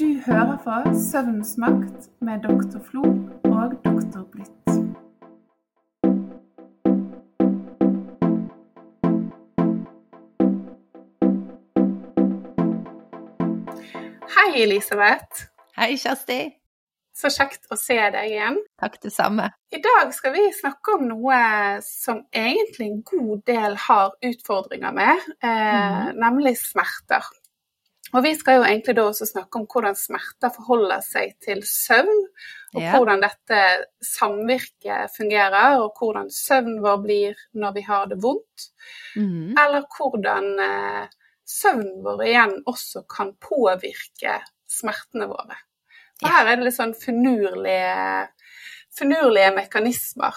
Du 0.00 0.20
hører 0.26 0.56
på 0.64 0.94
Søvnens 0.96 1.56
makt 1.58 2.06
med 2.24 2.40
doktor 2.40 2.80
Flo 2.90 3.02
og 3.44 3.72
doktor 3.84 4.22
Blitt. 4.32 4.70
Hei, 14.36 14.62
Elisabeth. 14.62 15.44
Hei, 15.76 15.90
Kjersti. 16.00 16.38
Så 17.12 17.28
kjekt 17.34 17.68
å 17.68 17.76
se 17.76 17.98
deg 18.00 18.30
igjen. 18.30 18.56
Takk, 18.80 18.96
det 19.04 19.12
samme. 19.12 19.50
I 19.68 19.82
dag 19.84 20.14
skal 20.16 20.32
vi 20.38 20.46
snakke 20.62 20.96
om 20.96 21.04
noe 21.10 21.42
som 21.84 22.24
egentlig 22.32 22.88
en 22.88 23.04
god 23.04 23.44
del 23.52 23.76
har 23.84 24.16
utfordringer 24.32 24.96
med, 24.96 25.28
eh, 25.44 26.08
nemlig 26.16 26.56
smerter. 26.62 27.28
Og 28.10 28.24
vi 28.24 28.32
skal 28.34 28.58
jo 28.58 28.64
egentlig 28.66 28.96
da 28.98 29.04
også 29.06 29.26
snakke 29.28 29.60
om 29.60 29.66
hvordan 29.70 29.94
smerter 29.98 30.50
forholder 30.54 31.02
seg 31.06 31.36
til 31.44 31.62
søvn, 31.66 32.24
og 32.74 32.82
Ja. 32.82 32.92
hvordan 32.96 33.22
dette 33.22 33.60
samvirket 34.02 35.10
fungerer, 35.16 35.78
og 35.82 35.94
hvordan 35.98 36.30
søvnen 36.30 36.82
vår 36.82 37.00
blir 37.04 37.34
når 37.54 37.74
vi 37.74 37.80
har 37.86 38.06
det 38.06 38.20
vondt. 38.22 38.68
Mm. 39.16 39.54
Eller 39.58 39.86
hvordan 39.96 40.52
eh, 40.66 41.08
søvnen 41.46 42.02
vår 42.04 42.22
igjen 42.26 42.62
også 42.66 43.04
kan 43.10 43.34
påvirke 43.42 44.40
smertene 44.70 45.26
våre. 45.30 45.58
Og 46.22 46.28
her 46.28 46.46
er 46.46 46.56
det 46.56 46.64
litt 46.68 46.76
sånn 46.76 46.94
finurlige, 46.94 48.28
finurlige 48.98 49.54
mekanismer. 49.56 50.34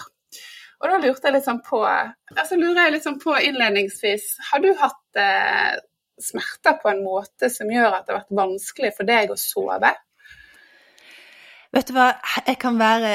Og 0.82 0.90
da 0.90 0.98
lurte 1.00 1.28
jeg 1.28 1.36
litt 1.36 1.46
sånn 1.46 1.62
på 1.64 1.80
altså 1.86 2.56
lurer 2.58 2.86
jeg 2.86 2.92
litt 2.96 3.04
sånn 3.06 3.20
på 3.22 3.32
innledningsvis 3.40 4.24
Har 4.50 4.60
du 4.60 4.74
hatt 4.76 5.20
eh, 5.20 5.76
smerter 6.20 6.78
på 6.82 6.90
en 6.92 7.04
måte 7.04 7.50
som 7.52 7.70
gjør 7.70 7.98
at 7.98 8.06
det 8.06 8.14
har 8.14 8.22
vært 8.22 8.38
vanskelig 8.42 8.92
for 8.96 9.08
deg 9.08 9.32
å 9.32 9.38
sove? 9.40 9.92
Vet 11.74 11.88
du 11.90 11.96
hva, 11.96 12.12
jeg 12.46 12.58
kan 12.62 12.76
være 12.78 13.14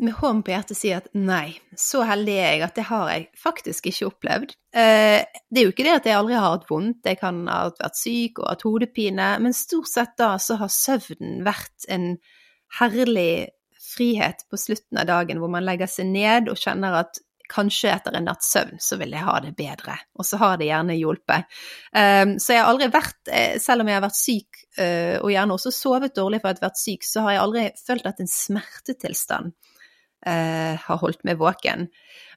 med 0.00 0.14
hånden 0.16 0.40
på 0.46 0.52
hjertet 0.54 0.78
si 0.78 0.92
at 0.96 1.10
nei, 1.12 1.58
så 1.76 2.04
heldig 2.08 2.36
er 2.38 2.46
jeg 2.54 2.62
at 2.64 2.78
det 2.78 2.86
har 2.88 3.10
jeg 3.12 3.26
faktisk 3.36 3.90
ikke 3.90 4.08
opplevd. 4.08 4.54
Eh, 4.72 5.26
Det 5.50 5.60
er 5.60 5.66
jo 5.66 5.74
ikke 5.74 5.84
det 5.84 5.96
at 5.98 6.08
jeg 6.08 6.16
aldri 6.16 6.38
har 6.38 6.54
hatt 6.54 6.68
vondt, 6.70 7.04
jeg 7.04 7.20
kan 7.20 7.42
ha 7.50 7.60
vært 7.74 8.00
syk 8.00 8.40
og 8.40 8.48
hatt 8.48 8.64
hodepine, 8.64 9.28
men 9.44 9.56
stort 9.56 9.90
sett 9.90 10.16
da 10.16 10.36
så 10.40 10.56
har 10.62 10.72
søvnen 10.72 11.42
vært 11.44 11.88
en 11.92 12.14
herlig 12.78 13.50
frihet 13.88 14.44
på 14.48 14.60
slutten 14.60 15.00
av 15.00 15.08
dagen 15.08 15.40
hvor 15.40 15.52
man 15.52 15.66
legger 15.66 15.90
seg 15.90 16.08
ned 16.12 16.48
og 16.52 16.60
kjenner 16.60 17.02
at 17.02 17.20
kanskje 17.48 17.90
etter 17.92 18.16
en 18.18 18.26
natts 18.28 18.50
søvn 18.52 18.80
så 18.82 18.98
vil 19.00 19.14
jeg 19.16 19.24
ha 19.24 19.38
det 19.44 19.54
bedre, 19.58 19.96
og 20.18 20.26
så 20.26 20.40
har 20.40 20.58
det 20.60 20.68
gjerne 20.68 20.96
hjulpet. 20.98 21.48
Um, 21.92 22.36
så 22.42 22.54
jeg 22.54 22.62
har 22.62 22.70
aldri 22.72 22.90
vært, 22.92 23.20
eh, 23.32 23.56
selv 23.62 23.84
om 23.84 23.90
jeg 23.90 23.98
har 23.98 24.04
vært 24.04 24.18
syk 24.20 24.60
uh, 24.80 25.16
og 25.22 25.32
gjerne 25.32 25.56
også 25.56 25.72
sovet 25.74 26.16
dårlig 26.18 26.42
for 26.42 26.50
at 26.50 26.58
jeg 26.58 26.64
har 26.64 26.70
vært 26.70 26.82
syk, 26.82 27.08
så 27.08 27.24
har 27.24 27.36
jeg 27.36 27.44
aldri 27.46 27.64
følt 27.86 28.10
at 28.10 28.22
en 28.22 28.30
smertetilstand 28.32 29.54
uh, 30.28 30.74
har 30.84 31.02
holdt 31.02 31.24
meg 31.28 31.40
våken. 31.40 31.88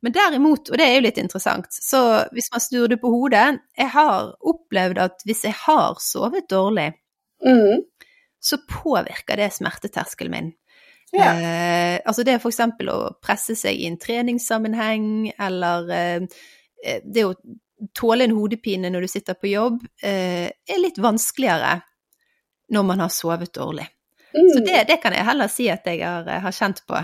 Men 0.02 0.16
derimot, 0.16 0.72
og 0.72 0.80
det 0.80 0.88
er 0.88 0.96
jo 0.96 1.06
litt 1.06 1.20
interessant, 1.22 1.68
så 1.76 2.24
hvis 2.34 2.50
man 2.54 2.64
snur 2.64 2.88
det 2.90 3.02
på 3.04 3.12
hodet, 3.14 3.62
jeg 3.78 3.94
har 3.94 4.34
opplevd 4.54 5.04
at 5.04 5.28
hvis 5.28 5.46
jeg 5.50 5.58
har 5.66 6.02
sovet 6.02 6.50
dårlig, 6.50 6.92
Mm. 7.42 7.82
så 8.38 8.58
påvirker 8.70 9.40
det 9.40 9.48
smerteterskelen 9.54 10.32
min. 10.32 10.52
Ja. 11.12 11.32
Eh, 11.34 11.98
altså 12.06 12.24
det 12.24 12.38
er 12.38 12.48
eksempel 12.48 12.92
å 12.94 13.00
presse 13.24 13.56
seg 13.60 13.76
i 13.76 13.88
en 13.90 14.00
treningssammenheng, 14.00 15.32
eller 15.40 15.92
eh, 15.92 16.28
eh, 16.86 17.02
det 17.04 17.26
å 17.28 17.36
tåle 17.98 18.28
en 18.28 18.36
hodepine 18.38 18.92
når 18.94 19.08
du 19.08 19.12
sitter 19.12 19.36
på 19.40 19.52
jobb, 19.52 19.82
eh, 20.04 20.48
er 20.48 20.80
litt 20.80 21.02
vanskeligere 21.02 21.80
når 22.72 22.88
man 22.88 23.04
har 23.04 23.12
sovet 23.12 23.54
dårlig. 23.54 23.88
Så 24.32 24.60
Mm. 24.62 24.66
det, 24.66 24.84
det 24.88 25.02
kan 25.04 25.12
jeg 25.12 25.28
heller 25.28 25.48
si 25.52 25.66
at 25.68 25.84
jeg 25.86 26.00
har, 26.06 26.24
har 26.24 26.54
kjent 26.56 26.86
på. 26.88 27.00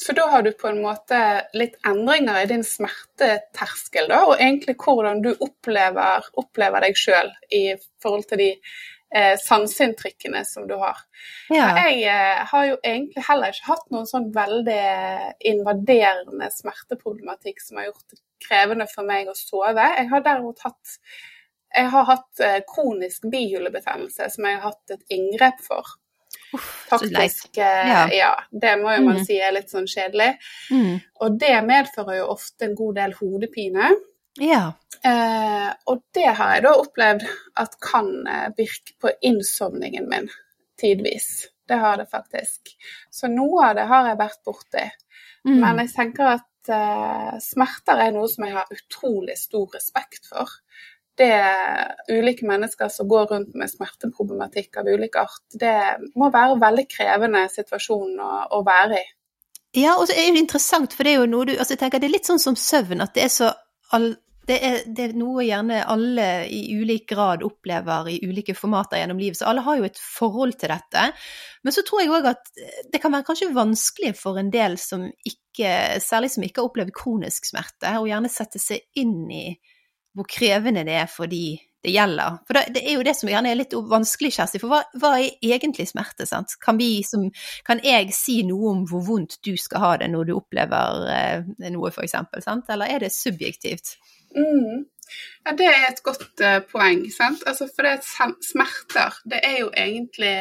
For 0.00 0.16
da 0.16 0.26
har 0.32 0.42
du 0.44 0.52
på 0.56 0.68
en 0.68 0.80
måte 0.82 1.18
litt 1.56 1.76
endringer 1.86 2.42
i 2.42 2.48
din 2.48 2.64
smerteterskel, 2.64 4.08
da, 4.08 4.22
og 4.28 4.38
egentlig 4.38 4.76
hvordan 4.80 5.20
du 5.24 5.30
opplever, 5.34 6.28
opplever 6.40 6.86
deg 6.86 6.96
sjøl 6.96 7.32
i 7.52 7.64
forhold 8.02 8.28
til 8.30 8.40
de 8.40 8.50
eh, 9.14 9.34
sanseinntrykkene 9.40 10.44
som 10.48 10.66
du 10.68 10.76
har. 10.80 11.00
Ja. 11.52 11.72
Jeg 11.82 12.04
eh, 12.10 12.44
har 12.52 12.66
jo 12.68 12.78
egentlig 12.78 13.24
heller 13.26 13.54
ikke 13.54 13.72
hatt 13.72 13.90
noen 13.94 14.08
sånn 14.10 14.30
veldig 14.34 14.84
invaderende 15.52 16.50
smerteproblematikk 16.54 17.62
som 17.64 17.80
har 17.80 17.90
gjort 17.90 18.06
det 18.14 18.22
krevende 18.46 18.88
for 18.90 19.08
meg 19.08 19.28
å 19.30 19.36
sove. 19.36 19.90
Jeg 19.98 20.08
har 20.12 20.24
derimot 20.26 20.64
hatt 20.64 20.98
jeg 21.70 21.90
har 21.92 22.06
hatt 22.08 22.40
eh, 22.42 22.60
kronisk 22.66 23.28
bihulebetennelse 23.30 24.26
som 24.34 24.46
jeg 24.46 24.58
har 24.58 24.72
hatt 24.72 24.94
et 24.96 25.14
inngrep 25.14 25.60
for. 25.62 25.86
Uff. 26.54 26.70
Faktisk, 26.90 27.58
eh, 27.58 27.88
Ja. 27.88 28.08
ja. 28.12 28.32
Det 28.50 28.76
må 28.80 28.94
jo 28.96 29.04
man 29.06 29.20
mm. 29.20 29.24
si 29.26 29.38
er 29.38 29.54
litt 29.54 29.70
sånn 29.70 29.86
kjedelig. 29.90 30.32
Mm. 30.74 30.98
Og 31.22 31.38
det 31.38 31.54
medfører 31.66 32.20
jo 32.20 32.30
ofte 32.34 32.66
en 32.66 32.74
god 32.78 32.98
del 32.98 33.14
hodepine. 33.20 33.92
Ja. 34.38 34.72
Eh, 35.04 35.70
og 35.86 36.02
det 36.14 36.28
har 36.36 36.54
jeg 36.54 36.64
da 36.66 36.74
opplevd 36.76 37.24
at 37.60 37.78
kan 37.82 38.10
eh, 38.28 38.50
virke 38.56 38.94
på 39.00 39.12
innsovningen 39.26 40.08
min 40.10 40.28
tidvis. 40.80 41.48
Det 41.68 41.78
har 41.80 41.96
det 41.96 42.10
faktisk. 42.10 42.74
Så 43.10 43.30
noe 43.30 43.70
av 43.70 43.76
det 43.78 43.88
har 43.90 44.10
jeg 44.10 44.20
vært 44.20 44.40
borti. 44.46 44.86
Mm. 45.46 45.60
Men 45.62 45.82
jeg 45.84 45.92
tenker 45.94 46.34
at 46.36 46.72
eh, 46.74 47.36
smerter 47.42 48.02
er 48.04 48.14
noe 48.14 48.28
som 48.30 48.46
jeg 48.46 48.56
har 48.58 48.74
utrolig 48.74 49.38
stor 49.40 49.70
respekt 49.76 50.28
for. 50.28 50.58
Det 51.20 51.32
ulike 52.08 52.46
mennesker 52.48 52.88
som 52.92 53.08
går 53.08 53.26
rundt 53.32 53.56
med 53.58 53.68
smerteproblematikk 53.68 54.78
av 54.80 54.88
ulik 54.88 55.18
art, 55.20 55.42
det 55.52 55.76
må 56.16 56.30
være 56.32 56.54
en 56.56 56.62
veldig 56.62 56.84
krevende 56.88 57.42
situasjon 57.52 58.14
å, 58.24 58.30
å 58.56 58.60
være 58.64 59.00
i. 59.00 59.08
Ja, 59.80 59.94
og 60.00 60.08
så 60.08 60.16
er 60.16 60.32
det 60.32 60.40
interessant, 60.42 60.94
for 60.96 61.06
det 61.06 61.12
er 61.12 61.20
jo 61.20 61.26
noe 61.30 61.46
du 61.46 61.52
Altså, 61.54 61.76
jeg 61.76 61.82
tenker 61.84 62.00
det 62.02 62.08
er 62.08 62.16
litt 62.16 62.26
sånn 62.26 62.40
som 62.42 62.56
søvn, 62.58 63.04
at 63.04 63.12
det 63.14 63.28
er 63.28 63.30
så 63.30 63.50
all, 63.96 64.12
det, 64.48 64.56
er, 64.66 64.78
det 64.86 65.04
er 65.04 65.16
noe 65.18 65.44
gjerne 65.46 65.82
alle 65.92 66.26
i 66.50 66.60
ulik 66.74 67.06
grad 67.12 67.44
opplever 67.46 68.10
i 68.10 68.18
ulike 68.26 68.56
formater 68.58 69.00
gjennom 69.00 69.20
livet, 69.20 69.38
så 69.38 69.50
alle 69.50 69.64
har 69.66 69.78
jo 69.78 69.88
et 69.88 70.00
forhold 70.02 70.56
til 70.60 70.72
dette. 70.72 71.06
Men 71.62 71.76
så 71.76 71.84
tror 71.86 72.02
jeg 72.02 72.12
òg 72.16 72.30
at 72.32 72.52
det 72.90 73.02
kan 73.02 73.14
være 73.14 73.28
kanskje 73.28 73.52
vanskelig 73.56 74.14
for 74.18 74.40
en 74.40 74.52
del 74.54 74.78
som 74.80 75.06
ikke, 75.06 76.00
særlig 76.02 76.32
som 76.34 76.46
ikke 76.46 76.62
har 76.62 76.70
opplevd 76.70 76.94
kronisk 76.96 77.50
smerte, 77.50 77.94
å 77.98 78.08
gjerne 78.08 78.32
sette 78.32 78.62
seg 78.62 78.86
inn 78.98 79.28
i 79.30 79.44
hvor 80.16 80.26
krevende 80.26 80.82
det 80.88 80.96
er 80.98 81.10
for 81.10 81.30
de 81.30 81.54
det 81.84 81.94
gjelder. 81.94 82.38
For 82.46 82.58
det, 82.58 82.64
det 82.76 82.82
er 82.84 82.98
jo 82.98 83.04
det 83.06 83.14
som 83.16 83.30
gjerne 83.30 83.50
er 83.52 83.58
litt 83.60 83.74
vanskelig, 83.74 84.32
Kjersti. 84.36 84.60
For 84.62 84.72
hva, 84.72 84.82
hva 85.00 85.14
er 85.20 85.56
egentlig 85.56 85.88
smerte? 85.90 86.26
sant? 86.28 86.56
Kan, 86.62 86.78
vi 86.80 87.00
som, 87.06 87.26
kan 87.66 87.80
jeg 87.84 88.12
si 88.16 88.40
noe 88.48 88.74
om 88.74 88.84
hvor 88.88 89.04
vondt 89.06 89.38
du 89.46 89.54
skal 89.60 89.84
ha 89.84 89.92
det 90.02 90.10
når 90.12 90.28
du 90.28 90.36
opplever 90.36 91.04
eh, 91.14 91.50
noe, 91.72 91.92
f.eks.? 91.92 92.16
Eller 92.44 92.86
er 92.86 93.04
det 93.06 93.12
subjektivt? 93.16 93.96
Mm. 94.36 94.86
Ja, 95.44 95.56
det 95.58 95.66
er 95.66 95.88
et 95.88 96.04
godt 96.06 96.44
uh, 96.44 96.60
poeng. 96.70 97.06
sant? 97.14 97.42
Altså, 97.48 97.68
for 97.72 97.86
det 97.86 97.96
er 97.98 98.34
smerter, 98.44 99.20
det 99.26 99.40
er 99.46 99.58
jo 99.64 99.72
egentlig 99.72 100.36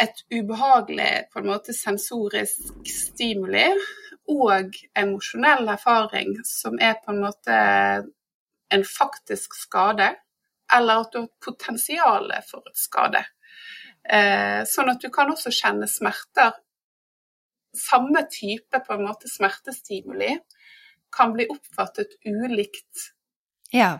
et 0.00 0.22
ubehagelig 0.32 1.12
på 1.32 1.40
en 1.40 1.48
måte 1.48 1.72
sensorisk 1.72 2.84
stimuli 2.84 3.68
og 4.28 4.74
emosjonell 4.98 5.70
erfaring 5.72 6.34
som 6.44 6.76
er 6.82 6.98
på 7.00 7.14
en 7.14 7.22
måte 7.22 7.56
en 8.68 8.84
faktisk 8.84 9.54
skade, 9.54 10.14
eller 10.76 11.02
at 11.04 11.12
du 11.12 11.18
har 11.22 11.28
potensial 11.44 12.30
for 12.50 12.66
et 12.66 12.78
skade. 12.78 13.22
Eh, 14.08 14.62
sånn 14.68 14.90
at 14.92 15.02
du 15.02 15.10
kan 15.14 15.30
også 15.32 15.52
kjenne 15.54 15.88
smerter. 15.90 16.54
Samme 17.76 18.24
type 18.32 18.80
på 18.86 18.94
en 18.94 19.04
måte 19.06 19.28
smertestimuli 19.30 20.36
kan 21.16 21.32
bli 21.34 21.46
oppfattet 21.52 22.16
ulikt 22.24 23.12
Ja. 23.72 23.98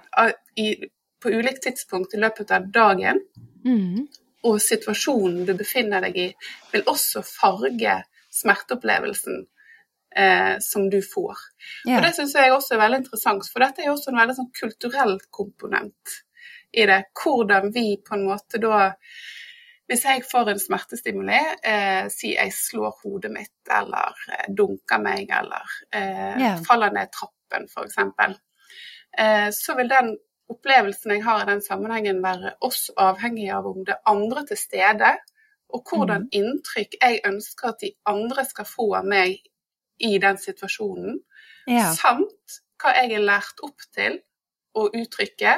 i, 0.57 0.89
på 1.23 1.31
ulikt 1.31 1.63
tidspunkt 1.63 2.15
i 2.15 2.21
løpet 2.21 2.51
av 2.51 2.71
dagen. 2.73 3.21
Mm. 3.65 4.07
Og 4.47 4.61
situasjonen 4.63 5.45
du 5.47 5.55
befinner 5.59 6.05
deg 6.07 6.17
i, 6.17 6.27
vil 6.73 6.87
også 6.87 7.23
farge 7.27 7.99
smerteopplevelsen 8.31 9.47
eh, 10.17 10.57
som 10.61 10.91
du 10.91 11.01
får. 11.03 11.37
Yeah. 11.89 11.99
Og 11.99 12.07
Det 12.07 12.13
syns 12.17 12.35
jeg 12.35 12.53
også 12.53 12.77
er 12.77 12.83
veldig 12.85 13.03
interessant, 13.05 13.49
for 13.53 13.65
dette 13.65 13.83
er 13.83 13.91
jo 13.91 13.97
også 13.97 14.13
en 14.13 14.21
veldig 14.21 14.37
sånn 14.39 14.53
kulturell 14.61 15.17
komponent 15.31 16.21
i 16.77 16.87
det. 16.89 17.01
Hvordan 17.23 17.73
vi 17.75 17.89
på 18.05 18.17
en 18.17 18.29
måte 18.31 18.63
da 18.63 18.93
Hvis 19.87 20.03
jeg 20.03 20.25
får 20.27 20.49
en 20.51 20.59
smertestimuli, 20.59 21.37
eh, 21.63 22.09
si 22.11 22.33
jeg 22.33 22.51
slår 22.51 22.97
hodet 23.05 23.29
mitt, 23.31 23.69
eller 23.71 24.17
eh, 24.35 24.49
dunker 24.51 24.99
meg, 24.99 25.31
eller 25.31 25.77
eh, 25.95 26.33
yeah. 26.41 26.57
faller 26.67 26.91
ned 26.91 27.13
trappen, 27.15 27.69
f.eks., 27.71 28.01
eh, 29.15 29.47
så 29.55 29.77
vil 29.79 29.93
den 29.93 30.11
opplevelsen 30.51 31.15
jeg 31.15 31.23
har 31.23 31.45
i 31.45 31.47
den 31.53 31.63
sammenhengen, 31.63 32.19
være 32.25 32.57
også 32.67 32.97
avhengig 32.99 33.47
av 33.55 33.71
om 33.71 33.85
det 33.87 33.95
er 33.95 34.11
andre 34.11 34.43
til 34.51 34.59
stede, 34.59 35.13
og 35.71 35.87
hvordan 35.87 36.27
inntrykk 36.35 36.99
jeg 36.99 37.23
ønsker 37.31 37.71
at 37.71 37.83
de 37.87 37.93
andre 38.11 38.43
skal 38.51 38.67
få 38.67 38.89
av 38.99 39.07
meg 39.07 39.39
i 39.99 40.17
den 40.23 40.39
situasjonen, 40.41 41.21
ja. 41.71 41.91
samt 41.97 42.61
hva 42.83 42.93
jeg 42.99 43.17
er 43.17 43.25
lært 43.25 43.63
opp 43.65 43.85
til 43.97 44.21
å 44.77 44.91
uttrykke, 44.93 45.55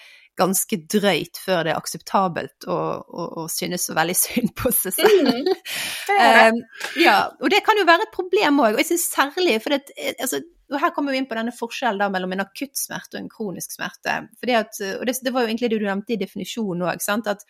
ganske 0.41 0.79
drøyt 0.91 1.39
før 1.39 1.65
det 1.65 1.73
er 1.73 1.79
akseptabelt 1.79 2.67
å, 2.67 2.77
å, 3.01 3.27
å 3.43 3.45
synes 3.51 3.85
så 3.88 3.95
veldig 3.97 4.15
synd 4.17 4.53
på 4.57 4.71
seg 4.75 4.95
selv. 4.97 5.29
Mm, 5.29 5.51
um, 6.57 6.63
ja, 7.01 7.17
og 7.39 7.53
det 7.53 7.61
kan 7.65 7.79
jo 7.79 7.88
være 7.88 8.07
et 8.07 8.15
problem 8.15 8.63
òg, 8.63 8.73
og 8.73 8.81
jeg 8.81 8.91
syns 8.91 9.07
særlig 9.13 9.59
for 9.63 9.75
det, 9.75 9.85
altså, 10.17 10.41
og 10.71 10.79
Her 10.79 10.93
kommer 10.95 11.11
vi 11.11 11.19
inn 11.19 11.27
på 11.27 11.35
denne 11.35 11.51
forskjellen 11.51 11.99
da, 11.99 12.07
mellom 12.13 12.31
en 12.31 12.45
akutt 12.45 12.79
smerte 12.79 13.17
og 13.17 13.25
en 13.25 13.31
kronisk 13.31 13.73
smerte. 13.75 14.13
At, 14.55 14.77
og 14.95 15.03
det, 15.07 15.17
det 15.19 15.33
var 15.35 15.43
jo 15.43 15.51
egentlig 15.51 15.67
det 15.73 15.81
du 15.81 15.88
nevnte 15.88 16.15
i 16.15 16.19
definisjonen 16.21 16.85
òg. 16.88 17.01
At 17.27 17.43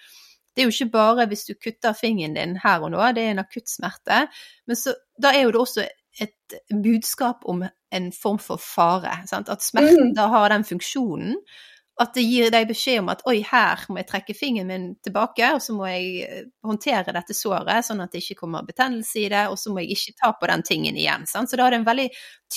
det 0.51 0.63
er 0.63 0.67
jo 0.67 0.73
ikke 0.73 0.93
bare 0.95 1.27
hvis 1.29 1.45
du 1.47 1.53
kutter 1.53 1.93
fingeren 1.93 2.33
din 2.33 2.57
her 2.63 2.81
og 2.81 2.89
nå, 2.95 3.03
det 3.13 3.27
er 3.27 3.35
en 3.35 3.43
akutt 3.43 3.69
smerte. 3.69 4.23
Men 4.65 4.79
så, 4.79 4.95
da 5.21 5.35
er 5.35 5.45
jo 5.45 5.53
det 5.53 5.61
også 5.61 5.85
et 6.21 6.57
budskap 6.83 7.45
om 7.49 7.61
en 7.63 8.09
form 8.15 8.39
for 8.41 8.61
fare. 8.61 9.21
Sant? 9.29 9.53
At 9.53 9.63
smerten 9.63 10.11
mm. 10.11 10.15
da 10.17 10.27
har 10.33 10.49
den 10.51 10.65
funksjonen 10.67 11.37
at 11.99 12.13
det 12.15 12.23
gir 12.23 12.49
deg 12.53 12.69
beskjed 12.69 13.01
om 13.01 13.11
at 13.13 13.21
oi, 13.29 13.41
her 13.45 13.83
må 13.91 13.99
jeg 13.99 14.07
trekke 14.09 14.35
fingeren 14.37 14.69
min 14.71 14.87
tilbake, 15.03 15.51
og 15.53 15.61
så 15.61 15.75
må 15.75 15.89
jeg 15.89 16.23
eh, 16.25 16.47
håndtere 16.65 17.13
dette 17.13 17.35
såret 17.37 17.85
sånn 17.85 18.01
at 18.01 18.13
det 18.13 18.23
ikke 18.23 18.39
kommer 18.45 18.65
betennelse 18.65 19.19
i 19.21 19.27
det, 19.31 19.43
og 19.51 19.59
så 19.59 19.73
må 19.73 19.83
jeg 19.83 19.97
ikke 19.97 20.17
ta 20.23 20.31
på 20.39 20.49
den 20.49 20.65
tingen 20.65 20.97
igjen. 20.97 21.27
Sant? 21.29 21.51
Så 21.51 21.59
da 21.59 21.67
er 21.67 21.75
det 21.75 21.81
en 21.81 21.89
veldig 21.89 22.07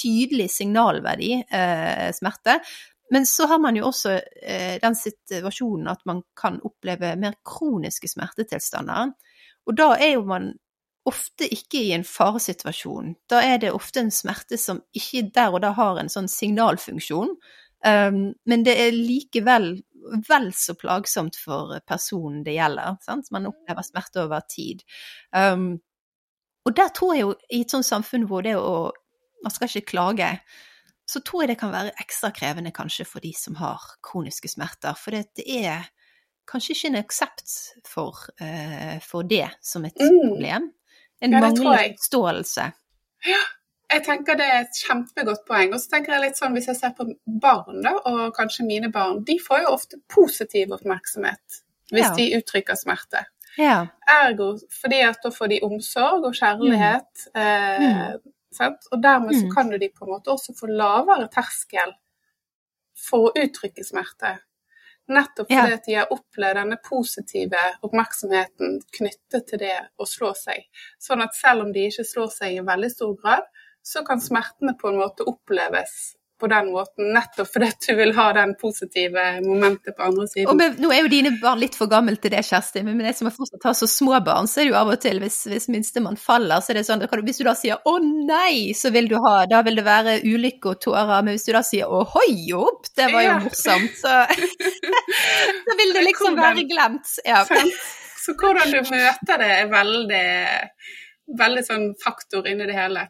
tydelig 0.00 0.48
signalverdi, 0.54 1.32
eh, 1.44 2.08
smerte. 2.16 2.60
Men 3.12 3.26
så 3.28 3.46
har 3.50 3.60
man 3.60 3.76
jo 3.76 3.90
også 3.90 4.16
eh, 4.42 4.78
den 4.82 4.96
situasjonen 4.96 5.90
at 5.92 6.06
man 6.08 6.22
kan 6.38 6.56
oppleve 6.64 7.12
mer 7.20 7.36
kroniske 7.46 8.08
smertetilstander. 8.14 9.12
Og 9.68 9.76
da 9.76 9.92
er 9.98 10.16
jo 10.16 10.24
man 10.28 10.54
ofte 11.04 11.46
ikke 11.52 11.82
i 11.82 11.92
en 11.92 12.04
faresituasjon. 12.08 13.12
Da 13.28 13.42
er 13.44 13.58
det 13.60 13.74
ofte 13.76 14.00
en 14.00 14.12
smerte 14.14 14.56
som 14.60 14.80
ikke 14.96 15.26
der 15.36 15.52
og 15.52 15.60
da 15.64 15.74
har 15.76 16.00
en 16.00 16.08
sånn 16.12 16.30
signalfunksjon. 16.32 17.34
Um, 17.84 18.32
men 18.48 18.64
det 18.64 18.78
er 18.80 18.94
likevel 18.96 19.74
vel 20.28 20.52
så 20.52 20.74
plagsomt 20.74 21.36
for 21.36 21.78
personen 21.88 22.42
det 22.44 22.56
gjelder. 22.58 22.98
Sant? 23.04 23.30
Man 23.34 23.48
opplever 23.50 23.84
smerte 23.86 24.24
over 24.24 24.44
tid. 24.48 24.84
Um, 25.36 25.78
og 26.64 26.76
der 26.76 26.92
tror 26.96 27.14
jeg 27.14 27.24
jo, 27.24 27.32
i 27.52 27.62
et 27.64 27.72
sånt 27.72 27.88
samfunn 27.88 28.28
hvor 28.28 28.44
det 28.44 28.56
å 28.58 28.92
Man 29.44 29.52
skal 29.52 29.68
ikke 29.68 29.90
klage. 29.90 30.28
Så 31.04 31.20
tror 31.20 31.42
jeg 31.42 31.50
det 31.50 31.58
kan 31.60 31.68
være 31.68 31.90
ekstra 32.00 32.30
krevende 32.32 32.70
kanskje 32.72 33.04
for 33.04 33.20
de 33.20 33.34
som 33.36 33.58
har 33.58 33.82
kroniske 34.00 34.48
smerter. 34.48 34.96
For 34.96 35.12
det 35.12 35.44
er 35.44 35.90
kanskje 36.48 36.72
ikke 36.72 36.88
en 36.88 36.96
aksept 37.02 37.52
for, 37.84 38.22
uh, 38.40 38.96
for 39.04 39.28
det 39.28 39.50
som 39.60 39.84
et 39.84 40.00
mm. 40.00 40.16
problem. 40.22 40.70
En 41.20 41.36
ja, 41.36 41.42
manglende 41.44 41.98
forståelse. 41.98 42.64
Ja, 43.28 43.42
jeg 43.92 44.04
tenker 44.06 44.38
det 44.38 44.46
er 44.48 44.62
et 44.64 44.80
kjempegodt 44.86 45.44
poeng. 45.48 45.74
Og 45.74 45.82
så 45.82 45.92
tenker 45.92 46.14
jeg 46.14 46.24
litt 46.24 46.40
sånn, 46.40 46.54
Hvis 46.56 46.70
jeg 46.70 46.78
ser 46.78 46.94
på 46.96 47.06
barn, 47.26 47.82
da, 47.84 47.94
og 48.10 48.24
kanskje 48.36 48.66
mine 48.68 48.90
barn, 48.94 49.22
de 49.26 49.38
får 49.42 49.64
jo 49.64 49.74
ofte 49.76 50.00
positiv 50.10 50.74
oppmerksomhet 50.78 51.60
hvis 51.92 52.06
ja. 52.06 52.14
de 52.16 52.24
uttrykker 52.38 52.78
smerte. 52.80 53.20
Ja. 53.60 53.82
Ergo 54.10 54.54
fordi 54.72 55.02
at 55.04 55.20
da 55.22 55.30
får 55.30 55.52
de 55.52 55.58
omsorg 55.66 56.24
og 56.26 56.34
kjærlighet. 56.34 57.26
Mm. 57.34 57.42
Eh, 57.42 58.14
mm. 58.16 58.78
Og 58.90 59.02
dermed 59.02 59.36
så 59.36 59.50
kan 59.52 59.70
du 59.70 59.76
de 59.78 59.90
på 59.92 60.06
en 60.06 60.14
måte 60.14 60.32
også 60.32 60.54
få 60.56 60.70
lavere 60.70 61.28
terskel 61.30 61.92
for 62.98 63.28
å 63.28 63.44
uttrykke 63.44 63.84
smerte. 63.84 64.36
Nettopp 65.12 65.50
fordi 65.50 65.74
ja. 65.74 65.76
at 65.76 65.84
de 65.84 65.96
har 65.98 66.12
opplevd 66.14 66.56
denne 66.62 66.78
positive 66.80 67.60
oppmerksomheten 67.84 68.78
knyttet 68.96 69.50
til 69.50 69.60
det 69.60 69.74
å 70.00 70.06
slå 70.08 70.32
seg. 70.38 70.64
Sånn 71.02 71.22
at 71.24 71.36
selv 71.36 71.66
om 71.66 71.74
de 71.74 71.84
ikke 71.90 72.06
slår 72.08 72.30
seg 72.32 72.56
i 72.56 72.64
veldig 72.64 72.90
stor 72.94 73.12
grad, 73.20 73.44
så 73.84 74.04
kan 74.06 74.22
smertene 74.22 74.74
på 74.80 74.90
en 74.90 75.00
måte 75.02 75.26
oppleves 75.28 76.14
på 76.40 76.48
den 76.50 76.70
måten, 76.74 77.12
nettopp 77.14 77.48
fordi 77.52 77.68
du 77.86 77.92
vil 77.96 78.12
ha 78.16 78.24
den 78.36 78.54
positive 78.60 79.22
momentet 79.44 79.94
på 79.96 80.02
andre 80.02 80.26
siden. 80.28 80.48
Og 80.50 80.58
med, 80.58 80.80
Nå 80.82 80.90
er 80.92 81.04
jo 81.04 81.10
dine 81.12 81.30
barn 81.40 81.60
litt 81.62 81.76
for 81.78 81.88
gamle 81.90 82.16
til 82.20 82.34
det, 82.34 82.42
Kjersti, 82.44 82.82
men 82.84 82.98
med 82.98 83.06
det 83.08 83.14
som 83.18 83.30
er 83.30 83.34
fortsatt 83.36 83.64
har 83.68 83.76
så 83.78 83.88
små 83.90 84.18
barn, 84.26 84.50
så 84.50 84.60
er 84.60 84.66
det 84.66 84.72
jo 84.72 84.78
av 84.80 84.90
og 84.92 85.00
til, 85.04 85.20
hvis, 85.22 85.38
hvis 85.50 85.68
minstemann 85.72 86.18
faller, 86.20 86.60
så 86.60 86.74
er 86.74 86.80
det 86.80 86.84
sånn 86.88 87.04
hvis 87.04 87.40
du 87.40 87.44
da 87.46 87.54
sier 87.56 87.78
'å 87.78 87.94
nei', 88.02 88.74
så 88.76 88.90
vil 88.92 89.08
du 89.08 89.16
ha 89.22 89.46
Da 89.48 89.62
vil 89.62 89.78
det 89.78 89.86
være 89.86 90.18
ulykke 90.24 90.74
og 90.74 90.80
tårer, 90.82 91.22
men 91.22 91.36
hvis 91.36 91.46
du 91.46 91.52
da 91.54 91.62
sier 91.62 91.86
'å 91.86 92.02
hoi 92.16 92.36
opp', 92.58 92.90
det 92.96 93.08
var 93.12 93.22
jo 93.22 93.30
ja. 93.30 93.40
morsomt, 93.46 93.96
så 94.02 94.26
Så 95.68 95.78
vil 95.80 95.94
det 95.94 96.04
liksom 96.10 96.36
være 96.36 96.68
glemt. 96.68 97.08
Ja. 97.24 97.44
Så, 97.48 98.32
så 98.32 98.36
hvordan 98.40 98.70
du 98.72 98.80
møter 98.88 99.36
det, 99.38 99.50
er 99.52 99.66
veldig, 99.68 100.28
veldig 101.36 101.64
sånn 101.66 101.90
faktor 102.00 102.46
inni 102.48 102.64
det 102.64 102.76
hele. 102.76 103.08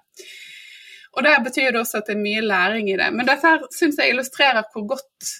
Og 1.15 1.25
det 1.27 1.35
betyr 1.47 1.77
også 1.79 2.01
at 2.01 2.09
det 2.11 2.17
er 2.17 2.23
mye 2.23 2.45
læring 2.45 2.89
i 2.91 2.97
det. 2.99 3.11
Men 3.15 3.29
dette 3.29 3.47
her 3.47 3.67
syns 3.75 4.01
jeg 4.01 4.15
illustrerer 4.15 4.67
hvor 4.73 4.87
godt 4.95 5.35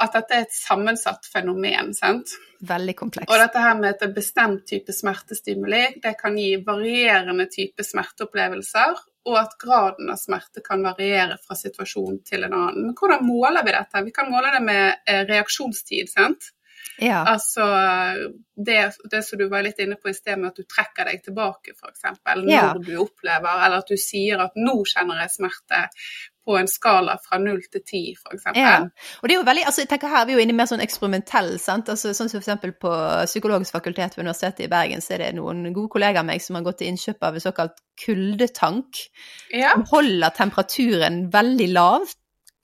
at 0.00 0.14
dette 0.16 0.36
er 0.36 0.46
et 0.46 0.54
sammensatt 0.56 1.26
fenomen. 1.28 1.92
sant? 1.94 2.32
Veldig 2.66 2.94
komplekst. 2.96 3.30
Og 3.30 3.40
dette 3.40 3.62
her 3.62 3.76
med 3.78 3.94
et 3.94 4.14
bestemt 4.16 4.64
type 4.68 4.94
smertestimuli, 4.96 5.82
det 6.02 6.14
kan 6.20 6.38
gi 6.38 6.54
varierende 6.66 7.46
type 7.52 7.84
smerteopplevelser, 7.84 8.96
og 9.28 9.36
at 9.36 9.56
graden 9.60 10.08
av 10.12 10.16
smerte 10.20 10.62
kan 10.64 10.82
variere 10.84 11.36
fra 11.44 11.56
situasjon 11.56 12.22
til 12.24 12.46
en 12.46 12.56
annen. 12.56 12.86
Men 12.88 12.96
hvordan 12.96 13.26
måler 13.26 13.66
vi 13.66 13.76
dette? 13.76 14.04
Vi 14.06 14.14
kan 14.16 14.30
måle 14.32 14.54
det 14.54 14.62
med 14.64 14.84
eh, 15.04 15.22
reaksjonstid. 15.28 16.08
sant? 16.12 16.48
Ja. 17.00 17.22
Altså 17.28 17.66
det, 18.56 18.80
det, 19.10 19.22
som 19.24 19.40
du 19.40 19.46
var 19.48 19.64
litt 19.64 19.78
inne 19.80 19.96
på 19.96 20.10
i 20.10 20.16
sted 20.16 20.38
med 20.38 20.50
at 20.50 20.58
du 20.60 20.66
trekker 20.68 21.08
deg 21.08 21.22
tilbake, 21.24 21.72
f.eks. 21.76 22.04
Når 22.26 22.50
ja. 22.50 22.66
du 22.76 22.92
opplever, 23.00 23.64
eller 23.64 23.80
at 23.80 23.88
du 23.88 23.96
sier 24.00 24.42
at 24.44 24.58
'nå 24.58 24.76
kjenner 24.88 25.24
jeg 25.24 25.34
smerte' 25.38 25.86
på 26.44 26.56
en 26.56 26.68
skala 26.68 27.16
fra 27.22 27.38
null 27.38 27.60
til 27.72 27.82
ti, 27.86 28.02
f.eks. 28.16 28.46
Ja. 28.56 28.76
Og 29.20 29.28
det 29.28 29.34
er 29.34 29.38
jo 29.38 29.46
veldig, 29.46 29.64
altså 29.68 29.84
jeg 29.84 29.90
tenker 29.92 30.10
her 30.10 30.24
er 30.24 30.28
vi 30.28 30.36
jo 30.36 30.42
inne 30.42 30.54
i 30.54 30.58
mer 30.58 30.68
sånn 30.70 30.82
eksperimentell, 30.84 31.52
sant. 31.62 31.90
Altså, 31.92 32.14
sånn 32.16 32.30
som 32.32 32.40
f.eks. 32.42 32.76
på 32.80 32.94
Psykologisk 33.28 33.76
fakultet 33.76 34.16
ved 34.16 34.24
Universitetet 34.26 34.64
i 34.66 34.70
Bergen, 34.72 35.04
så 35.04 35.16
er 35.16 35.24
det 35.24 35.34
noen 35.38 35.68
gode 35.70 35.92
kollegaer 35.92 36.24
av 36.24 36.30
meg 36.30 36.42
som 36.44 36.58
har 36.58 36.66
gått 36.66 36.80
til 36.82 36.90
innkjøp 36.92 37.28
av 37.28 37.36
en 37.36 37.44
såkalt 37.44 37.84
kuldetank. 38.04 39.04
Ja. 39.52 39.76
Som 39.76 39.86
holder 39.92 40.36
temperaturen 40.36 41.26
veldig 41.32 41.70
lav, 41.76 42.08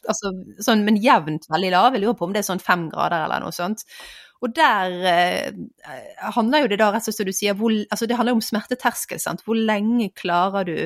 altså, 0.08 0.32
sånn, 0.62 0.84
men 0.86 1.00
jevnt 1.02 1.48
veldig 1.52 1.72
lav. 1.74 1.94
Jeg 1.94 2.04
lurer 2.04 2.18
på 2.18 2.28
om 2.28 2.34
det 2.34 2.42
er 2.42 2.50
sånn 2.50 2.62
fem 2.62 2.88
grader 2.92 3.26
eller 3.26 3.44
noe 3.44 3.54
sånt. 3.54 3.84
Og 4.44 4.52
der 4.56 4.94
eh, 5.10 5.58
handler 6.36 6.64
jo 6.64 6.70
det 6.72 6.80
da 6.82 6.90
rett 6.94 7.08
og 7.08 7.16
slett 7.16 7.30
du 7.30 7.36
sier, 7.36 7.56
hvor, 7.58 7.72
altså 7.72 8.08
det 8.08 8.18
handler 8.18 8.36
om 8.36 8.44
smerteterskel. 8.44 9.20
sant? 9.22 9.44
Hvor 9.46 9.58
lenge 9.58 10.10
klarer 10.16 10.68
du 10.68 10.78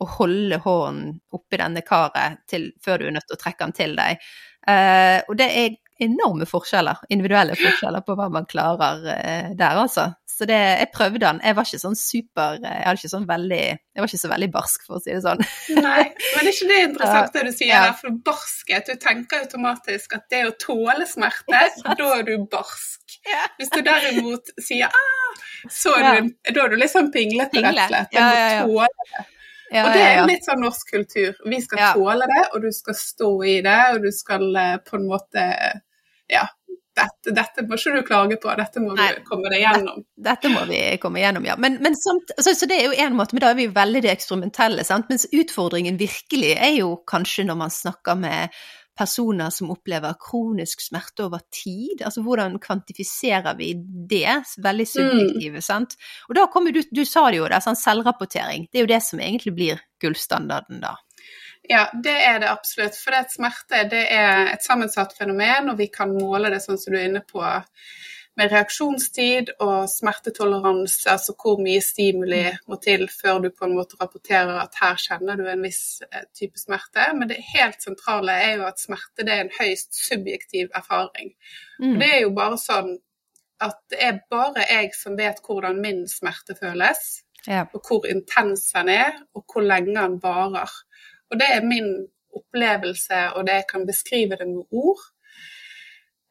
å 0.00 0.08
holde 0.18 0.58
hånden 0.64 1.18
oppi 1.36 1.60
denne 1.60 1.82
karet 1.84 2.42
til, 2.50 2.70
før 2.84 3.00
du 3.00 3.08
er 3.08 3.16
nødt 3.16 3.28
til 3.28 3.38
å 3.38 3.42
trekke 3.42 3.64
den 3.64 3.76
til 3.76 3.96
deg? 3.98 4.24
Eh, 4.68 5.18
og 5.28 5.36
det 5.40 5.50
er 5.62 5.76
enorme 6.02 6.44
forskjeller, 6.48 7.04
individuelle 7.12 7.56
forskjeller 7.56 8.04
på 8.04 8.16
hva 8.18 8.28
man 8.32 8.48
klarer 8.48 9.04
eh, 9.14 9.52
der, 9.56 9.80
altså. 9.86 10.10
Så 10.36 10.44
det, 10.44 10.56
jeg 10.56 10.88
prøvde 10.92 11.20
den. 11.22 11.38
Jeg 11.40 11.56
var 11.56 11.64
ikke 11.64 11.78
sånn 11.80 11.94
super 11.96 12.58
Jeg, 12.60 12.80
hadde 12.84 13.00
ikke 13.00 13.08
sånn 13.08 13.28
veldig, 13.28 13.60
jeg 13.72 14.02
var 14.02 14.10
ikke 14.10 14.20
så 14.20 14.28
veldig 14.28 14.48
barsk, 14.52 14.82
for 14.84 14.98
å 14.98 15.00
si 15.00 15.14
det 15.14 15.22
sånn. 15.24 15.40
Nei, 15.78 16.02
men 16.12 16.42
er 16.42 16.50
ikke 16.50 16.68
det 16.68 16.80
interessant 16.90 17.32
det 17.38 17.44
du 17.46 17.52
sier 17.54 17.72
ja. 17.72 17.78
der? 17.86 17.94
For 18.02 18.18
barskhet, 18.26 18.90
du 18.90 19.00
tenker 19.00 19.46
automatisk 19.46 20.18
at 20.18 20.26
det 20.34 20.42
å 20.50 20.52
tåle 20.60 21.06
smerte, 21.08 21.62
da 22.02 22.10
er 22.18 22.26
du 22.28 22.34
barsk. 22.52 23.16
Ja. 23.24 23.46
Hvis 23.56 23.72
du 23.72 23.80
derimot 23.86 24.52
sier 24.60 24.92
ah, 24.92 25.40
så 25.72 25.94
er 25.96 26.20
du, 26.20 26.28
da 26.52 26.66
er 26.66 26.74
du 26.74 26.76
litt 26.82 26.92
sånn 26.92 27.08
pinglete, 27.14 27.62
rett 27.64 27.80
og 27.86 27.94
slett. 27.94 28.12
Du 28.12 28.20
må 28.20 28.76
tåle 28.76 29.08
det. 29.14 29.24
Ja, 29.72 29.82
og 29.82 29.96
det 29.96 30.02
er 30.04 30.20
litt 30.28 30.44
sånn 30.46 30.60
norsk 30.62 30.92
kultur. 30.92 31.32
Vi 31.48 31.58
skal 31.64 31.96
tåle 31.96 32.28
det, 32.28 32.44
og 32.52 32.60
du 32.62 32.68
skal 32.76 32.94
stå 33.00 33.30
i 33.42 33.56
det, 33.64 33.80
og 33.96 34.04
du 34.04 34.12
skal 34.14 34.46
eh, 34.60 34.76
på 34.84 35.00
en 35.00 35.08
måte 35.08 35.46
ja, 36.30 36.44
dette, 36.96 37.34
dette 37.36 37.64
må 37.66 37.76
ikke 37.76 37.92
du 37.98 38.06
klage 38.06 38.38
på, 38.40 38.52
dette 38.56 38.80
må 38.80 38.94
Nei, 38.96 39.10
du 39.18 39.26
komme 39.26 39.50
deg 39.52 39.60
gjennom. 39.62 40.00
Dette 40.28 40.52
må 40.52 40.64
vi 40.70 40.80
komme 41.02 41.20
gjennom, 41.20 41.44
ja. 41.48 41.58
Men, 41.60 41.78
men 41.84 41.98
samt, 41.98 42.32
så, 42.38 42.54
så, 42.56 42.68
det 42.70 42.80
er 42.80 42.88
jo 42.88 43.04
én 43.06 43.16
måte, 43.18 43.36
men 43.36 43.44
da 43.44 43.52
er 43.52 43.60
vi 43.60 43.68
veldig 43.74 44.02
det 44.06 44.14
eksperimentelle. 44.14 44.86
Sant? 44.86 45.10
Mens 45.12 45.28
utfordringen 45.28 46.00
virkelig 46.00 46.54
er 46.56 46.74
jo 46.78 46.94
kanskje 47.08 47.46
når 47.48 47.60
man 47.66 47.74
snakker 47.74 48.18
med 48.20 48.56
personer 48.96 49.50
som 49.52 49.70
opplever 49.74 50.16
kronisk 50.20 50.80
smerte 50.80 51.26
over 51.26 51.42
tid. 51.52 52.00
Altså 52.00 52.22
hvordan 52.24 52.56
kvantifiserer 52.62 53.58
vi 53.58 53.74
det? 54.08 54.38
Veldig 54.64 54.86
subjektive, 54.88 55.60
mm. 55.60 55.66
sant. 55.66 55.98
Og 56.30 56.38
da 56.38 56.46
kommer 56.52 56.72
du, 56.72 56.80
du 56.88 57.04
sa 57.04 57.26
det 57.28 57.42
jo, 57.42 57.48
det 57.50 57.58
er 57.58 57.66
sånn 57.66 57.76
selvrapportering. 57.76 58.70
Det 58.70 58.80
er 58.80 58.86
jo 58.86 58.92
det 58.94 59.02
som 59.04 59.20
egentlig 59.20 59.52
blir 59.58 59.84
gullstandarden 60.02 60.80
da. 60.84 60.96
Ja, 61.68 61.86
det 62.02 62.16
er 62.24 62.40
det 62.42 62.50
absolutt. 62.50 62.98
For 62.98 63.14
det 63.14 63.32
smerte 63.34 63.86
det 63.90 64.04
er 64.14 64.52
et 64.52 64.66
sammensatt 64.66 65.16
fenomen, 65.18 65.70
og 65.72 65.80
vi 65.80 65.88
kan 65.92 66.12
måle 66.14 66.52
det 66.52 66.62
sånn 66.64 66.78
som 66.78 66.94
du 66.94 67.00
er 67.00 67.08
inne 67.10 67.24
på, 67.26 67.42
med 68.36 68.52
reaksjonstid 68.52 69.54
og 69.64 69.86
smertetoleranse, 69.88 71.08
altså 71.08 71.32
hvor 71.40 71.56
mye 71.64 71.80
stimuli 71.80 72.42
må 72.68 72.76
til 72.84 73.06
før 73.08 73.40
du 73.46 73.48
på 73.48 73.64
en 73.64 73.76
måte 73.78 73.96
rapporterer 74.00 74.58
at 74.60 74.76
her 74.82 74.98
kjenner 75.00 75.40
du 75.40 75.46
en 75.48 75.64
viss 75.64 76.02
eh, 76.10 76.26
type 76.36 76.60
smerte. 76.60 77.08
Men 77.16 77.30
det 77.30 77.40
helt 77.54 77.80
sentrale 77.80 78.36
er 78.44 78.58
jo 78.58 78.66
at 78.68 78.82
smerte 78.82 79.24
det 79.24 79.32
er 79.32 79.46
en 79.46 79.54
høyst 79.56 79.96
subjektiv 79.96 80.68
erfaring. 80.76 81.32
Mm. 81.80 81.96
Det 82.02 82.10
er 82.12 82.20
jo 82.26 82.34
bare 82.36 82.60
sånn 82.60 82.92
at 83.64 83.78
det 83.88 84.02
er 84.04 84.20
bare 84.28 84.66
jeg 84.68 84.92
som 84.92 85.16
vet 85.16 85.40
hvordan 85.44 85.80
min 85.80 86.04
smerte 86.10 86.58
føles, 86.58 87.22
ja. 87.46 87.64
og 87.72 87.88
hvor 87.88 88.04
intens 88.10 88.68
den 88.74 88.92
er, 88.92 89.16
og 89.32 89.46
hvor 89.48 89.64
lenge 89.64 89.96
den 89.96 90.20
varer. 90.20 90.72
Og 91.30 91.40
det 91.40 91.48
er 91.54 91.66
min 91.66 91.90
opplevelse, 92.36 93.20
og 93.34 93.46
det 93.46 93.60
jeg 93.60 93.68
kan 93.70 93.86
beskrive 93.88 94.38
det 94.40 94.48
med 94.48 94.64
ord. 94.70 95.04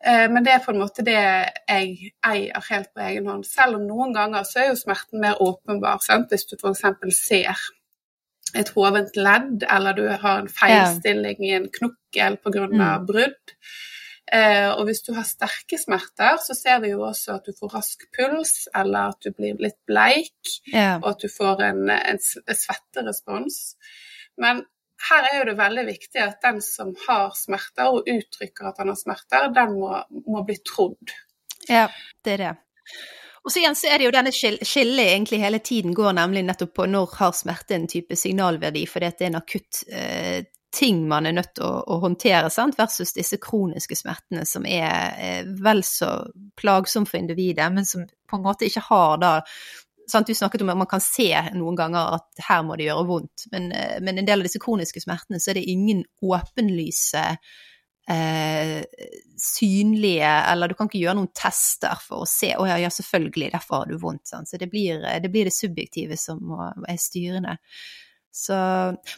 Eh, 0.05 0.27
men 0.31 0.45
det 0.45 0.53
er 0.53 0.61
på 0.65 0.73
en 0.73 0.81
måte 0.83 1.05
det 1.05 1.15
jeg 1.15 2.11
eier 2.25 2.67
helt 2.69 2.91
på 2.93 3.05
egen 3.07 3.29
hånd. 3.31 3.47
Selv 3.47 3.79
om 3.79 3.87
noen 3.87 4.13
ganger 4.15 4.45
så 4.47 4.61
er 4.61 4.69
jo 4.71 4.77
smerten 4.79 5.23
mer 5.23 5.41
åpenbar. 5.41 6.03
Sant? 6.05 6.29
Hvis 6.29 6.45
du 6.51 6.55
f.eks. 6.59 6.85
ser 7.17 7.65
et 8.55 8.71
hovent 8.75 9.17
ledd, 9.17 9.65
eller 9.71 9.97
du 9.97 10.05
har 10.07 10.39
en 10.39 10.51
feilstilling 10.51 11.41
i 11.43 11.55
en 11.57 11.67
knokkel 11.73 12.39
pga. 12.43 12.69
Mm. 12.69 13.05
brudd. 13.09 13.55
Eh, 14.33 14.69
og 14.73 14.87
hvis 14.87 15.03
du 15.05 15.11
har 15.13 15.25
sterke 15.27 15.77
smerter, 15.77 16.39
så 16.41 16.55
ser 16.57 16.79
vi 16.81 16.93
jo 16.93 17.03
også 17.05 17.39
at 17.39 17.49
du 17.49 17.53
får 17.59 17.75
rask 17.75 18.05
puls, 18.15 18.53
eller 18.75 19.11
at 19.13 19.25
du 19.25 19.33
blir 19.33 19.59
litt 19.61 19.77
bleik, 19.89 20.55
og 21.01 21.11
at 21.11 21.25
du 21.25 21.29
får 21.29 21.61
en, 21.65 21.83
en, 21.93 22.21
en 22.21 22.61
svetterespons. 22.61 23.59
Men 24.41 24.63
her 25.09 25.27
er 25.31 25.49
det 25.49 25.57
veldig 25.59 25.85
viktig 25.87 26.21
at 26.23 26.41
den 26.43 26.61
som 26.63 26.93
har 27.07 27.35
smerter 27.37 27.93
og 27.93 28.09
uttrykker 28.09 28.71
at 28.71 28.81
han 28.81 28.91
har 28.91 28.99
smerter, 28.99 29.51
den 29.55 29.77
må, 29.77 29.91
må 30.27 30.43
bli 30.47 30.57
trodd. 30.65 31.13
Ja, 31.69 31.87
det 32.25 32.37
er 32.37 32.43
det. 32.43 32.53
Og 33.45 33.53
så 33.53 33.61
igjen 33.61 33.77
så 33.77 33.91
er 33.91 34.01
det 34.01 34.07
jo 34.07 34.15
denne 34.15 34.33
skillet 34.33 35.05
egentlig 35.05 35.37
hele 35.43 35.59
tiden 35.61 35.93
går 35.93 36.15
nemlig 36.17 36.41
nettopp 36.47 36.73
på 36.79 36.87
når 36.89 37.13
har 37.19 37.33
smerte 37.37 37.77
en 37.77 37.85
type 37.89 38.17
signalverdi, 38.17 38.87
fordi 38.89 39.09
at 39.09 39.19
det 39.19 39.27
er 39.27 39.33
en 39.33 39.41
akutt 39.43 39.81
eh, 39.93 40.39
ting 40.75 41.03
man 41.07 41.29
er 41.29 41.35
nødt 41.37 41.53
til 41.55 41.67
å, 41.67 41.83
å, 41.93 41.99
håndtere, 42.03 42.49
sant? 42.51 42.77
versus 42.79 43.13
disse 43.15 43.37
kroniske 43.41 43.95
smertene 43.99 44.47
som 44.49 44.65
er 44.65 45.13
eh, 45.21 45.51
vel 45.61 45.83
så 45.85 46.09
plagsomme 46.59 47.09
for 47.09 47.21
individet, 47.21 47.69
men 47.73 47.85
som 47.87 48.03
på 48.05 48.39
en 48.39 48.45
måte 48.47 48.67
ikke 48.67 48.87
har 48.89 49.21
da 49.21 49.33
sant? 50.11 50.27
Du 50.27 50.37
snakket 50.37 50.63
om 50.65 50.71
at 50.73 50.79
man 50.79 50.89
kan 50.89 51.03
se 51.03 51.29
noen 51.55 51.77
ganger 51.79 52.17
at 52.19 52.43
her 52.47 52.65
må 52.65 52.77
det 52.77 52.89
gjøre 52.89 53.07
vondt, 53.09 53.47
men, 53.53 53.71
eh, 53.75 53.97
men 54.03 54.21
en 54.21 54.27
del 54.27 54.41
av 54.41 54.47
disse 54.47 54.61
kroniske 54.63 55.03
smertene 55.03 55.41
så 55.41 55.51
er 55.51 55.59
det 55.59 55.69
ingen 55.71 56.03
åpenlyse 56.23 57.23
eh, 58.11 58.79
synlige 59.41 60.31
Eller 60.51 60.69
du 60.69 60.75
kan 60.77 60.89
ikke 60.89 61.01
gjøre 61.01 61.17
noen 61.19 61.33
tester 61.35 61.99
for 62.05 62.23
å 62.23 62.29
se 62.29 62.53
å 62.55 62.67
ja, 62.69 62.79
ja, 62.81 62.91
selvfølgelig, 62.93 63.51
derfor 63.55 63.83
har 63.83 63.91
du 63.91 63.99
vondt. 64.01 64.27
Sant? 64.29 64.49
Så 64.49 64.61
det 64.61 64.69
blir, 64.71 65.01
det 65.01 65.31
blir, 65.31 65.49
det 65.49 65.55
subjektive 65.55 66.17
som 66.19 66.55
er 66.87 66.99
styrende. 67.01 67.57
Så, 68.35 68.55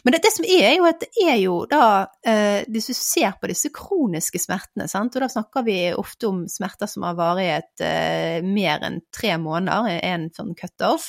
men 0.04 0.14
det, 0.14 0.20
det, 0.22 0.30
som 0.30 0.44
er, 0.46 0.60
er 0.68 0.76
jo 0.76 0.84
at 0.86 1.00
det 1.02 1.24
er 1.26 1.38
jo 1.42 1.54
da 1.66 1.86
eh, 2.22 2.60
Hvis 2.70 2.86
du 2.86 2.94
ser 2.94 3.32
på 3.40 3.48
disse 3.50 3.72
kroniske 3.74 4.38
smertene, 4.38 4.86
sant? 4.86 5.16
og 5.18 5.24
da 5.24 5.28
snakker 5.32 5.64
vi 5.66 5.78
ofte 5.90 6.28
om 6.28 6.44
smerter 6.46 6.86
som 6.86 7.02
har 7.02 7.16
varighet 7.18 7.82
eh, 7.82 8.46
mer 8.46 8.84
enn 8.86 9.00
tre 9.10 9.32
måneder, 9.42 9.98
en 10.06 10.28
sånn 10.36 10.54
cutoff, 10.54 11.08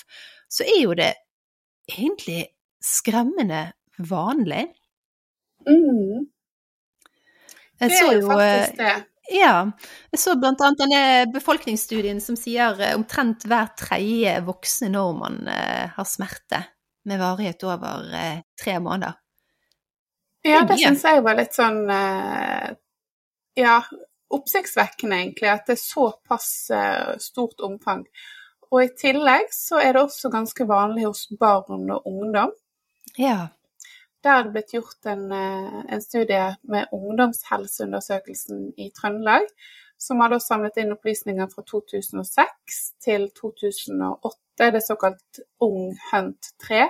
så 0.49 0.65
er 0.65 0.79
jo 0.81 0.95
det 0.97 1.11
egentlig 1.85 2.47
skremmende 2.81 3.61
vanlig. 4.09 4.65
Mm. 5.69 6.25
Det 7.77 7.91
er 7.93 8.11
jo 8.17 8.25
faktisk 8.25 8.81
det. 8.81 8.97
Ja. 9.37 9.53
Jeg 10.09 10.23
så 10.23 10.33
blant 10.41 10.65
annet 10.65 10.81
denne 10.81 11.03
befolkningsstudien 11.37 12.25
som 12.25 12.41
sier 12.41 12.81
eh, 12.81 12.97
omtrent 12.97 13.45
hver 13.45 13.69
tredje 13.77 14.33
voksne 14.49 14.89
nordmann 14.97 15.43
eh, 15.45 15.93
har 15.93 16.09
smerte 16.09 16.65
med 17.05 17.19
varighet 17.19 17.63
over 17.63 18.09
eh, 18.15 18.41
tre 18.63 18.79
måneder. 18.79 19.17
Ja, 20.41 20.63
det 20.63 20.77
syns 20.79 21.03
jeg 21.03 21.23
var 21.23 21.35
litt 21.35 21.55
sånn 21.55 21.81
eh, 21.91 22.69
Ja, 23.59 23.79
oppsiktsvekkende, 24.31 25.17
egentlig, 25.23 25.49
at 25.51 25.67
det 25.67 25.75
er 25.75 25.81
såpass 25.81 26.49
eh, 26.71 27.15
stort 27.19 27.59
omfang. 27.65 28.05
Og 28.69 28.83
i 28.83 28.91
tillegg 28.93 29.49
så 29.53 29.81
er 29.81 29.95
det 29.95 30.03
også 30.05 30.29
ganske 30.31 30.67
vanlig 30.69 31.07
hos 31.07 31.25
barn 31.39 31.89
og 31.89 32.05
ungdom. 32.07 32.53
Ja. 33.17 33.49
Der 34.23 34.35
er 34.35 34.45
det 34.45 34.53
blitt 34.53 34.73
gjort 34.75 35.09
en, 35.09 35.31
eh, 35.31 35.79
en 35.95 36.01
studie 36.03 36.45
med 36.61 36.93
ungdomshelseundersøkelsen 36.95 38.73
i 38.77 38.91
Trøndelag, 38.95 39.47
som 39.99 40.21
har 40.23 40.37
samlet 40.39 40.77
inn 40.79 40.93
opplysninger 40.95 41.49
fra 41.51 41.63
2006 41.67 42.79
til 43.03 43.27
2008 43.35 44.37
det 44.59 44.75
er 44.75 44.83
såkalt 44.83 45.39
Ung 45.63 45.93
Hunt 46.11 46.49
3. 46.67 46.87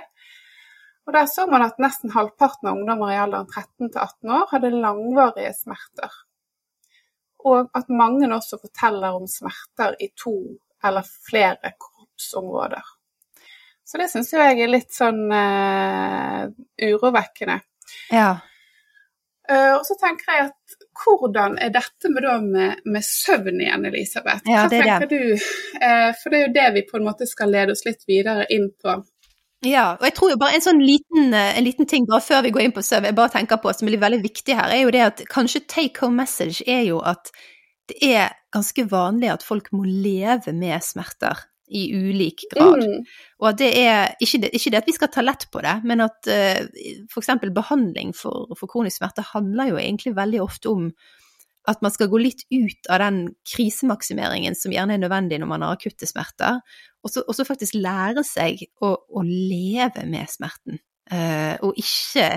Og 1.06 1.12
Der 1.12 1.26
så 1.26 1.46
man 1.46 1.62
at 1.62 1.78
nesten 1.78 2.10
halvparten 2.14 2.68
av 2.68 2.78
ungdommer 2.78 3.12
i 3.12 3.18
alderen 3.18 3.46
13 3.46 3.90
til 3.90 4.00
18 4.00 4.34
år 4.36 4.48
hadde 4.50 4.70
langvarige 4.74 5.52
smerter. 5.54 6.10
Og 7.50 7.70
at 7.74 7.88
mange 7.88 8.28
også 8.34 8.58
forteller 8.60 9.16
om 9.16 9.26
smerter 9.30 9.96
i 10.00 10.10
to 10.16 10.34
eller 10.84 11.06
flere 11.30 11.72
kroppsområder. 11.78 12.84
Så 13.84 13.98
det 13.98 14.10
syns 14.12 14.32
jeg 14.32 14.60
er 14.60 14.70
litt 14.70 14.92
sånn 14.94 15.24
uh, 15.32 16.46
urovekkende. 16.78 17.58
Ja. 18.14 18.36
Uh, 19.50 19.80
og 19.80 19.82
så 19.88 19.96
tenker 19.98 20.36
jeg 20.36 20.50
at 20.52 20.76
hvordan 21.06 21.56
er 21.62 21.72
dette 21.74 22.10
med, 22.12 22.26
med, 22.50 22.82
med 22.84 23.06
søvn 23.06 23.60
igjen, 23.62 23.86
Elisabeth? 23.88 24.44
Ja, 24.44 24.66
Hva 24.66 24.72
tenker 24.72 25.08
det. 25.08 25.20
du? 25.20 25.46
Uh, 25.80 26.10
for 26.20 26.32
det 26.32 26.40
er 26.40 26.44
jo 26.44 26.52
det 26.58 26.68
vi 26.76 26.84
på 26.88 26.98
en 27.00 27.06
måte 27.06 27.28
skal 27.28 27.52
lede 27.54 27.76
oss 27.76 27.86
litt 27.86 28.04
videre 28.10 28.44
inn 28.52 28.68
på. 28.82 29.00
Ja, 29.66 29.98
og 29.98 30.06
jeg 30.08 30.14
tror 30.16 30.30
jo 30.32 30.38
bare 30.40 30.56
en 30.56 30.64
sånn 30.64 30.80
liten, 30.80 31.34
en 31.36 31.66
liten 31.66 31.88
ting 31.88 32.06
bare 32.08 32.24
før 32.24 32.46
vi 32.46 32.52
går 32.54 32.64
inn 32.64 32.76
på 32.76 32.84
søvn, 32.84 33.10
jeg 33.10 33.18
bare 33.18 33.34
tenker 33.34 33.60
på 33.60 33.74
som 33.76 33.90
blir 33.90 34.00
veldig 34.00 34.22
viktig 34.24 34.56
her, 34.56 34.72
er 34.72 34.86
jo 34.86 34.92
det 34.94 35.02
at 35.04 35.22
kanskje 35.28 35.66
take 35.68 36.00
home 36.00 36.16
message 36.22 36.64
er 36.64 36.86
jo 36.86 37.02
at 37.04 37.28
det 37.90 37.98
er 38.06 38.32
ganske 38.54 38.86
vanlig 38.88 39.32
at 39.34 39.44
folk 39.44 39.68
må 39.76 39.84
leve 39.84 40.54
med 40.56 40.80
smerter 40.84 41.44
i 41.70 41.86
ulik 41.94 42.44
grad. 42.52 42.82
Mm. 42.82 43.06
Og 43.40 43.48
at 43.52 43.60
det 43.60 43.70
er 43.78 44.14
ikke 44.22 44.42
det, 44.44 44.50
ikke 44.56 44.72
det, 44.72 44.82
at 44.82 44.90
vi 44.90 44.96
skal 44.96 45.12
ta 45.14 45.24
lett 45.24 45.46
på 45.52 45.62
det, 45.64 45.76
men 45.86 46.04
at 46.04 46.30
uh, 46.30 46.60
eh, 46.66 47.00
f.eks. 47.08 47.32
behandling 47.54 48.12
for, 48.16 48.50
for, 48.58 48.70
kronisk 48.70 49.00
smerte 49.00 49.24
handler 49.32 49.72
jo 49.72 49.80
egentlig 49.80 50.14
veldig 50.18 50.42
ofte 50.44 50.72
om 50.72 50.90
at 51.68 51.82
man 51.84 51.92
skal 51.92 52.08
gå 52.10 52.18
litt 52.18 52.46
ut 52.50 52.88
av 52.90 53.02
den 53.02 53.18
krisemaksimeringen 53.46 54.56
som 54.56 54.72
gjerne 54.72 54.96
er 54.96 55.02
nødvendig 55.02 55.38
når 55.38 55.50
man 55.50 55.66
har 55.66 55.76
akutte 55.76 56.08
smerter, 56.08 56.62
og 57.04 57.12
så 57.12 57.46
faktisk 57.46 57.76
lære 57.78 58.24
seg 58.26 58.64
å, 58.82 58.94
å 58.96 59.22
leve 59.24 60.06
med 60.08 60.32
smerten, 60.32 60.80
uh, 61.12 61.60
og 61.60 61.78
ikke 61.78 62.32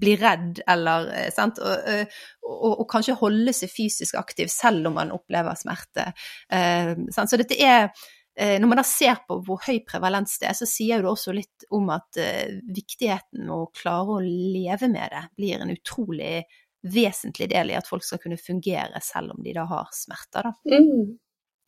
bli 0.00 0.16
redd 0.18 0.60
eller 0.70 1.08
eh, 1.14 1.30
sant, 1.34 1.60
og, 1.62 2.10
og, 2.42 2.72
og, 2.72 2.84
kanskje 2.90 3.16
holde 3.20 3.54
seg 3.54 3.70
fysisk 3.72 4.18
aktiv 4.18 4.50
selv 4.52 4.90
om 4.90 4.98
man 4.98 5.14
opplever 5.14 5.54
smerte. 5.58 6.10
Uh, 6.50 7.06
så 7.14 7.38
dette 7.40 7.58
er 7.62 7.90
når 8.34 8.66
man 8.66 8.80
da 8.80 8.82
ser 8.86 9.20
på 9.28 9.36
hvor 9.46 9.60
høy 9.62 9.76
prevalens 9.86 10.38
det 10.42 10.48
er, 10.50 10.56
så 10.58 10.66
sier 10.66 11.02
det 11.02 11.10
også 11.10 11.34
litt 11.36 11.66
om 11.74 11.86
at 11.94 12.18
uh, 12.18 12.56
viktigheten 12.66 13.44
med 13.46 13.54
å 13.54 13.68
klare 13.70 14.16
å 14.16 14.22
leve 14.24 14.88
med 14.90 15.14
det 15.14 15.22
blir 15.38 15.62
en 15.62 15.70
utrolig 15.70 16.40
vesentlig 16.84 17.48
del 17.52 17.70
i 17.72 17.76
at 17.78 17.88
folk 17.88 18.04
skal 18.04 18.20
kunne 18.20 18.40
fungere 18.40 19.00
selv 19.02 19.36
om 19.36 19.44
de 19.44 19.54
da 19.56 19.64
har 19.70 19.86
smerter, 19.94 20.50
da. 20.50 20.54
Mm. 20.66 21.14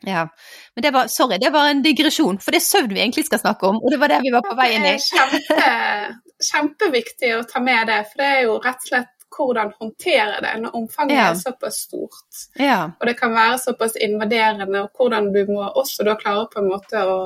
Ja. 0.05 0.27
Men 0.75 0.85
det 0.85 0.91
var, 0.93 1.07
sorry, 1.09 1.39
det 1.41 1.49
var 1.49 1.69
en 1.69 1.81
digresjon, 1.81 2.37
for 2.43 2.53
det 2.53 2.61
er 2.61 2.67
søvn 2.67 2.93
vi 2.93 3.01
egentlig 3.01 3.25
skal 3.25 3.41
snakke 3.41 3.71
om, 3.71 3.79
og 3.81 3.93
det 3.93 3.97
var 4.01 4.13
det 4.13 4.21
vi 4.27 4.33
var 4.35 4.45
på 4.45 4.57
vei 4.59 4.69
inn 4.75 4.85
i. 4.85 4.93
Det 4.93 5.07
kjempe, 5.07 5.71
kjempeviktig 6.51 7.31
å 7.39 7.45
ta 7.49 7.63
med 7.65 7.89
det, 7.89 8.01
for 8.11 8.21
det 8.21 8.27
er 8.35 8.43
jo 8.45 8.59
rett 8.61 8.83
og 8.83 8.91
slett 8.91 9.15
hvordan 9.37 9.71
håndtere 9.79 10.41
det 10.43 10.53
når 10.63 10.75
omfanget 10.75 11.17
ja. 11.17 11.29
er 11.29 11.39
såpass 11.39 11.79
stort. 11.85 12.43
Ja. 12.59 12.81
Og 12.99 13.07
det 13.07 13.15
kan 13.19 13.35
være 13.35 13.61
såpass 13.61 13.95
invaderende, 14.01 14.83
og 14.83 14.97
hvordan 14.97 15.31
du 15.33 15.43
må 15.51 15.63
også 15.67 16.05
da 16.07 16.17
klare 16.19 16.49
på 16.51 16.63
en 16.63 16.69
måte 16.73 17.05
å, 17.05 17.17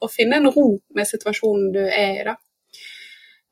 å 0.00 0.10
finne 0.10 0.40
en 0.40 0.50
ro 0.50 0.68
med 0.96 1.08
situasjonen 1.08 1.72
du 1.74 1.82
er 1.86 2.20
i. 2.20 2.28
da. 2.28 2.36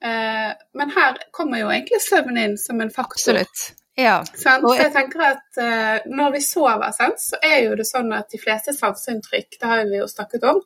Uh, 0.04 0.54
men 0.78 0.92
her 0.94 1.16
kommer 1.34 1.58
jo 1.58 1.70
egentlig 1.75 1.98
søvn 2.04 2.38
inn 2.38 2.54
som 2.60 2.80
en 2.80 2.92
faktor. 2.94 3.40
Absolutt. 3.40 3.64
Ja. 3.98 4.20
Så 4.38 4.75
jeg 4.78 4.92
tenker 4.94 5.25
at 5.32 5.58
uh, 5.58 6.06
når 6.06 6.37
vi 6.37 6.42
sover, 6.46 6.94
så 6.94 7.40
er 7.42 7.64
jo 7.64 7.75
det 7.78 7.88
sånn 7.88 8.12
at 8.14 8.30
de 8.30 8.38
fleste 8.38 8.75
sanseinntrykk, 8.76 9.58
det 9.58 9.70
har 9.72 9.82
vi 9.90 9.98
jo 9.98 10.06
snakket 10.10 10.46
om, 10.46 10.60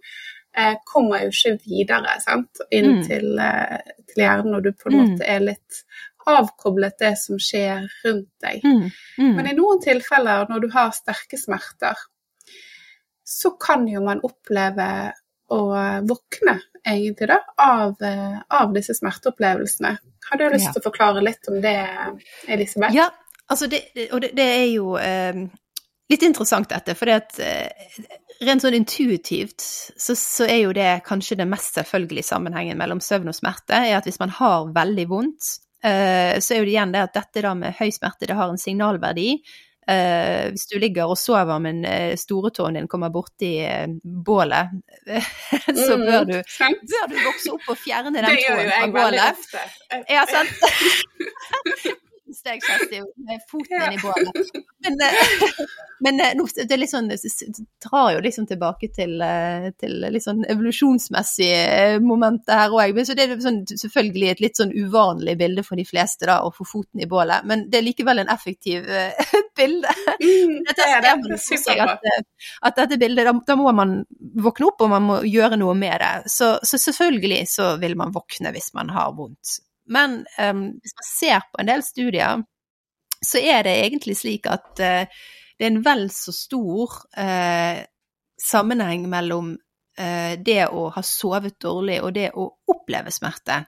uh, 0.59 0.75
kommer 0.89 1.25
jo 1.25 1.33
ikke 1.33 1.55
videre 1.65 2.19
sant? 2.21 2.61
inn 2.69 2.99
mm. 2.99 3.03
til, 3.09 3.31
til, 4.05 4.21
hjernen 4.21 4.53
når 4.53 4.69
du 4.69 4.71
på 4.77 4.91
en 4.91 4.99
mm. 4.99 5.03
måte 5.15 5.31
er 5.33 5.47
litt 5.49 5.81
avkoblet 6.27 6.99
det 7.01 7.15
som 7.19 7.39
skjer 7.41 7.87
rundt 8.05 8.31
deg. 8.45 8.65
Mm, 8.65 8.91
mm. 9.19 9.33
Men 9.37 9.49
i 9.51 9.57
noen 9.57 9.81
tilfeller, 9.83 10.47
når 10.51 10.65
du 10.65 10.69
har 10.75 10.93
sterke 10.97 11.39
smerter, 11.41 11.99
så 13.25 13.55
kan 13.61 13.87
jo 13.89 14.03
man 14.05 14.21
oppleve 14.27 14.87
å 15.53 15.63
våkne 16.09 16.59
egentlig, 16.87 17.29
da, 17.29 17.39
av, 17.61 17.97
eh, 18.03 18.39
av 18.49 18.73
disse 18.75 18.95
smerteopplevelsene. 18.95 19.97
Har 20.31 20.39
du 20.39 20.49
lyst 20.51 20.67
Ja. 20.67 20.73
til 20.73 20.83
å 20.83 20.89
forklare 20.91 21.23
litt 21.23 21.49
om 21.49 21.61
det, 21.61 21.77
Elisabeth? 22.49 22.95
Ja, 22.95 23.11
altså 23.49 23.69
det, 23.71 23.83
og 24.13 24.21
det, 24.21 24.33
det 24.35 24.49
er 24.49 24.69
jo 24.73 24.97
eh, 24.97 25.45
litt 26.11 26.23
interessant 26.27 26.69
dette, 26.73 26.95
for 26.99 27.07
det 27.07 27.15
at 27.21 27.39
eh, 27.39 27.69
rent 28.43 28.65
sånn 28.65 28.75
intuitivt 28.75 29.61
så, 29.63 30.17
så 30.19 30.49
er 30.49 30.65
jo 30.65 30.73
det 30.77 31.03
kanskje 31.07 31.39
den 31.39 31.53
mest 31.53 31.77
selvfølgelige 31.79 32.27
sammenhengen 32.27 32.79
mellom 32.81 33.01
søvn 33.01 33.31
og 33.31 33.39
smerte, 33.39 33.77
er 33.77 33.99
at 33.99 34.09
hvis 34.09 34.21
man 34.23 34.33
har 34.41 34.73
veldig 34.75 35.07
vondt, 35.13 35.59
så 35.83 36.55
er 36.55 36.61
jo 36.61 36.65
det 36.67 36.75
igjen 36.77 36.93
det 36.95 37.01
at 37.09 37.17
dette 37.17 37.43
da 37.43 37.53
med 37.59 37.75
høy 37.75 37.89
smerte, 37.91 38.29
det 38.31 38.39
har 38.39 38.53
en 38.53 38.61
signalverdi. 38.61 39.33
Uh, 39.83 40.53
hvis 40.55 40.69
du 40.71 40.77
ligger 40.79 41.11
og 41.11 41.19
sover, 41.19 41.59
men 41.59 41.81
uh, 41.83 42.13
storetåen 42.15 42.77
din 42.79 42.87
kommer 42.91 43.11
borti 43.11 43.57
uh, 43.67 43.89
bålet, 44.03 44.71
så 45.75 45.97
Mm, 45.99 46.05
bør 46.07 46.29
du, 46.29 46.37
bør 46.39 47.11
du 47.11 47.17
vokse 47.19 47.51
opp 47.57 47.67
og 47.75 47.81
fjerne 47.83 48.15
den 48.15 48.29
tåen 48.29 48.39
fra 48.39 48.39
bålet. 48.39 48.39
Det 48.39 48.47
gjør 48.47 48.63
jo 48.63 48.71
jeg 48.77 48.95
veldig 48.95 49.25
ofte. 49.27 49.61
Ja, 50.07 50.23
sant? 50.31 51.99
Steg 52.35 52.63
Kjersti, 52.65 53.01
med 53.27 53.43
foten 53.51 53.77
Ja. 53.77 53.87
inn 53.87 53.99
i 53.99 54.03
bålet. 54.03 54.63
Men, 54.83 55.01
eh, 55.01 55.13
men 56.05 56.21
eh, 56.21 56.35
det 56.57 56.73
er 56.73 56.81
litt 56.81 56.91
sånn, 56.93 57.09
det 57.09 57.19
drar 57.85 58.13
jo 58.15 58.23
liksom 58.25 58.47
tilbake 58.51 58.91
til, 58.95 59.15
eh, 59.23 59.69
til 59.79 59.99
litt 60.03 60.25
sånn 60.25 60.45
evolusjonsmessige 60.51 62.01
momenter 62.05 62.65
her 62.65 62.77
òg. 62.77 63.01
Så 63.07 63.17
det 63.19 63.29
er 63.29 63.43
sånn, 63.43 63.63
selvfølgelig 63.69 64.31
et 64.33 64.45
litt 64.45 64.61
sånn 64.61 64.75
uvanlig 64.75 65.37
bilde 65.41 65.65
for 65.67 65.81
de 65.81 65.87
fleste, 65.89 66.27
da, 66.29 66.41
å 66.43 66.53
få 66.55 66.67
foten 66.69 67.03
i 67.03 67.09
bålet. 67.11 67.47
Men 67.49 67.67
det 67.71 67.81
er 67.81 67.87
likevel 67.89 68.23
en 68.23 68.33
effektiv 68.33 68.89
bilde. 69.59 69.97
Mm, 70.19 70.59
det 70.69 70.89
er 70.89 71.05
det. 71.05 71.17
Det 71.33 71.77
er 71.77 71.85
at, 71.87 72.07
at 72.63 72.81
dette 72.83 73.01
bildet, 73.01 73.29
da, 73.29 73.37
da 73.47 73.59
må 73.59 73.73
man 73.77 73.99
våkne 74.43 74.71
opp, 74.71 74.83
og 74.85 74.93
man 74.93 75.07
må 75.07 75.21
gjøre 75.29 75.59
noe 75.61 75.75
med 75.79 76.01
det. 76.03 76.33
Så, 76.33 76.55
så 76.67 76.81
selvfølgelig 76.81 77.45
så 77.53 77.75
vil 77.83 77.97
man 77.99 78.15
våkne 78.15 78.53
hvis 78.55 78.73
man 78.77 78.91
har 78.95 79.13
vondt. 79.17 79.61
Men 79.93 80.23
um, 80.39 80.65
hvis 80.81 80.97
man 80.99 81.09
ser 81.09 81.47
på 81.53 81.63
en 81.63 81.71
del 81.71 81.85
studier, 81.87 82.43
så 83.23 83.39
er 83.39 83.65
det 83.67 83.77
egentlig 83.85 84.17
slik 84.19 84.49
at 84.51 84.71
uh, 84.83 85.25
det 85.59 85.67
er 85.67 85.71
en 85.71 85.83
vel 85.85 86.09
så 86.11 86.35
stor 86.35 86.97
uh, 87.19 87.83
sammenheng 88.43 89.07
mellom 89.11 89.53
uh, 89.55 90.33
det 90.43 90.65
å 90.69 90.89
ha 90.95 91.03
sovet 91.07 91.59
dårlig 91.63 92.01
og 92.03 92.15
det 92.17 92.31
å 92.35 92.49
oppleve 92.73 93.13
smerte. 93.15 93.63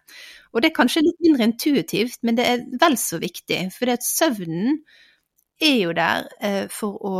Og 0.55 0.63
det 0.63 0.71
er 0.71 0.79
kanskje 0.79 1.05
litt 1.05 1.21
mindre 1.27 1.51
intuitivt, 1.51 2.23
men 2.23 2.39
det 2.39 2.47
er 2.51 2.65
vel 2.81 2.97
så 3.01 3.21
viktig. 3.23 3.67
For 3.75 3.91
det 3.91 3.99
at 4.01 4.07
søvnen 4.07 4.81
er 5.63 5.77
jo 5.81 5.93
der 5.95 6.27
for 6.75 6.99
å 7.07 7.19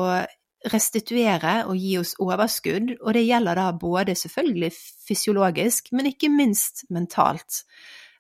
restituere 0.73 1.65
og 1.69 1.77
gi 1.79 1.97
oss 2.01 2.15
overskudd, 2.23 2.95
og 3.01 3.15
det 3.17 3.25
gjelder 3.27 3.59
da 3.59 3.67
både 3.79 4.15
selvfølgelig 4.17 4.71
fysiologisk, 5.09 5.91
men 5.93 6.09
ikke 6.11 6.31
minst 6.33 6.85
mentalt. 6.95 7.65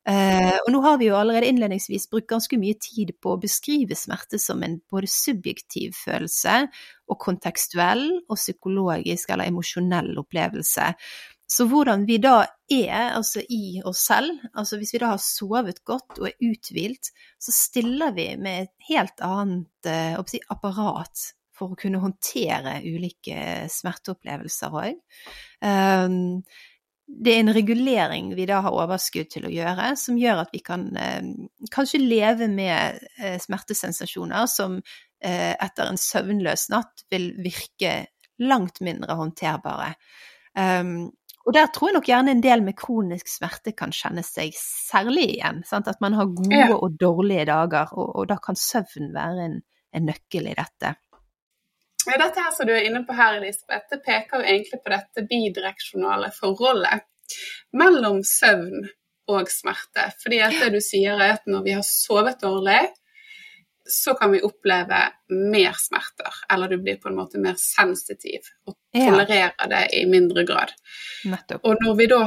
Eh, 0.04 0.56
og 0.60 0.68
nå 0.68 0.80
har 0.84 0.98
vi 1.00 1.06
jo 1.08 1.16
allerede 1.16 1.48
innledningsvis 1.48 2.10
brukt 2.12 2.28
ganske 2.28 2.58
mye 2.60 2.76
tid 2.76 3.14
på 3.24 3.34
å 3.34 3.40
beskrive 3.40 3.96
smerte 3.96 4.36
som 4.42 4.60
en 4.66 4.76
både 4.92 5.08
subjektiv 5.08 5.94
følelse 5.96 6.66
og 7.08 7.20
kontekstuell 7.24 8.10
og 8.28 8.36
psykologisk 8.36 9.32
eller 9.32 9.48
emosjonell 9.48 10.12
opplevelse. 10.20 10.90
Så 11.54 11.66
hvordan 11.68 12.04
vi 12.08 12.18
da 12.20 12.38
er, 12.72 13.14
altså 13.14 13.42
i 13.52 13.80
oss 13.84 14.02
selv, 14.08 14.44
altså 14.56 14.78
hvis 14.80 14.94
vi 14.94 15.00
da 15.00 15.12
har 15.12 15.22
sovet 15.22 15.82
godt 15.88 16.20
og 16.20 16.28
er 16.30 16.52
uthvilt, 16.52 17.12
så 17.40 17.52
stiller 17.54 18.14
vi 18.16 18.30
med 18.40 18.64
et 18.64 18.74
helt 18.90 19.24
annet 19.24 19.88
eh, 19.88 20.40
apparat 20.52 21.28
for 21.54 21.72
å 21.72 21.78
kunne 21.78 22.00
håndtere 22.02 22.80
ulike 22.82 23.68
smerteopplevelser 23.70 24.78
òg. 24.80 24.96
Det 27.06 27.34
er 27.34 27.42
en 27.42 27.52
regulering 27.54 28.30
vi 28.36 28.46
da 28.48 28.60
har 28.64 28.74
overskudd 28.74 29.28
til 29.32 29.48
å 29.48 29.52
gjøre, 29.52 29.90
som 30.00 30.18
gjør 30.18 30.44
at 30.44 30.54
vi 30.54 30.60
kan 30.64 30.86
eh, 30.96 31.26
kanskje 31.74 32.00
leve 32.00 32.48
med 32.52 33.02
eh, 33.20 33.36
smertesensasjoner 33.42 34.48
som 34.50 34.78
eh, 34.78 35.52
etter 35.52 35.90
en 35.90 36.00
søvnløs 36.00 36.70
natt 36.72 37.04
vil 37.12 37.32
virke 37.44 38.06
langt 38.42 38.80
mindre 38.82 39.14
håndterbare. 39.18 39.92
Um, 40.58 41.12
og 41.44 41.52
der 41.52 41.68
tror 41.74 41.90
jeg 41.90 41.98
nok 41.98 42.08
gjerne 42.08 42.32
en 42.32 42.42
del 42.42 42.62
med 42.64 42.76
kronisk 42.78 43.28
smerte 43.28 43.74
kan 43.76 43.92
kjenne 43.92 44.24
seg 44.24 44.54
særlig 44.56 45.26
igjen. 45.36 45.60
Sant? 45.68 45.90
At 45.92 46.00
man 46.00 46.16
har 46.16 46.32
gode 46.32 46.78
og 46.78 46.96
dårlige 47.00 47.44
dager, 47.50 47.92
og, 47.92 48.14
og 48.16 48.28
da 48.30 48.38
kan 48.42 48.56
søvn 48.58 49.12
være 49.14 49.48
en, 49.50 49.58
en 49.92 50.08
nøkkel 50.08 50.48
i 50.48 50.56
dette. 50.56 50.94
Ja, 52.06 52.18
dette 52.20 52.42
her 52.44 52.52
som 52.54 52.68
du 52.68 52.74
er 52.74 52.84
inne 52.88 53.04
på 53.06 53.16
her, 53.16 53.38
Elisabeth, 53.38 53.88
det 53.90 54.02
peker 54.04 54.40
jo 54.40 54.48
egentlig 54.48 54.80
på 54.84 54.92
dette 54.92 55.24
bidireksjonale 55.30 56.30
forholdet 56.36 57.06
mellom 57.76 58.20
søvn 58.26 58.84
og 59.32 59.48
smerte. 59.48 60.10
Fordi 60.22 60.42
at 60.44 60.58
det 60.60 60.74
du 60.74 60.82
sier 60.84 61.16
er 61.16 61.38
at 61.38 61.48
når 61.48 61.64
vi 61.64 61.74
har 61.78 61.86
sovet 61.86 62.42
dårlig, 62.44 62.82
så 63.88 64.14
kan 64.16 64.32
vi 64.32 64.40
oppleve 64.44 65.00
mer 65.28 65.76
smerter. 65.76 66.32
Eller 66.52 66.72
du 66.72 66.78
blir 66.80 67.00
på 67.00 67.10
en 67.10 67.18
måte 67.18 67.40
mer 67.40 67.56
sensitiv 67.60 68.48
og 68.68 68.76
tolererer 68.94 69.68
det 69.70 69.84
i 69.98 70.04
mindre 70.08 70.44
grad. 70.48 70.72
Nettopp. 71.28 71.64
Og 71.64 71.84
når 71.84 71.98
vi 72.00 72.08
da 72.12 72.22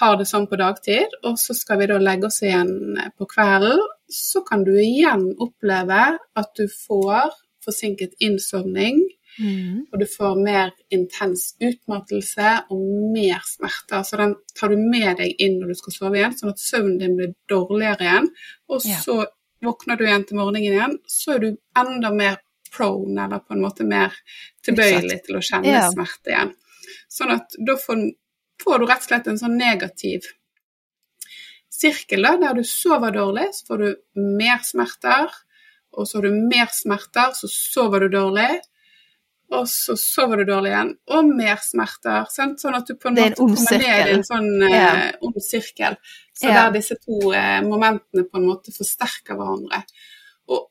har 0.00 0.16
det 0.18 0.26
sånn 0.26 0.48
på 0.50 0.58
dagtid, 0.58 1.12
og 1.22 1.38
så 1.38 1.54
skal 1.54 1.78
vi 1.78 1.86
da 1.90 1.98
legge 2.02 2.26
oss 2.26 2.40
igjen 2.42 2.98
på 3.18 3.28
kvelden, 3.30 3.82
så 4.10 4.42
kan 4.46 4.64
du 4.66 4.72
igjen 4.74 5.28
oppleve 5.42 6.16
at 6.18 6.50
du 6.58 6.66
får 6.66 7.30
forsinket 7.66 8.18
innsovning, 8.22 8.98
Mm. 9.38 9.86
og 9.92 9.98
du 10.00 10.06
får 10.06 10.36
mer 10.44 10.70
intens 10.90 11.54
utmattelse 11.60 12.52
og 12.70 13.12
mer 13.12 13.42
smerter. 13.44 14.02
Så 14.02 14.16
den 14.16 14.34
tar 14.56 14.68
du 14.72 14.76
med 14.80 15.16
deg 15.18 15.34
inn 15.38 15.58
når 15.60 15.68
du 15.68 15.74
skal 15.74 15.92
sove 15.92 16.16
igjen, 16.16 16.36
sånn 16.38 16.54
at 16.54 16.62
søvnen 16.62 16.98
din 17.02 17.16
blir 17.18 17.34
dårligere 17.48 18.00
igjen. 18.06 18.28
Og 18.68 18.80
Ja. 18.84 18.96
så 19.04 19.26
våkner 19.62 19.96
du 19.98 20.04
igjen 20.04 20.24
til 20.26 20.36
morgenen 20.38 20.62
igjen, 20.72 20.98
så 21.06 21.34
er 21.34 21.38
du 21.38 21.56
enda 21.76 22.10
mer 22.12 22.38
prone, 22.72 23.24
eller 23.24 23.38
på 23.40 23.52
en 23.54 23.62
måte 23.62 23.84
mer 23.84 24.12
tilbøyelig 24.64 25.24
til 25.26 25.36
å 25.36 25.44
kjenne 25.44 25.72
Ja. 25.72 25.90
smerte 25.90 26.32
igjen. 26.32 26.54
Sånn 27.08 27.30
at 27.32 27.52
da 27.58 27.76
får, 27.76 28.12
får 28.62 28.78
du 28.78 28.86
rett 28.86 28.98
og 29.04 29.08
slett 29.08 29.26
en 29.28 29.38
sånn 29.38 29.56
negativ 29.58 30.22
sirkel, 31.70 32.22
da, 32.22 32.36
der 32.40 32.54
du 32.54 32.64
sover 32.64 33.12
dårlig, 33.12 33.50
så 33.52 33.66
får 33.68 33.78
du 33.82 33.96
mer 34.38 34.58
smerter, 34.64 35.28
og 35.96 36.06
så 36.08 36.18
har 36.18 36.22
du 36.28 36.36
mer 36.48 36.66
smerter, 36.72 37.34
så 37.36 37.48
sover 37.52 38.00
du 38.06 38.08
dårlig, 38.16 38.60
og 39.52 39.68
så 39.70 39.94
sover 40.00 40.36
du 40.42 40.44
dårlig 40.52 40.72
igjen, 40.72 40.94
og 41.14 41.28
mer 41.36 41.56
smerter. 41.62 42.24
Sant? 42.30 42.58
Sånn 42.60 42.74
at 42.74 42.86
du 42.88 42.94
på 42.98 43.08
en 43.12 43.18
en 43.18 43.30
måte 43.30 43.36
kommer 43.36 43.78
ned 43.78 44.08
i 44.08 44.14
en 44.16 44.24
sånn 44.26 44.48
Ja. 44.70 44.86
eh, 45.08 45.12
ond 45.22 45.36
sirkel. 45.42 45.96
Så 46.34 46.48
Ja. 46.48 46.64
der 46.66 46.72
disse 46.80 46.96
to 47.04 47.32
eh, 47.32 47.60
momentene 47.62 48.24
på 48.28 48.36
en 48.38 48.46
måte 48.46 48.72
forsterker 48.74 49.36
hverandre. 49.38 49.84
Og 50.48 50.66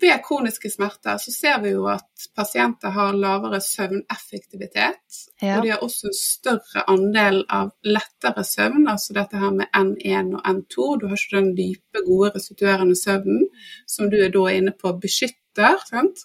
ved 0.00 0.20
kroniske 0.22 0.70
smerter 0.70 1.16
så 1.18 1.32
ser 1.32 1.58
vi 1.62 1.70
jo 1.70 1.86
at 1.88 2.28
pasienter 2.36 2.90
har 2.90 3.12
lavere 3.14 3.60
søvneffektivitet. 3.60 5.28
Ja. 5.42 5.56
Og 5.58 5.64
de 5.64 5.70
har 5.70 5.78
også 5.82 6.06
en 6.08 6.14
større 6.14 6.84
andel 6.88 7.44
av 7.50 7.72
lettere 7.84 8.44
søvn, 8.44 8.86
altså 8.88 9.14
dette 9.14 9.36
her 9.40 9.50
med 9.50 9.66
N1 9.74 10.34
og 10.36 10.42
N2. 10.44 11.00
Du 11.00 11.06
har 11.08 11.16
ikke 11.16 11.36
den 11.40 11.54
dype, 11.56 12.04
gode, 12.06 12.30
restituerende 12.36 12.96
søvnen 12.96 13.48
som 13.86 14.10
du 14.10 14.16
er 14.22 14.30
da 14.30 14.46
inne 14.54 14.72
på 14.72 14.92
beskytter, 15.00 15.78
sant? 15.88 16.24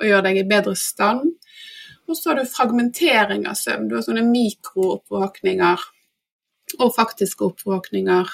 Og 0.00 0.06
gjør 0.06 0.22
deg 0.28 0.40
i 0.42 0.48
bedre 0.48 0.74
stand. 0.78 1.32
Og 2.08 2.16
så 2.16 2.30
har 2.30 2.38
du 2.40 2.48
fragmentering 2.48 3.46
av 3.50 3.56
søvn. 3.60 3.88
Du 3.90 3.96
har 3.98 4.02
sånne 4.06 4.24
mikrooppvåkninger 4.24 5.78
og 6.80 6.92
faktiske 6.96 7.44
oppvåkninger. 7.44 8.28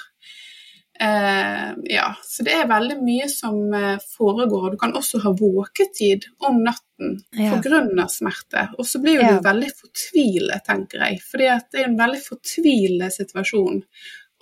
Eh, 1.00 1.70
ja, 1.90 2.04
så 2.22 2.44
det 2.46 2.52
er 2.54 2.68
veldig 2.70 3.00
mye 3.02 3.26
som 3.30 3.56
eh, 3.74 3.96
foregår. 4.14 4.68
Du 4.70 4.78
kan 4.78 4.94
også 4.94 5.18
ha 5.24 5.32
våketid 5.34 6.28
om 6.46 6.60
natten 6.62 7.16
Ja. 7.34 7.56
pga. 7.58 8.06
smerte. 8.08 8.68
Og 8.78 8.86
så 8.86 9.00
blir 9.02 9.16
jo 9.16 9.22
Ja. 9.22 9.32
du 9.40 9.48
veldig 9.48 9.70
fortvilet, 9.80 10.64
tenker 10.64 10.98
jeg. 11.08 11.20
Fordi 11.22 11.48
det 11.72 11.80
er 11.80 11.84
en 11.88 11.98
veldig 11.98 12.20
fortvilet 12.22 13.12
situasjon 13.12 13.82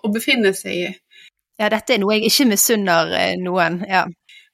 å 0.05 0.13
befinne 0.13 0.53
seg 0.55 0.73
i. 0.73 0.97
ja, 1.59 1.69
dette 1.69 1.95
er 1.95 1.99
noe 1.99 2.15
jeg 2.19 2.25
ikke 2.29 2.49
misunner 2.49 3.13
eh, 3.15 3.37
noen. 3.39 3.85
Ja. 3.89 4.05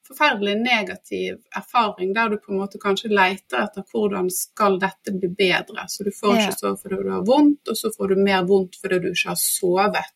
Forferdelig 0.09 0.55
negativ 0.61 1.37
erfaring 1.57 2.15
der 2.17 2.31
du 2.33 2.39
på 2.41 2.53
en 2.53 2.63
måte 2.63 2.81
kanskje 2.81 3.11
leter 3.13 3.67
etter 3.67 3.85
hvordan 3.93 4.31
skal 4.33 4.79
dette 4.81 5.13
bli 5.13 5.29
bedre. 5.37 5.85
Så 5.93 6.07
du 6.07 6.13
får 6.17 6.39
ikke 6.39 6.57
sove 6.57 6.79
fordi 6.83 7.03
du 7.03 7.11
har 7.13 7.27
vondt, 7.29 7.69
og 7.69 7.77
så 7.77 7.93
får 7.97 8.15
du 8.15 8.23
mer 8.23 8.47
vondt 8.49 8.79
fordi 8.81 9.03
du 9.05 9.11
ikke 9.13 9.35
har 9.35 9.43
sovet. 9.43 10.15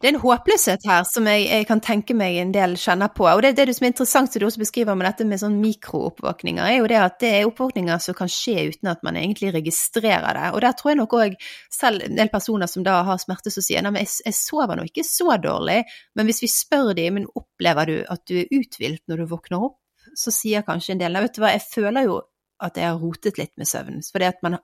Det 0.00 0.08
er 0.08 0.14
en 0.14 0.20
håpløshet 0.22 0.86
her 0.88 1.04
som 1.08 1.28
jeg, 1.30 1.46
jeg 1.48 1.68
kan 1.68 1.82
tenke 1.84 2.16
meg 2.16 2.38
en 2.40 2.52
del 2.54 2.76
kjenner 2.80 3.12
på. 3.14 3.26
Og 3.30 3.42
det, 3.44 3.54
det 3.58 3.74
som 3.76 3.86
er 3.86 3.92
interessant 3.92 4.32
som 4.32 4.42
du 4.42 4.46
også 4.48 4.62
beskriver 4.62 4.98
med 4.98 5.08
dette 5.08 5.26
med 5.28 5.42
sånn 5.42 5.60
mikrooppvåkninger, 5.62 6.64
er 6.64 6.78
jo 6.78 6.90
det 6.90 7.00
at 7.00 7.18
det 7.22 7.32
er 7.38 7.48
oppvåkninger 7.48 8.02
som 8.02 8.18
kan 8.18 8.30
skje 8.32 8.68
uten 8.74 8.92
at 8.92 9.04
man 9.06 9.18
egentlig 9.20 9.54
registrerer 9.56 10.40
det. 10.40 10.50
Og 10.52 10.64
der 10.64 10.76
tror 10.78 10.92
jeg 10.92 11.00
nok 11.00 11.16
òg 11.20 11.38
selv 11.72 12.04
en 12.08 12.18
del 12.18 12.32
personer 12.32 12.70
som 12.70 12.86
da 12.86 13.00
har 13.08 13.22
smerte 13.22 13.52
som 13.54 13.64
sier 13.64 13.84
nei, 13.84 13.96
jeg, 14.04 14.12
jeg 14.28 14.38
sover 14.38 14.78
nå 14.78 14.88
ikke 14.88 15.06
så 15.06 15.38
dårlig, 15.40 15.82
men 16.14 16.28
hvis 16.28 16.44
vi 16.44 16.50
spør 16.50 16.92
dem 16.96 17.14
men 17.14 17.26
opplever 17.38 17.90
du 17.90 17.96
at 18.10 18.24
du 18.26 18.38
er 18.40 18.54
uthvilt 18.56 19.04
når 19.10 19.22
du 19.22 19.30
våkner 19.30 19.66
opp, 19.68 19.78
så 20.18 20.32
sier 20.34 20.64
kanskje 20.66 20.94
en 20.94 21.02
del 21.02 21.20
vet 21.22 21.36
du 21.36 21.42
hva, 21.42 21.52
jeg 21.54 21.64
føler 21.66 22.08
jo 22.08 22.20
at 22.64 22.78
jeg 22.80 22.88
har 22.88 23.00
rotet 23.00 23.38
litt 23.40 23.52
med 23.60 23.68
søvn. 23.68 24.00
Fordi 24.12 24.28
at 24.28 24.40
man, 24.44 24.56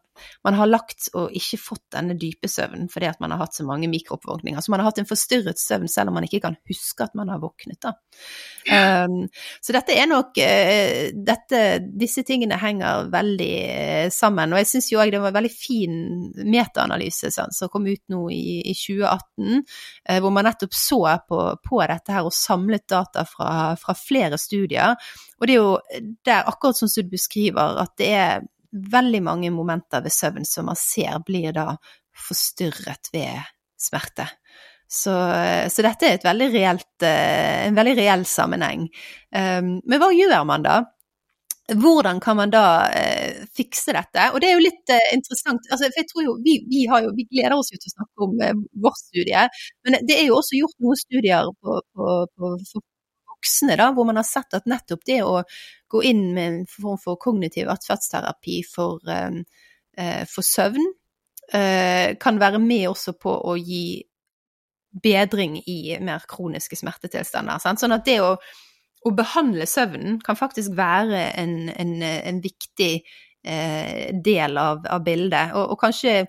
man 0.47 0.57
har 0.59 0.71
lagt 0.71 1.11
og 1.19 1.35
ikke 1.37 1.59
fått 1.61 1.85
denne 1.95 2.17
dype 2.19 2.49
søvnen 2.51 2.89
fordi 2.93 3.09
at 3.11 3.21
man 3.23 3.35
har 3.35 3.43
hatt 3.45 3.57
så 3.57 3.67
mange 3.67 3.91
mikrooppvåkninger. 3.93 4.61
Så 4.61 4.73
man 4.73 4.83
har 4.83 4.91
hatt 4.91 5.01
en 5.03 5.09
forstyrret 5.09 5.61
søvn 5.61 5.89
selv 5.91 6.13
om 6.13 6.19
man 6.19 6.27
ikke 6.27 6.43
kan 6.45 6.59
huske 6.69 7.07
at 7.07 7.17
man 7.19 7.31
har 7.33 7.43
våknet. 7.43 7.81
da. 7.83 7.95
Um, 8.71 9.25
så 9.61 9.75
dette 9.77 9.97
er 9.97 10.09
nok 10.11 10.37
uh, 10.37 11.07
dette, 11.15 11.63
Disse 12.01 12.25
tingene 12.27 12.59
henger 12.61 13.09
veldig 13.13 13.55
uh, 13.71 14.09
sammen. 14.15 14.53
Og 14.53 14.63
jeg 14.63 14.71
syns 14.75 14.91
jo 14.93 15.01
òg 15.03 15.15
det 15.15 15.23
var 15.23 15.33
en 15.33 15.39
veldig 15.41 15.55
fin 15.55 15.97
metaanalyse 16.45 17.33
sånn, 17.35 17.55
som 17.57 17.73
kom 17.73 17.89
ut 17.89 18.03
nå 18.13 18.27
i, 18.35 18.61
i 18.71 18.77
2018, 18.77 19.65
uh, 19.65 20.19
hvor 20.21 20.35
man 20.35 20.49
nettopp 20.49 20.77
så 20.77 21.03
på, 21.29 21.41
på, 21.65 21.83
dette 21.91 22.15
her 22.15 22.29
og 22.29 22.37
samlet 22.37 22.85
data 22.91 23.25
fra, 23.29 23.75
fra 23.81 23.97
flere 23.97 24.39
studier. 24.41 24.97
Og 25.41 25.49
det 25.49 25.57
er 25.57 25.61
jo 25.61 26.03
der, 26.27 26.45
akkurat 26.45 26.77
som 26.77 26.91
du 26.93 27.11
beskriver, 27.11 27.81
at 27.81 27.95
det 27.99 28.11
er 28.13 28.43
veldig 28.71 29.23
mange 29.27 29.51
momenter 29.51 30.05
ved 30.05 30.15
søvn 30.15 30.47
som 30.47 30.69
man 30.71 30.79
ser 30.79 31.19
blir 31.27 31.55
da 31.57 31.73
forstyrret 32.29 33.11
ved 33.15 33.41
smerte. 33.81 34.29
Så, 34.91 35.13
så 35.71 35.83
dette 35.87 36.09
er 36.09 36.23
veldig 36.25 36.49
reelt, 36.53 37.05
eh, 37.07 37.67
en 37.69 37.77
veldig 37.79 37.93
reell 37.99 38.25
sammenheng. 38.27 38.89
Um, 39.31 39.77
men 39.87 40.03
hva 40.03 40.09
gjør 40.11 40.43
man 40.49 40.67
da? 40.67 40.81
Hvordan 41.71 42.19
kan 42.19 42.35
man 42.41 42.51
da 42.51 42.65
eh, 42.99 43.45
fikse 43.55 43.95
dette? 43.95 44.25
Og 44.35 44.43
det 44.43 44.49
er 44.49 44.57
jo 44.59 44.65
litt 44.65 44.91
eh, 44.91 45.13
interessant, 45.15 45.69
altså, 45.71 45.87
for 45.87 46.03
jeg 46.03 46.09
tror 46.11 46.27
jo 46.27 46.35
vi, 46.43 46.57
vi, 46.67 46.83
jo, 46.91 47.13
vi, 47.15 47.29
gleder 47.31 47.55
oss 47.55 47.71
jo 47.71 47.79
til 47.79 47.93
å 47.93 47.95
snakke 47.95 48.27
om 48.27 48.65
vårt 48.83 48.99
studie, 49.05 49.45
men 49.87 50.01
det 50.11 50.19
er 50.19 50.27
jo 50.27 50.41
også 50.41 50.59
gjort 50.59 50.83
noen 50.83 50.99
studier 50.99 51.53
på, 51.63 51.79
på, 51.95 52.17
på, 52.35 52.83
voksne, 53.41 53.77
da, 53.77 53.91
hvor 53.93 54.05
man 54.05 54.17
har 54.17 54.25
sett 54.29 54.55
at 54.55 54.69
nettopp 54.69 55.05
det 55.07 55.23
å 55.25 55.41
gå 55.91 56.03
inn 56.05 56.35
med 56.35 56.49
en 56.49 56.67
form 56.69 56.99
for 57.01 57.17
kognitiv 57.17 57.69
atferdsterapi 57.73 58.63
for, 58.69 59.01
eh, 59.09 59.31
eh, 59.97 60.25
for 60.27 60.43
søvn, 60.43 60.93
eh, 61.53 62.17
kan 62.17 62.39
være 62.39 62.59
med 62.59 62.89
også 62.89 63.19
på 63.19 63.31
å 63.31 63.57
gi 63.57 64.05
bedring 64.91 65.63
i 65.67 65.99
mer 66.01 66.21
kroniske 66.29 66.77
smertetilstander. 66.77 67.59
Sant? 67.61 67.81
Sånn 67.81 67.95
at 67.95 68.05
det 68.05 68.21
å, 68.21 68.37
å, 69.07 69.11
behandle 69.15 69.67
søvnen 69.67 70.21
kan 70.21 70.37
faktisk 70.37 70.75
være 70.77 71.31
en, 71.39 71.69
en, 71.69 72.03
en 72.03 72.41
viktig 72.41 73.05
eh, 73.45 74.11
del 74.13 74.59
av, 74.59 74.87
av 74.87 75.05
bildet. 75.05 75.55
Og, 75.55 75.71
og, 75.71 75.79
kanskje 75.81 76.27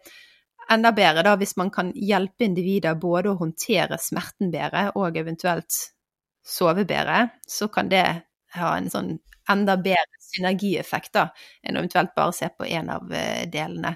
enda 0.71 0.91
bedre 0.91 1.23
da 1.25 1.35
hvis 1.37 1.57
man 1.57 1.71
kan 1.73 1.91
hjelpe 1.95 2.45
individer 2.45 2.95
både 2.95 3.33
å 3.33 3.39
håndtere 3.41 3.97
smerten 3.99 4.51
bedre 4.53 4.91
og 4.95 5.17
eventuelt 5.17 5.91
sove 6.45 6.85
bedre, 6.87 7.27
så 7.47 7.67
kan 7.71 7.89
det 7.91 8.05
ha 8.55 8.71
en 8.77 8.89
sånn 8.91 9.15
enda 9.51 9.75
bedre 9.81 10.21
synergieffekt 10.21 11.13
da, 11.17 11.27
enn 11.63 11.79
eventuelt 11.79 12.13
bare 12.15 12.35
se 12.35 12.49
på 12.53 12.67
én 12.67 12.91
av 12.93 13.11
eh, 13.13 13.47
delene. 13.51 13.95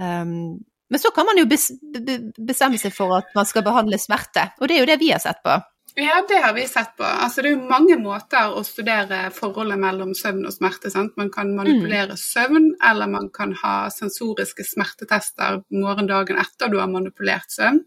Um, 0.00 0.60
men 0.92 1.00
så 1.00 1.12
kan 1.14 1.24
man 1.24 1.38
jo 1.40 1.46
bestemme 1.48 2.80
seg 2.80 2.92
for 2.92 3.16
at 3.16 3.30
man 3.36 3.48
skal 3.48 3.64
behandle 3.64 4.00
smerte, 4.00 4.50
og 4.60 4.68
det 4.68 4.76
er 4.76 4.82
jo 4.82 4.90
det 4.90 4.98
vi 5.00 5.12
har 5.14 5.22
sett 5.24 5.40
på. 5.44 5.54
Ja, 5.94 6.22
det 6.28 6.40
har 6.40 6.54
vi 6.56 6.66
sett 6.68 6.94
på. 6.96 7.04
Altså, 7.04 7.42
det 7.42 7.50
er 7.50 7.56
jo 7.56 7.68
mange 7.68 7.98
måter 8.00 8.54
å 8.56 8.62
studere 8.64 9.26
forholdet 9.36 9.80
mellom 9.80 10.14
søvn 10.16 10.46
og 10.48 10.54
smerte. 10.54 10.88
Sant? 10.92 11.12
Man 11.20 11.28
kan 11.32 11.50
manipulere 11.52 12.16
mm. 12.16 12.20
søvn, 12.20 12.68
eller 12.90 13.10
man 13.12 13.28
kan 13.34 13.52
ha 13.60 13.74
sensoriske 13.92 14.64
smertetester 14.64 15.60
morgendagen 15.76 16.40
etter 16.40 16.72
du 16.72 16.78
har 16.80 16.88
manipulert 16.92 17.52
søvn. 17.52 17.82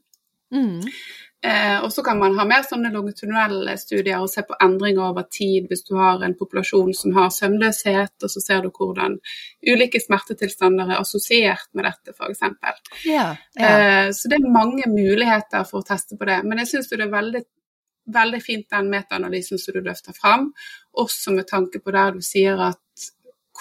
Mm. 0.53 0.86
Eh, 1.45 1.84
og 1.84 1.93
så 1.93 2.03
kan 2.03 2.17
man 2.19 2.34
ha 2.39 2.45
mer 2.47 2.63
sånne 2.65 2.89
longitudinelle 2.93 3.75
studier 3.77 4.23
og 4.23 4.29
se 4.31 4.41
på 4.47 4.55
endringer 4.65 5.03
over 5.12 5.27
tid 5.29 5.67
hvis 5.69 5.84
du 5.86 5.93
har 5.99 6.23
en 6.25 6.34
populasjon 6.39 6.93
som 6.97 7.13
har 7.17 7.29
søvnløshet, 7.34 8.15
og 8.23 8.31
så 8.34 8.41
ser 8.41 8.63
du 8.63 8.71
hvordan 8.73 9.19
ulike 9.67 10.01
smertetilstander 10.01 10.95
er 10.95 11.03
assosiert 11.03 11.67
med 11.77 11.86
dette, 11.86 12.15
f.eks. 12.15 12.41
Ja, 13.05 13.27
ja. 13.60 13.67
eh, 13.67 14.08
så 14.15 14.31
det 14.31 14.39
er 14.39 14.55
mange 14.55 14.89
muligheter 14.89 15.67
for 15.69 15.84
å 15.84 15.86
teste 15.86 16.17
på 16.17 16.29
det. 16.31 16.39
Men 16.47 16.63
jeg 16.63 16.71
syns 16.71 16.89
det 16.89 17.03
er 17.03 17.13
veldig, 17.13 17.43
veldig 18.15 18.41
fint 18.41 18.65
den 18.73 18.89
metaanalysen 18.95 19.62
som 19.62 19.77
du 19.77 19.84
løfter 19.86 20.17
fram, 20.17 20.49
også 20.97 21.36
med 21.36 21.49
tanke 21.51 21.84
på 21.84 21.93
der 21.93 22.17
du 22.17 22.25
sier 22.25 22.63
at 22.71 22.81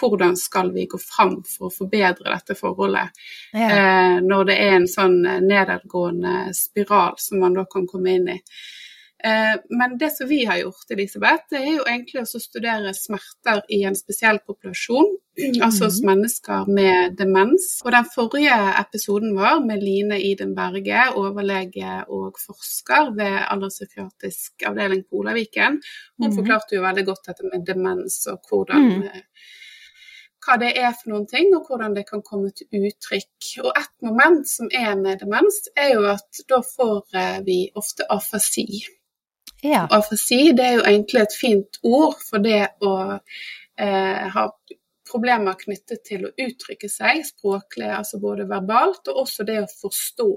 hvordan 0.00 0.36
skal 0.36 0.72
vi 0.74 0.86
gå 0.90 0.98
fram 0.98 1.40
for 1.48 1.68
å 1.68 1.74
forbedre 1.74 2.30
dette 2.30 2.56
forholdet. 2.58 3.26
Ja. 3.52 3.68
Eh, 3.68 4.16
når 4.24 4.48
det 4.50 4.60
er 4.62 4.78
en 4.78 4.88
sånn 4.90 5.20
eh, 5.26 5.42
nedadgående 5.44 6.54
spiral 6.56 7.18
som 7.22 7.44
man 7.44 7.58
da 7.58 7.66
kan 7.70 7.86
komme 7.90 8.18
inn 8.18 8.32
i. 8.36 8.40
Eh, 9.24 9.56
men 9.78 9.98
det 9.98 10.10
som 10.10 10.28
vi 10.28 10.44
har 10.44 10.58
gjort, 10.58 10.90
Elisabeth, 10.90 11.46
det 11.50 11.60
er 11.62 11.70
jo 11.78 11.84
egentlig 11.88 12.24
å 12.26 12.40
studere 12.42 12.90
smerter 12.96 13.62
i 13.72 13.80
en 13.88 13.96
spesiell 13.96 14.42
populasjon. 14.44 15.14
Mm. 15.38 15.54
Altså 15.64 15.88
hos 15.88 16.02
mennesker 16.04 16.68
med 16.70 17.16
demens. 17.18 17.78
Og 17.86 17.94
den 17.94 18.10
forrige 18.12 18.58
episoden 18.82 19.32
vår 19.38 19.64
med 19.64 19.82
Line 19.82 20.20
Iden 20.20 20.52
Berge, 20.58 21.08
overlege 21.16 22.02
og 22.12 22.36
forsker 22.42 23.14
ved 23.16 23.40
alderspsykiatrisk 23.48 24.66
avdeling 24.68 25.06
på 25.08 25.22
Olaviken, 25.24 25.80
hun 26.20 26.28
mm. 26.28 26.36
forklarte 26.36 26.76
jo 26.76 26.84
veldig 26.84 27.06
godt 27.08 27.30
dette 27.32 27.48
med 27.48 27.64
demens 27.66 28.20
og 28.30 28.44
hvordan 28.50 28.90
mm 28.90 29.22
hva 30.44 30.58
det 30.60 30.72
er 30.76 30.92
for 30.92 31.12
noen 31.12 31.26
ting, 31.30 31.52
og 31.56 31.68
hvordan 31.68 31.94
det 31.96 32.04
kan 32.08 32.22
komme 32.24 32.50
til 32.56 32.68
uttrykk. 32.88 33.48
Og 33.64 33.70
et 33.72 33.92
moment 34.04 34.44
som 34.48 34.68
er 34.72 34.94
med 35.00 35.22
demens, 35.22 35.62
er 35.76 35.94
jo 35.94 36.04
at 36.12 36.44
da 36.50 36.60
får 36.66 37.16
eh, 37.16 37.40
vi 37.46 37.58
ofte 37.78 38.06
afasi. 38.12 38.66
Ja. 39.64 39.86
Afasi 39.90 40.52
det 40.56 40.64
er 40.64 40.78
jo 40.78 40.88
egentlig 40.88 41.22
et 41.24 41.36
fint 41.38 41.80
ord 41.88 42.18
for 42.20 42.44
det 42.44 42.66
å 42.84 42.94
eh, 43.14 44.26
ha 44.34 44.48
problemer 45.08 45.56
knyttet 45.60 46.04
til 46.08 46.26
å 46.26 46.34
uttrykke 46.40 46.90
seg 46.90 47.24
språklig, 47.28 47.88
altså 47.92 48.20
både 48.20 48.48
verbalt, 48.50 49.08
og 49.08 49.24
også 49.24 49.46
det 49.48 49.60
å 49.62 49.70
forstå 49.70 50.30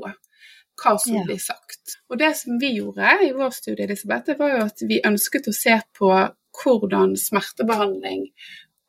hva 0.77 0.93
som 1.01 1.15
ja. 1.15 1.23
blir 1.25 1.39
sagt. 1.41 1.97
Og 2.11 2.19
det 2.21 2.33
som 2.37 2.59
vi 2.61 2.75
gjorde 2.77 3.17
i 3.25 3.31
vår 3.35 3.55
studie, 3.55 3.87
Elisabeth, 3.87 4.27
det 4.29 4.37
var 4.39 4.53
jo 4.53 4.65
at 4.67 4.83
vi 4.85 5.01
ønsket 5.07 5.49
å 5.49 5.55
se 5.55 5.79
på 5.97 6.11
hvordan 6.57 7.15
smertebehandling 7.19 8.27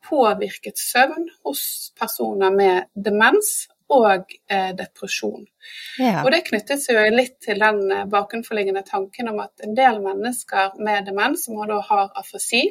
påvirket 0.09 0.81
søvn 0.81 1.29
hos 1.45 1.93
personer 1.99 2.55
med 2.55 2.89
demens 2.95 3.69
og 3.89 4.35
eh, 4.53 4.73
depresjon. 4.77 5.47
Ja. 6.01 6.23
Og 6.25 6.33
det 6.33 6.45
knyttet 6.49 6.85
jo 6.91 7.05
litt 7.13 7.39
til 7.45 7.61
den 7.63 7.87
eh, 7.93 8.05
bakenforliggende 8.11 8.85
tanken 8.89 9.31
om 9.33 9.41
at 9.45 9.65
en 9.65 9.77
del 9.79 10.03
mennesker 10.05 10.77
med 10.85 11.09
demens, 11.09 11.47
som 11.47 11.61
da 11.69 11.81
har 11.89 12.13
afasi, 12.21 12.67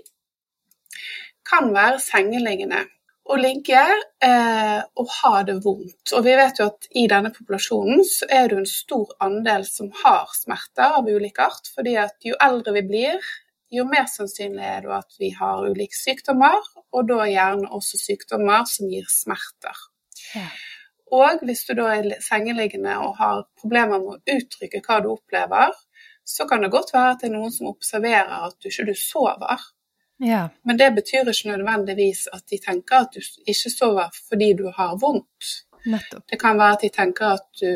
kan 1.48 1.72
være 1.74 2.02
sengeliggende 2.04 2.84
og 3.28 3.42
ligge 3.44 3.82
eh, 4.24 4.80
og 5.00 5.10
ha 5.18 5.42
det 5.48 5.58
vondt. 5.66 6.14
Og 6.16 6.24
vi 6.24 6.36
vet 6.40 6.62
jo 6.62 6.70
at 6.72 6.88
i 6.96 7.08
denne 7.12 7.32
populasjonen 7.36 8.06
så 8.08 8.28
er 8.32 8.48
det 8.48 8.62
en 8.62 8.70
stor 8.70 9.12
andel 9.24 9.66
som 9.68 9.90
har 10.04 10.32
smerter 10.38 11.00
av 11.00 11.10
ulik 11.10 11.42
art, 11.44 11.68
fordi 11.76 11.98
at 12.00 12.16
jo 12.28 12.38
eldre 12.44 12.78
vi 12.78 12.86
blir, 12.88 13.32
jo 13.74 13.84
mer 13.88 14.08
sannsynlig 14.12 14.64
er 14.64 14.86
det 14.86 14.96
at 14.96 15.20
vi 15.20 15.32
har 15.36 15.66
ulike 15.68 15.98
sykdommer, 15.98 16.58
og 16.94 17.08
da 17.10 17.28
gjerne 17.28 17.70
også 17.76 18.00
sykdommer 18.00 18.66
som 18.70 18.90
gir 18.92 19.08
smerter. 19.12 19.86
Ja. 20.36 20.48
Og 21.16 21.44
hvis 21.48 21.64
du 21.68 21.74
da 21.78 21.88
er 21.96 22.10
sengeliggende 22.24 22.98
og 23.00 23.16
har 23.22 23.46
problemer 23.60 24.02
med 24.04 24.18
å 24.18 24.38
uttrykke 24.38 24.82
hva 24.84 25.00
du 25.04 25.12
opplever, 25.14 25.76
så 26.28 26.48
kan 26.48 26.64
det 26.64 26.72
godt 26.74 26.92
være 26.94 27.14
at 27.14 27.22
det 27.24 27.30
er 27.30 27.38
noen 27.38 27.54
som 27.56 27.70
observerer 27.72 28.48
at 28.50 28.58
du 28.60 28.68
ikke 28.68 28.90
du 28.90 28.96
sover. 29.00 29.62
Ja. 30.24 30.48
Men 30.68 30.80
det 30.82 30.90
betyr 30.98 31.30
ikke 31.30 31.54
nødvendigvis 31.54 32.26
at 32.34 32.44
de 32.52 32.60
tenker 32.60 33.06
at 33.06 33.16
du 33.16 33.22
ikke 33.22 33.72
sover 33.72 34.12
fordi 34.28 34.52
du 34.60 34.68
har 34.76 34.98
vondt. 35.00 35.54
Nettopp. 35.88 36.26
Det 36.28 36.40
kan 36.42 36.60
være 36.60 36.76
at 36.76 36.84
de 36.84 36.92
tenker 36.92 37.38
at 37.38 37.48
du 37.62 37.70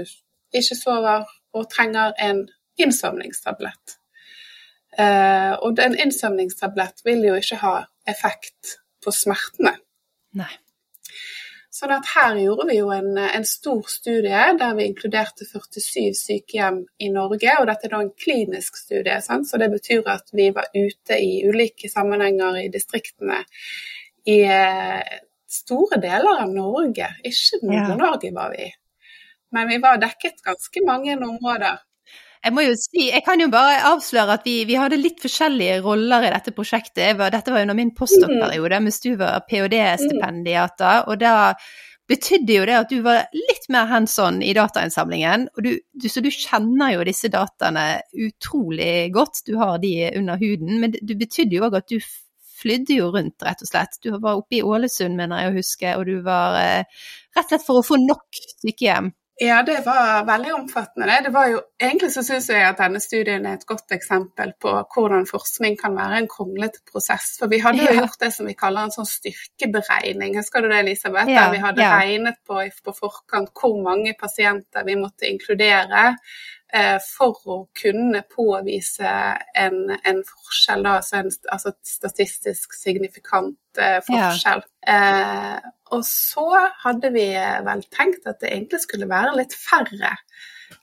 ikke 0.52 0.76
sover 0.76 1.30
og 1.56 1.70
trenger 1.72 2.12
en 2.20 2.44
innsovningstablett. 2.82 4.01
Eh, 5.00 5.54
og 5.64 5.80
en 5.80 5.96
innsøvningstablett 5.96 7.06
vil 7.08 7.24
jo 7.30 7.38
ikke 7.40 7.62
ha 7.62 7.76
effekt 8.10 8.76
på 9.04 9.14
smertene. 9.16 9.78
Nei. 10.38 10.52
Sånn 11.72 11.94
at 11.96 12.10
her 12.12 12.36
gjorde 12.38 12.68
vi 12.68 12.76
jo 12.78 12.90
en, 12.94 13.16
en, 13.18 13.46
stor 13.48 13.88
studie 13.90 14.42
der 14.60 14.74
vi 14.78 14.90
inkluderte 14.90 15.48
47 15.48 16.12
sykehjem 16.20 16.82
i 17.02 17.08
Norge. 17.14 17.56
Og 17.58 17.70
dette 17.70 17.88
er 17.88 17.94
da 17.96 18.02
en 18.04 18.12
klinisk 18.12 18.78
studie, 18.78 19.16
sant? 19.24 19.48
så 19.50 19.58
det 19.62 19.72
betyr 19.72 20.06
at 20.12 20.30
vi 20.36 20.50
var 20.54 20.68
ute 20.76 21.18
i 21.18 21.40
ulike 21.48 21.90
sammenhenger 21.90 22.60
i 22.66 22.68
distriktene 22.74 23.40
i 24.30 24.42
eh, 24.44 25.16
store 25.50 25.98
deler 26.04 26.44
av 26.44 26.52
Norge. 26.54 27.08
Ikke 27.26 27.62
Nord-Norge 27.64 28.34
var 28.36 28.52
vi, 28.54 28.68
men 29.56 29.72
vi 29.72 29.80
var 29.82 30.04
dekket 30.04 30.44
ganske 30.46 30.84
mange 30.86 31.16
områder. 31.18 31.82
Jeg 32.42 32.56
må 32.58 32.64
jo 32.66 32.74
si, 32.74 33.04
jeg 33.12 33.22
kan 33.26 33.42
jo 33.42 33.52
bare 33.54 33.84
avsløre 33.92 34.40
at 34.40 34.48
vi, 34.48 34.64
vi 34.66 34.78
hadde 34.80 34.98
litt 34.98 35.22
forskjellige 35.22 35.82
roller 35.86 36.26
i 36.26 36.32
dette 36.34 36.54
prosjektet. 36.58 37.14
Var, 37.20 37.34
dette 37.36 37.54
var 37.54 37.68
under 37.68 37.78
min 37.78 37.94
postdoc-periode, 37.94 38.80
mens 38.82 38.98
du 39.04 39.12
var 39.20 39.44
ph.d.-stipendiater. 39.46 41.06
Og 41.12 41.22
da 41.22 41.54
betydde 42.10 42.58
jo 42.58 42.66
det 42.68 42.80
at 42.80 42.90
du 42.90 43.04
var 43.06 43.30
litt 43.36 43.70
mer 43.72 43.86
hands 43.92 44.18
on 44.24 44.42
i 44.42 44.56
datainnsamlingen. 44.58 45.48
Og 45.54 45.68
du, 45.68 45.72
du, 45.94 46.10
så 46.10 46.26
du 46.26 46.32
kjenner 46.34 46.96
jo 46.96 47.06
disse 47.08 47.30
dataene 47.32 47.86
utrolig 48.26 49.12
godt, 49.14 49.44
du 49.46 49.56
har 49.62 49.78
de 49.84 49.94
under 50.18 50.42
huden. 50.42 50.82
Men 50.82 50.98
det 50.98 51.20
betydde 51.22 51.60
jo 51.60 51.70
òg 51.70 51.78
at 51.84 51.94
du 51.94 52.02
flydde 52.62 52.98
jo 53.00 53.14
rundt, 53.14 53.42
rett 53.46 53.62
og 53.64 53.70
slett. 53.70 54.02
Du 54.02 54.12
var 54.18 54.42
oppe 54.42 54.60
i 54.60 54.66
Ålesund, 54.66 55.18
mener 55.18 55.46
jeg 55.46 55.52
å 55.52 55.58
huske, 55.62 55.96
og 55.98 56.10
du 56.10 56.20
var 56.26 56.58
eh, 56.60 57.02
rett 57.38 57.46
og 57.46 57.54
slett 57.54 57.70
for 57.70 57.82
å 57.82 57.86
få 57.86 58.02
nok 58.02 58.42
sykehjem. 58.62 59.14
Ja, 59.40 59.64
det 59.64 59.80
var 59.86 60.26
veldig 60.26 60.54
omfattende. 60.54 61.22
Det 61.24 61.30
var 61.34 61.48
jo, 61.50 61.62
egentlig 61.82 62.12
så 62.14 62.22
syns 62.24 62.50
jeg 62.50 62.62
at 62.68 62.78
denne 62.78 63.00
studien 63.02 63.46
er 63.46 63.56
et 63.58 63.66
godt 63.66 63.90
eksempel 63.96 64.52
på 64.62 64.74
hvordan 64.94 65.26
forskning 65.26 65.78
kan 65.80 65.96
være 65.98 66.20
en 66.22 66.28
kronglete 66.30 66.84
prosess. 66.92 67.38
For 67.40 67.48
vi 67.50 67.58
hadde 67.64 67.82
jo 67.82 67.88
Ja. 67.94 68.02
gjort 68.02 68.20
det 68.20 68.34
som 68.36 68.46
vi 68.46 68.54
kaller 68.54 68.84
en 68.84 68.92
sånn 68.94 69.08
styrkeberegning. 69.10 70.36
Husker 70.38 70.62
du 70.62 70.68
det, 70.70 70.80
Elisabeth? 70.84 71.30
Ja, 71.32 71.46
Der 71.48 71.52
vi 71.52 71.58
hadde 71.64 71.82
ja. 71.82 71.98
regnet 71.98 72.36
på 72.46 72.60
på 72.84 72.94
forkant 72.94 73.50
hvor 73.56 73.82
mange 73.84 74.14
pasienter 74.20 74.84
vi 74.86 74.96
måtte 74.96 75.26
inkludere 75.32 76.16
for 77.04 77.36
å 77.52 77.58
kunne 77.76 78.22
påvise 78.32 79.10
en, 79.60 79.78
en 80.08 80.22
forskjell, 80.24 80.84
da, 80.86 80.98
altså 81.02 81.18
en 81.20 81.32
altså 81.52 81.74
statistisk 81.84 82.74
signifikant 82.78 83.58
forskjell. 83.76 84.06
forskjell. 84.08 84.64
Eh, 84.88 85.70
og 85.92 86.04
så 86.08 86.46
hadde 86.86 87.12
vi 87.12 87.28
vel 87.68 87.84
tenkt 87.92 88.28
at 88.32 88.40
det 88.40 88.54
egentlig 88.54 88.80
skulle 88.86 89.10
være 89.12 89.36
litt 89.42 89.54
færre 89.60 90.14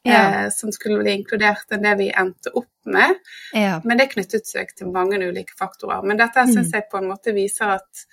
Ja. 0.05 0.19
eh, 0.45 0.49
som 0.53 0.71
skulle 0.73 1.01
bli 1.01 1.15
inkludert 1.17 1.73
enn 1.73 1.83
det 1.83 1.95
vi 1.99 2.11
endte 2.13 2.53
opp 2.55 2.69
med. 2.85 3.17
Ja. 3.57 3.81
Men 3.85 3.99
det 3.99 4.11
knyttet 4.13 4.47
seg 4.47 4.75
til 4.77 4.93
mange 4.93 5.17
ulike 5.21 5.57
faktorer. 5.59 6.05
Men 6.05 6.17
dette 6.21 6.45
Mm. 6.45 6.53
syns 6.55 6.73
jeg 6.73 6.91
på 6.93 6.99
en 7.01 7.09
måte 7.09 7.33
viser 7.35 7.75
at 7.79 8.05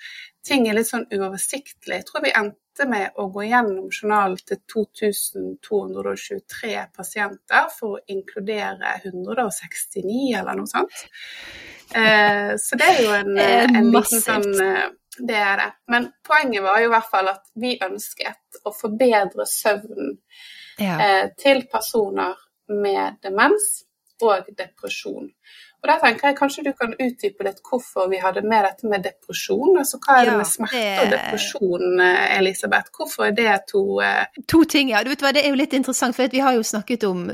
ting 0.46 0.68
er 0.70 0.78
litt 0.78 0.90
sånn 0.90 1.08
uoversiktlig. 1.12 1.96
Jeg 2.00 2.06
tror 2.10 2.24
vi 2.26 2.34
endte 2.38 2.86
med 2.90 3.16
å 3.22 3.28
gå 3.34 3.46
gjennom 3.48 3.88
journalen 3.90 4.38
til 4.46 4.60
2223 4.72 6.74
pasienter 6.96 7.70
for 7.74 7.98
å 7.98 8.04
inkludere 8.12 8.98
169 9.04 10.36
eller 10.40 10.56
noe 10.60 10.70
sånt. 10.70 10.98
Eh, 11.96 12.54
så 12.62 12.78
det 12.80 12.92
er 12.92 13.02
jo 13.04 13.12
en, 13.16 13.34
en 13.40 13.92
liten 13.94 14.22
sånn 14.22 14.62
eh, 14.62 14.86
Det 15.16 15.38
er 15.40 15.58
det. 15.62 15.70
Men 15.94 16.10
poenget 16.28 16.64
var 16.66 16.82
jo 16.82 16.90
i 16.90 16.92
hvert 16.92 17.12
fall 17.12 17.28
at 17.32 17.46
vi 17.62 17.78
ønsket 17.86 18.60
å 18.68 18.74
forbedre 18.76 19.46
søvnen 19.48 20.18
Ja. 20.82 20.96
eh, 21.00 21.28
til 21.40 21.62
personer 21.72 22.34
med 22.68 23.22
demens 23.24 23.86
og 24.22 24.50
depresjon. 24.58 25.30
Og 25.86 25.90
der 25.92 26.00
tenker 26.02 26.32
jeg 26.32 26.36
kanskje 26.40 26.64
du 26.66 26.72
kan 26.74 26.96
utdype 26.98 27.46
litt 27.46 27.60
hvorfor 27.62 28.08
vi 28.10 28.18
hadde 28.18 28.42
med 28.42 28.64
dette 28.66 28.88
med 28.90 29.04
depresjon. 29.06 29.76
Altså 29.78 30.00
hva 30.02 30.16
er 30.18 30.26
det 30.26 30.32
Ja, 30.32 30.38
med 30.40 30.48
smerte 30.50 30.80
det- 30.82 31.04
og 31.04 31.12
depresjon, 31.14 32.00
eh, 32.02 32.38
Elisabeth? 32.40 32.90
Hvorfor 32.98 33.28
er 33.28 33.36
det 33.38 33.68
to 33.70 34.00
eh, 34.02 34.26
To 34.48 34.64
ting, 34.64 34.90
ja. 34.90 35.04
Du 35.04 35.10
vet 35.10 35.22
hva, 35.22 35.32
Det 35.32 35.46
er 35.46 35.50
jo 35.50 35.56
litt 35.62 35.74
interessant, 35.78 36.16
for 36.16 36.28
vi 36.28 36.40
har 36.42 36.54
jo 36.56 36.64
snakket 36.66 37.04
om 37.04 37.30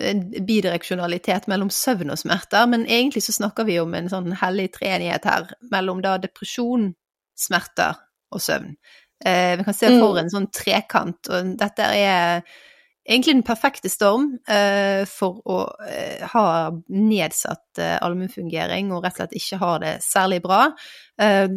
bidireksjonalitet 0.45 1.47
mellom 1.47 1.69
søvn 1.71 2.11
og 2.11 2.19
smerter, 2.19 2.67
men 2.67 2.85
egentlig 2.85 3.23
så 3.23 3.35
snakker 3.39 3.65
vi 3.67 3.79
om 3.79 3.93
en 3.97 4.09
sånn 4.11 4.33
hellig 4.41 4.71
treenighet 4.75 5.23
her 5.29 5.47
mellom 5.71 6.01
da 6.03 6.17
depresjon, 6.21 6.91
smerter 7.37 7.95
og 8.31 8.41
søvn. 8.43 8.75
Eh, 9.25 9.55
vi 9.57 9.63
kan 9.63 9.73
se 9.73 9.87
for 9.87 10.13
Mm. 10.15 10.19
en 10.19 10.29
sånn 10.29 10.51
trekant, 10.51 11.29
og 11.29 11.57
dette 11.57 11.79
er 11.79 12.43
egentlig 13.07 13.35
den 13.35 13.45
perfekte 13.45 13.89
storm 13.89 14.35
eh, 14.49 15.03
for 15.09 15.41
å 15.49 15.59
eh, 15.87 16.21
ha 16.33 16.45
nedsatt 16.93 17.81
eh, 17.81 17.97
allmennfungering 18.03 18.91
og 18.93 19.05
rett 19.05 19.17
og 19.17 19.23
slett 19.23 19.37
ikke 19.39 19.61
ha 19.63 19.71
det 19.83 19.95
særlig 20.05 20.41
bra. 20.45 20.61
Eh, 21.21 21.47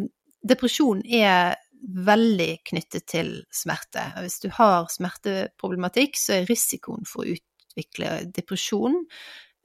depresjon 0.45 1.03
er 1.05 1.55
veldig 1.85 2.51
knyttet 2.65 3.05
til 3.11 3.31
smerte. 3.53 4.07
Hvis 4.23 4.39
du 4.41 4.49
har 4.57 4.89
smerteproblematikk, 4.89 6.17
så 6.17 6.39
er 6.39 6.49
risikoen 6.49 7.05
for 7.05 7.25
å 7.25 7.35
utvikle 7.35 8.23
depresjon 8.33 9.03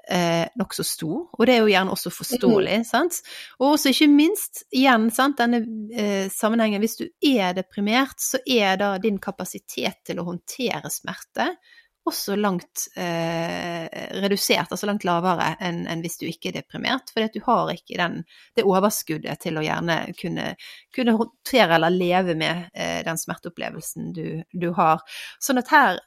eh, 0.08 0.46
nokså 0.60 0.84
stor, 0.86 1.26
og 1.36 1.46
det 1.46 1.56
er 1.56 1.64
jo 1.64 1.72
gjerne 1.72 1.94
også 1.94 2.12
forståelig, 2.14 2.78
sant. 2.88 3.20
Og 3.58 3.74
også 3.74 3.92
ikke 3.92 4.08
minst, 4.12 4.64
igjen, 4.74 5.08
sant, 5.14 5.40
denne 5.40 5.62
eh, 5.92 6.30
sammenhengen, 6.32 6.82
hvis 6.82 6.98
du 7.00 7.06
er 7.32 7.54
deprimert, 7.58 8.18
så 8.22 8.40
er 8.46 8.80
da 8.80 8.94
din 9.02 9.20
kapasitet 9.22 10.02
til 10.06 10.22
å 10.22 10.28
håndtere 10.30 10.92
smerte 10.92 11.50
også 12.10 12.36
langt 12.36 12.86
eh, 12.96 13.86
redusert, 14.22 14.70
altså 14.72 14.88
langt 14.88 15.04
lavere 15.04 15.52
enn 15.62 15.82
en 15.90 16.02
hvis 16.04 16.18
du 16.20 16.26
ikke 16.28 16.50
er 16.50 16.60
deprimert, 16.60 17.12
fordi 17.12 17.28
at 17.28 17.36
du 17.36 17.42
har 17.44 17.72
ikke 17.74 17.98
den, 18.00 18.20
det 18.56 18.66
overskuddet 18.66 19.42
til 19.42 19.60
å 19.60 19.64
gjerne 19.64 19.98
kunne, 20.18 20.54
kunne 20.96 21.16
håndtere 21.20 21.76
eller 21.76 21.94
leve 21.94 22.36
med 22.40 22.70
eh, 22.72 23.00
den 23.06 23.20
smerteopplevelsen 23.20 24.14
du, 24.16 24.26
du 24.52 24.70
har. 24.76 25.04
Sånn 25.42 25.60
at 25.60 25.74
her 25.74 26.00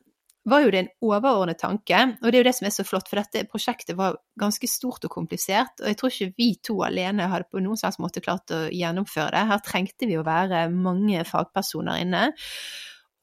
var 0.44 0.64
jo 0.64 0.72
det 0.74 0.80
en 0.82 0.90
overordnet 1.08 1.60
tanke, 1.62 2.00
og 2.20 2.26
det 2.28 2.36
er 2.36 2.42
jo 2.42 2.48
det 2.50 2.56
som 2.58 2.68
er 2.68 2.74
så 2.76 2.86
flott, 2.88 3.08
for 3.08 3.22
dette 3.22 3.46
prosjektet 3.48 3.96
var 3.96 4.18
ganske 4.40 4.68
stort 4.68 5.06
og 5.08 5.14
komplisert, 5.14 5.78
og 5.80 5.88
jeg 5.88 6.00
tror 6.00 6.12
ikke 6.12 6.40
vi 6.42 6.50
to 6.68 6.76
alene 6.84 7.30
hadde 7.32 7.48
på 7.52 7.64
noen 7.64 7.80
slags 7.80 8.00
måte 8.04 8.24
klart 8.24 8.52
å 8.52 8.66
gjennomføre 8.68 9.32
det. 9.36 9.44
Her 9.54 9.64
trengte 9.64 10.10
vi 10.10 10.20
å 10.20 10.26
være 10.28 10.66
mange 10.74 11.24
fagpersoner 11.28 12.04
inne. 12.04 12.26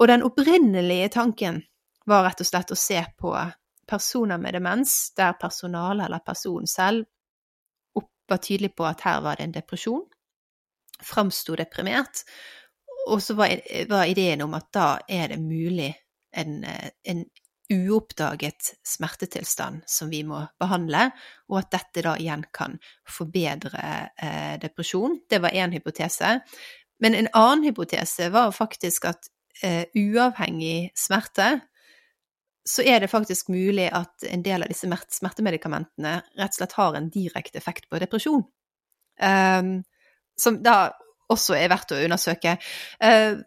Og 0.00 0.08
den 0.08 0.24
opprinnelige 0.24 1.12
tanken 1.18 1.60
var 2.08 2.24
rett 2.24 2.40
og 2.40 2.48
slett 2.48 2.72
å 2.72 2.78
se 2.78 3.02
på 3.20 3.34
personer 3.90 4.40
med 4.40 4.56
demens, 4.56 5.12
der 5.18 5.36
personalet 5.36 6.06
eller 6.06 6.24
personen 6.24 6.70
selv 6.70 7.04
var 8.30 8.38
tydelig 8.38 8.74
på 8.78 8.86
at 8.86 9.02
her 9.04 9.20
var 9.24 9.38
det 9.38 9.48
en 9.48 9.54
depresjon, 9.56 10.04
framsto 11.02 11.56
deprimert, 11.58 12.22
og 13.08 13.22
så 13.24 13.34
var, 13.34 13.56
var 13.90 14.08
ideen 14.10 14.44
om 14.44 14.54
at 14.54 14.68
da 14.76 14.88
er 15.08 15.32
det 15.32 15.40
mulig 15.42 15.90
en, 16.36 16.60
en 17.04 17.24
uoppdaget 17.70 18.74
smertetilstand 18.86 19.82
som 19.86 20.10
vi 20.10 20.22
må 20.26 20.42
behandle, 20.60 21.10
og 21.50 21.60
at 21.62 21.70
dette 21.76 22.04
da 22.06 22.16
igjen 22.18 22.42
kan 22.54 22.76
forbedre 23.08 23.82
eh, 24.18 24.54
depresjon. 24.62 25.20
Det 25.30 25.38
var 25.42 25.54
én 25.54 25.74
hypotese. 25.74 26.38
Men 27.00 27.16
en 27.16 27.30
annen 27.36 27.68
hypotese 27.70 28.28
var 28.34 28.50
faktisk 28.56 29.06
at 29.12 29.30
eh, 29.62 29.86
uavhengig 29.94 30.90
smerte, 30.98 31.60
så 32.70 32.84
er 32.84 33.00
det 33.00 33.10
faktisk 33.10 33.48
mulig 33.48 33.88
at 33.96 34.26
en 34.28 34.42
del 34.44 34.62
av 34.62 34.70
disse 34.70 34.88
smertemedikamentene 35.16 36.18
rett 36.38 36.52
og 36.52 36.58
slett 36.58 36.76
har 36.76 36.98
en 36.98 37.08
direkte 37.10 37.58
effekt 37.58 37.88
på 37.90 37.98
depresjon. 38.02 38.44
Um, 39.20 39.72
som 40.38 40.58
da 40.64 40.92
også 41.32 41.56
er 41.56 41.70
verdt 41.72 41.94
å 41.94 42.02
undersøke. 42.04 42.56
Uh, 43.00 43.40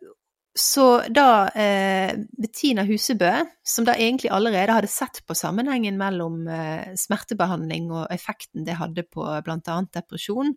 så 0.55 1.01
da 1.09 1.47
eh, 1.49 2.13
Bettina 2.37 2.83
Husebø, 2.85 3.31
som 3.63 3.85
da 3.87 3.95
egentlig 3.97 4.29
allerede 4.29 4.75
hadde 4.75 4.89
sett 4.91 5.23
på 5.25 5.33
sammenhengen 5.35 5.97
mellom 5.97 6.43
eh, 6.45 6.91
smertebehandling 6.99 7.87
og 7.89 8.11
effekten 8.13 8.65
det 8.67 8.75
hadde 8.77 9.05
på 9.09 9.25
bl.a. 9.45 9.77
depresjon, 9.97 10.53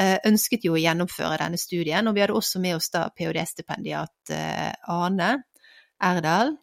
eh, 0.00 0.16
ønsket 0.24 0.64
jo 0.64 0.78
å 0.78 0.80
gjennomføre 0.80 1.36
denne 1.42 1.60
studien. 1.60 2.08
Og 2.08 2.16
vi 2.16 2.24
hadde 2.24 2.38
også 2.38 2.62
med 2.64 2.78
oss 2.78 2.88
da 2.94 3.10
ph.d.-stipendiat 3.12 4.32
eh, 4.32 4.70
Ane 4.94 5.34
Erdal. 6.00 6.54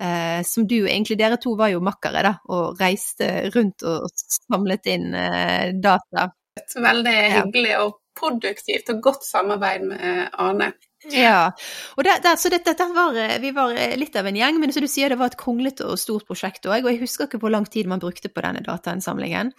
Eh, 0.00 0.44
som 0.46 0.68
du 0.70 0.78
egentlig, 0.84 1.18
dere 1.18 1.36
to 1.42 1.56
var 1.58 1.72
jo 1.74 1.82
makkere, 1.82 2.22
da, 2.24 2.36
og 2.54 2.78
reiste 2.80 3.50
rundt 3.56 3.82
og, 3.82 4.06
og 4.06 4.38
samlet 4.38 4.86
inn 4.94 5.10
eh, 5.18 5.74
data. 5.74 6.30
veldig 6.78 7.18
hyggelig 7.34 7.74
og 7.82 7.98
produktivt 8.16 8.94
og 8.94 9.02
godt 9.02 9.26
samarbeid 9.26 9.84
med 9.90 10.38
Ane? 10.38 10.70
Ja, 11.08 11.52
og 11.96 12.04
det, 12.04 12.18
det, 12.24 12.34
så 12.36 12.50
dette, 12.52 12.74
dette 12.74 12.86
var, 12.92 13.14
eh, 13.16 13.38
vi 13.40 13.50
var 13.56 13.72
eh, 13.72 13.96
litt 13.96 14.16
av 14.20 14.26
en 14.28 14.36
gjeng, 14.36 14.58
men 14.60 14.72
som 14.72 14.84
du 14.84 14.88
sier, 14.90 15.08
det 15.08 15.16
var 15.20 15.32
et 15.32 15.38
kronglete 15.40 15.86
og 15.88 15.98
stort 15.98 16.26
prosjekt 16.28 16.66
òg, 16.68 16.84
og 16.84 16.90
jeg 16.92 17.00
husker 17.00 17.24
ikke 17.28 17.40
hvor 17.40 17.54
lang 17.54 17.64
tid 17.64 17.88
man 17.88 18.02
brukte 18.02 18.28
på 18.28 18.44
denne 18.44 18.60
datainnsamlingen. 18.66 19.54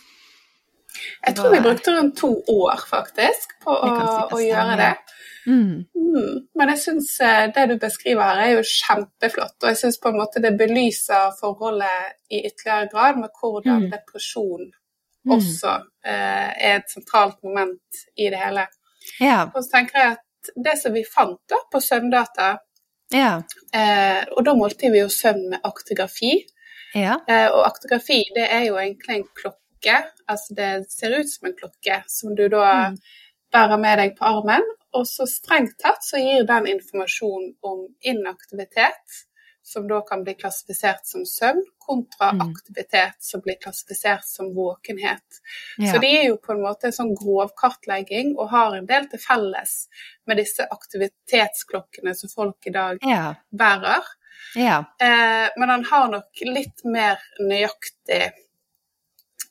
Jeg 1.25 1.35
tror 1.37 1.53
vi 1.55 1.63
brukte 1.63 1.95
rundt 1.95 2.17
to 2.19 2.29
år, 2.51 2.83
faktisk, 2.89 3.55
på 3.63 3.73
å, 3.73 3.91
si 4.29 4.35
å 4.35 4.41
gjøre 4.43 4.75
det. 4.77 4.91
Mm. 5.47 5.85
Mm. 5.95 6.33
Men 6.59 6.71
jeg 6.73 6.81
syns 6.83 7.07
det 7.55 7.63
du 7.71 7.77
beskriver 7.81 8.27
her, 8.27 8.41
er 8.43 8.51
jo 8.57 8.65
kjempeflott. 8.67 9.55
Og 9.63 9.69
jeg 9.71 9.79
syns 9.79 9.97
på 10.03 10.11
en 10.11 10.19
måte 10.19 10.43
det 10.43 10.51
belyser 10.59 11.31
forholdet 11.39 12.19
i 12.29 12.43
ytterligere 12.43 12.91
grad 12.91 13.21
med 13.23 13.31
hvordan 13.39 13.87
Mm. 13.87 13.89
depresjon 13.95 14.67
Mm. 15.25 15.35
også 15.37 15.73
eh, 16.05 16.49
er 16.67 16.75
et 16.79 16.89
sentralt 16.89 17.37
moment 17.43 18.03
i 18.17 18.29
det 18.33 18.39
hele. 18.41 18.67
Ja, 19.19 19.43
Og 19.55 19.63
så 19.63 19.69
tenker 19.77 19.99
jeg 19.99 20.11
at 20.17 20.23
det 20.55 20.77
som 20.81 20.93
vi 20.93 21.03
fant 21.05 21.39
da 21.49 21.55
på 21.71 21.81
søvndata, 21.81 22.57
ja, 23.13 23.41
eh, 23.75 24.23
og 24.31 24.45
da 24.45 24.53
målte 24.55 24.91
vi 24.91 25.01
jo 25.01 25.09
søvn 25.11 25.49
med 25.49 25.59
aktigrafi. 25.67 26.45
ja. 26.95 27.17
Eh, 27.27 27.47
og 27.51 27.65
aktigrafi 27.67 28.23
det 28.35 28.47
er 28.51 28.65
jo 28.69 28.77
egentlig 28.79 29.15
en 29.17 29.27
klokke. 29.35 29.97
Altså 30.27 30.53
det 30.55 30.91
ser 30.91 31.19
ut 31.19 31.29
som 31.29 31.47
en 31.49 31.55
klokke 31.57 32.03
som 32.07 32.35
du 32.35 32.47
da 32.49 32.89
Mm. 32.91 32.97
bærer 33.53 33.77
med 33.79 33.97
deg 33.97 34.15
på 34.17 34.25
armen. 34.25 34.61
Og 34.93 35.05
så 35.07 35.25
strengt 35.27 35.77
tatt 35.79 36.03
så 36.03 36.17
gir 36.19 36.43
den 36.47 36.67
informasjon 36.67 37.53
om 37.63 37.87
inaktivitet, 38.03 39.21
som 39.71 39.87
da 39.87 40.01
kan 40.07 40.23
bli 40.25 40.33
klassifisert 40.35 41.05
som 41.07 41.23
søvn, 41.25 41.63
kontra 41.81 42.31
Mm. 42.33 42.41
aktivitet 42.51 43.17
som 43.23 43.41
blir 43.41 43.55
klassifisert 43.63 44.25
som 44.25 44.53
våkenhet. 44.55 45.39
ja. 45.77 45.93
Så 45.93 45.99
de 46.03 46.07
er 46.07 46.27
jo 46.27 46.37
på 46.37 46.53
en 46.53 46.61
måte 46.61 46.87
en 46.87 46.95
sånn 46.95 47.15
grov 47.15 47.51
kartlegging 47.57 48.35
og 48.37 48.49
har 48.51 48.75
en 48.77 48.85
del 48.85 49.07
til 49.09 49.19
felles 49.19 49.87
med 50.27 50.37
disse 50.37 50.67
aktivitetsklokkene 50.77 52.15
som 52.15 52.29
folk 52.29 52.67
i 52.67 52.75
dag 52.75 52.97
ja. 53.01 53.35
bærer. 53.51 54.03
ja. 54.55 54.79
Eh, 55.01 55.49
men 55.57 55.69
han 55.69 55.83
har 55.85 56.07
nok 56.11 56.45
litt 56.45 56.83
mer 56.85 57.19
nøyaktig 57.39 58.31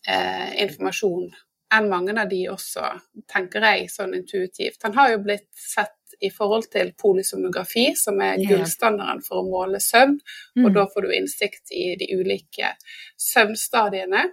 eh, 0.08 0.62
informasjon 0.62 1.30
enn 1.72 1.88
mange 1.88 2.14
av 2.20 2.28
de 2.28 2.48
også, 2.50 3.00
tenker 3.30 3.60
jeg 3.60 3.90
sånn 3.90 4.14
intuitivt. 4.16 4.82
Han 4.82 4.94
har 4.94 5.10
jo 5.12 5.18
blitt 5.24 5.48
sett 5.54 5.96
i 6.20 6.28
forhold 6.30 6.66
til 6.72 6.92
polisomografi, 6.98 7.94
som 7.96 8.20
er 8.20 8.36
Ja. 8.38 8.48
gullstandarden 8.50 9.22
for 9.24 9.42
å 9.42 9.48
måle 9.48 9.80
søvn, 9.80 10.18
og 10.56 10.70
Mm. 10.70 10.74
da 10.74 10.86
får 10.86 11.02
du 11.02 11.08
innsikt 11.12 11.70
i 11.72 11.96
de 11.96 12.08
ulike 12.14 12.74
søvnstadiene. 13.16 14.32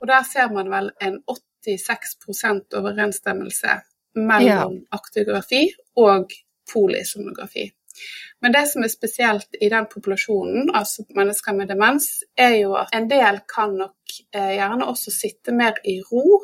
Og 0.00 0.06
der 0.08 0.22
ser 0.22 0.48
man 0.52 0.70
vel 0.70 0.90
en 1.00 1.22
86% 1.28 2.72
overensstemmelse 2.74 3.80
mellom 4.16 4.86
aktografi 4.92 5.70
og 5.96 6.30
polysomnografi. 6.72 7.70
Men 8.40 8.54
det 8.54 8.64
som 8.70 8.84
er 8.84 8.92
spesielt 8.92 9.58
i 9.60 9.68
den 9.72 9.86
populasjonen, 9.90 10.70
altså 10.74 11.04
mennesker 11.16 11.56
med 11.56 11.68
demens, 11.72 12.22
er 12.36 12.56
jo 12.62 12.74
at 12.80 12.94
en 12.96 13.08
del 13.10 13.42
kan 13.50 13.76
nok 13.76 14.16
eh, 14.34 14.54
gjerne 14.56 14.88
også 14.88 15.12
sitte 15.14 15.54
mer 15.56 15.80
i 15.84 16.00
ro. 16.00 16.40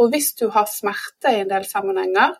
Og 0.00 0.10
hvis 0.10 0.32
du 0.40 0.48
har 0.50 0.70
smerte 0.70 1.34
i 1.34 1.42
en 1.44 1.50
del 1.52 1.66
sammenhenger, 1.68 2.34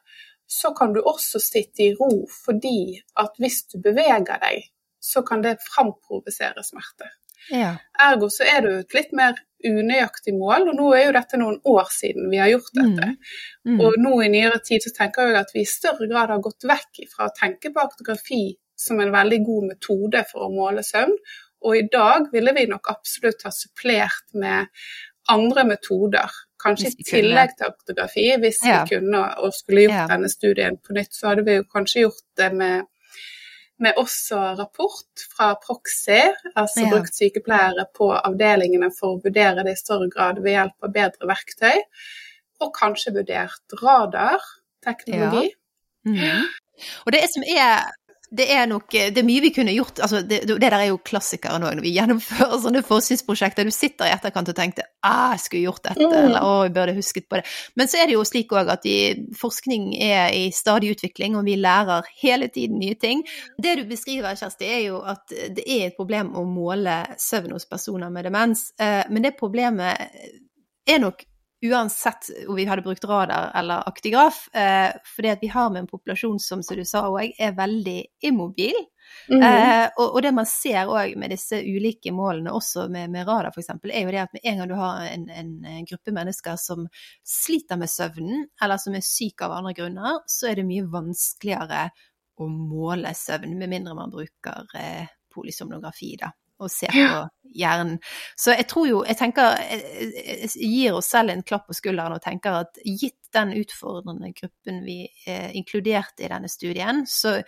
så 0.49 0.73
kan 0.77 0.93
du 0.93 1.01
også 1.01 1.41
sitte 1.41 1.87
i 1.87 1.95
ro 1.97 2.11
fordi 2.33 3.01
at 3.21 3.39
hvis 3.41 3.63
du 3.73 3.79
beveger 3.81 4.41
deg, 4.43 4.67
så 5.03 5.23
kan 5.27 5.43
det 5.43 5.61
framprovosere 5.65 6.65
smerte. 6.67 7.09
Ja. 7.51 7.77
Ergo 7.99 8.29
så 8.31 8.45
er 8.45 8.61
det 8.63 8.73
jo 8.73 8.79
et 8.85 8.95
litt 8.95 9.13
mer 9.13 9.35
unøyaktig 9.65 10.35
mål, 10.35 10.69
og 10.71 10.75
nå 10.79 10.89
er 10.97 11.05
jo 11.07 11.13
dette 11.17 11.39
noen 11.39 11.61
år 11.71 11.91
siden 11.95 12.31
vi 12.33 12.41
har 12.43 12.51
gjort 12.51 12.73
dette. 12.75 13.13
Mm. 13.69 13.79
Og 13.81 13.95
nå 14.03 14.17
i 14.25 14.29
nyere 14.33 14.59
tid 14.65 14.83
så 14.83 14.91
tenker 14.97 15.31
jeg 15.31 15.39
at 15.39 15.55
vi 15.55 15.63
i 15.63 15.71
større 15.71 16.09
grad 16.11 16.33
har 16.35 16.43
gått 16.43 16.67
vekk 16.67 17.05
fra 17.13 17.29
å 17.29 17.35
tenke 17.37 17.71
på 17.75 17.83
aktografi 17.83 18.57
som 18.79 19.01
en 19.01 19.13
veldig 19.15 19.41
god 19.47 19.69
metode 19.75 20.25
for 20.31 20.49
å 20.49 20.53
måle 20.55 20.83
søvn, 20.87 21.15
og 21.63 21.77
i 21.79 21.87
dag 21.93 22.27
ville 22.33 22.55
vi 22.57 22.67
nok 22.67 22.89
absolutt 22.91 23.45
ha 23.47 23.53
supplert 23.55 24.33
med 24.35 24.67
andre 25.31 25.63
metoder, 25.69 26.31
kanskje 26.63 26.91
i 26.99 27.05
tillegg 27.07 27.53
til 27.59 27.69
aktografi, 27.69 28.25
hvis 28.43 28.59
Ja. 28.67 28.83
vi 28.83 28.97
kunne 28.97 29.21
og 29.39 29.53
skulle 29.55 29.85
gjort 29.87 30.01
Ja. 30.01 30.07
denne 30.09 30.29
studien 30.29 30.77
på 30.79 30.95
nytt, 30.95 31.15
så 31.15 31.29
hadde 31.29 31.45
vi 31.45 31.57
jo 31.57 31.65
kanskje 31.65 32.03
gjort 32.03 32.23
det 32.37 32.53
med 32.55 32.87
med 33.81 33.97
også 33.97 34.41
rapport 34.59 35.25
fra 35.37 35.55
Proxy, 35.67 36.21
altså 36.57 36.85
Ja. 36.85 36.91
brukt 36.91 37.15
sykepleiere 37.17 37.87
på 37.95 38.13
avdelingene 38.13 38.91
for 38.99 39.17
å 39.17 39.23
vurdere 39.25 39.65
det 39.65 39.73
i 39.73 39.81
større 39.81 40.11
grad 40.11 40.43
ved 40.43 40.53
hjelp 40.53 40.77
av 40.83 40.93
bedre 40.93 41.27
verktøy, 41.27 41.81
og 42.61 42.75
kanskje 42.75 43.15
vurdert 43.17 43.77
radarteknologi. 43.83 45.51
Mm. 46.07 46.45
Og 47.07 47.13
det 47.13 47.25
som 47.31 47.43
er 47.43 47.91
det 48.33 48.47
er 48.55 48.67
nok 48.71 48.87
Det 48.93 49.19
er 49.21 49.27
mye 49.29 49.43
vi 49.45 49.51
kunne 49.53 49.75
gjort. 49.75 49.99
altså 50.01 50.23
Det, 50.25 50.39
det 50.49 50.57
der 50.63 50.73
er 50.79 50.87
jo 50.89 50.99
klassikeren 51.05 51.63
òg, 51.67 51.75
når 51.77 51.85
vi 51.85 51.93
gjennomfører 51.93 52.55
sånne 52.63 52.83
forskningsprosjekter. 52.89 53.65
Du 53.69 53.75
sitter 53.75 54.09
i 54.09 54.15
etterkant 54.15 54.49
og 54.49 54.57
tenker 54.57 54.87
ah, 55.05 55.35
jeg 55.35 55.41
skulle 55.45 55.63
gjort 55.67 55.83
dette, 55.85 56.07
Mm. 56.07 56.15
eller 56.31 56.41
å, 56.47 56.53
jeg 56.65 56.73
burde 56.77 56.95
husket 56.97 57.29
på 57.29 57.37
det. 57.41 57.45
Men 57.77 57.89
så 57.93 57.99
er 58.01 58.07
det 58.09 58.15
jo 58.17 58.25
slik 58.25 58.53
òg 58.57 58.71
at 58.73 58.83
de, 58.87 58.95
forskning 59.39 59.91
er 60.01 60.33
i 60.33 60.47
stadig 60.55 60.95
utvikling, 60.97 61.37
og 61.37 61.45
vi 61.45 61.57
lærer 61.61 62.07
hele 62.23 62.49
tiden 62.49 62.79
nye 62.81 62.95
ting. 62.95 63.25
Det 63.59 63.77
du 63.81 63.85
beskriver, 63.91 64.35
Kjersti, 64.39 64.65
er 64.65 64.81
jo 64.87 65.03
at 65.03 65.27
det 65.29 65.67
er 65.67 65.89
et 65.91 65.97
problem 65.99 66.33
å 66.39 66.47
måle 66.49 67.03
søvn 67.21 67.53
hos 67.53 67.67
personer 67.69 68.11
med 68.15 68.25
demens. 68.31 68.71
Eh, 68.81 69.03
Men 69.11 69.23
det 69.23 69.37
problemet 69.37 70.09
er 70.89 70.99
nok 71.03 71.25
uansett 71.63 72.31
om 72.49 72.57
vi 72.57 72.65
hadde 72.65 72.83
brukt 72.83 73.05
radar 73.05 73.53
eller 73.55 73.89
aktigraf, 73.89 74.49
eh, 74.55 74.91
fordi 75.17 75.37
vi 75.41 75.47
har 75.47 75.71
med 75.71 75.81
en 75.81 75.87
populasjon 75.87 76.41
som, 76.41 76.63
som 76.63 76.77
du 76.77 76.85
sa 76.85 77.05
òg, 77.07 77.35
er 77.39 77.55
veldig 77.55 78.01
immobil. 78.27 78.75
Mhm. 79.29 79.43
Eh, 79.43 79.87
og, 79.97 80.17
og 80.17 80.23
det 80.23 80.33
man 80.35 80.49
ser 80.49 80.91
òg 80.91 81.15
med 81.21 81.31
disse 81.35 81.61
ulike 81.63 82.13
målene, 82.15 82.55
også 82.55 82.89
med, 82.91 83.11
med 83.15 83.29
radar 83.29 83.53
f.eks., 83.53 83.71
er 83.71 84.03
jo 84.03 84.15
det 84.15 84.25
at 84.25 84.35
med 84.35 84.47
en 84.51 84.63
gang 84.63 84.73
du 84.73 84.77
har 84.79 85.07
en, 85.07 85.29
en 85.31 85.89
gruppe 85.89 86.15
mennesker 86.15 86.59
som 86.59 86.87
sliter 87.23 87.79
med 87.79 87.91
søvnen, 87.91 88.47
eller 88.63 88.83
som 88.83 88.99
er 88.99 89.07
syke 89.07 89.47
av 89.47 89.59
andre 89.61 89.77
grunner, 89.79 90.23
så 90.27 90.51
er 90.51 90.59
det 90.59 90.69
mye 90.69 90.91
vanskeligere 90.91 91.89
å 92.43 92.49
måle 92.51 93.15
søvn, 93.15 93.55
med 93.59 93.71
mindre 93.71 93.95
man 93.95 94.11
bruker 94.11 94.67
eh, 94.79 95.05
polysomnografi, 95.33 96.17
da 96.19 96.33
og 96.63 96.73
ser 96.73 96.95
på 96.95 97.23
hjernen. 97.53 97.99
Så 98.39 98.55
jeg 98.57 98.65
tror 98.71 98.87
jo 98.89 99.03
Jeg 99.05 99.19
tenker 99.19 99.59
jeg, 99.61 100.07
jeg 100.55 100.71
gir 100.71 100.97
oss 100.97 101.11
selv 101.13 101.35
en 101.35 101.45
klapp 101.45 101.67
på 101.69 101.77
skulderen 101.77 102.17
og 102.17 102.23
tenker 102.25 102.63
at 102.63 102.81
gitt 102.87 103.19
den 103.33 103.55
utfordrende 103.57 104.33
gruppen 104.37 104.83
vi 104.85 105.05
eh, 105.27 105.53
inkluderte 105.57 106.25
i 106.25 106.33
denne 106.33 106.51
studien, 106.53 107.07
så 107.09 107.39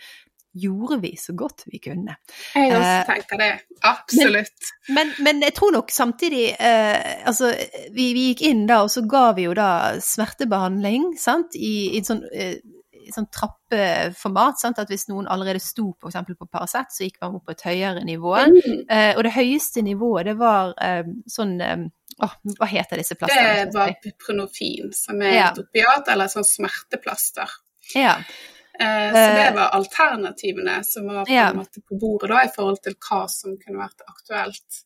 gjorde 0.55 1.01
vi 1.03 1.15
så 1.19 1.33
godt 1.35 1.65
vi 1.67 1.79
kunne. 1.83 2.15
Jeg 2.55 2.71
også 2.71 2.91
Eh, 2.91 3.05
tenker 3.09 3.41
det. 3.41 3.49
Absolutt. 3.83 4.69
Men, 4.95 5.11
men 5.19 5.43
jeg 5.43 5.53
tror 5.57 5.75
nok 5.75 5.91
samtidig 5.91 6.45
eh, 6.55 7.27
Altså, 7.27 7.51
vi, 7.91 8.13
vi 8.15 8.29
gikk 8.29 8.45
inn 8.47 8.63
da, 8.69 8.81
og 8.85 8.93
så 8.93 9.03
ga 9.09 9.31
vi 9.35 9.49
jo 9.49 9.53
da 9.57 9.99
smertebehandling, 10.01 11.11
sant, 11.19 11.57
i, 11.59 11.91
i 11.91 11.99
en 11.99 12.07
sånn 12.07 12.23
eh, 12.31 12.57
sånn 13.13 13.27
trappeformat. 13.33 14.59
Sant? 14.61 14.79
At 14.79 14.89
hvis 14.89 15.07
noen 15.11 15.27
allerede 15.31 15.59
sto 15.63 15.91
f.eks. 16.01 16.15
på 16.39 16.47
Paracet, 16.51 16.91
så 16.93 17.03
gikk 17.05 17.19
man 17.21 17.35
opp 17.37 17.45
på 17.45 17.55
et 17.55 17.61
høyere 17.67 18.03
nivå. 18.07 18.33
Mm. 18.49 18.81
Eh, 18.89 19.11
og 19.17 19.23
det 19.27 19.35
høyeste 19.35 19.83
nivået, 19.85 20.25
det 20.31 20.37
var 20.39 20.73
eh, 20.81 21.03
sånn 21.27 21.55
åh, 22.23 22.33
Hva 22.59 22.67
heter 22.71 23.01
disse 23.01 23.15
Det 23.19 23.71
var 23.75 23.95
buprenorfin, 24.03 24.93
som 24.95 25.21
er 25.21 25.33
Ja. 25.35 25.47
et 25.51 25.59
opiat, 25.59 26.07
eller 26.07 26.27
sånn 26.31 26.47
smerteplaster. 26.47 27.49
Ja. 27.95 28.17
Eh, 28.79 29.11
Så 29.11 29.35
det 29.35 29.47
Eh, 29.47 29.53
var 29.55 29.69
alternativene 29.75 30.83
som 30.83 31.07
var 31.07 31.25
på, 31.25 31.31
ja. 31.31 31.51
på 31.53 31.99
bordet 31.99 32.29
da, 32.29 32.41
i 32.43 32.51
forhold 32.55 32.81
til 32.83 32.95
hva 32.95 33.25
som 33.29 33.57
kunne 33.57 33.79
vært 33.83 34.01
aktuelt. 34.07 34.81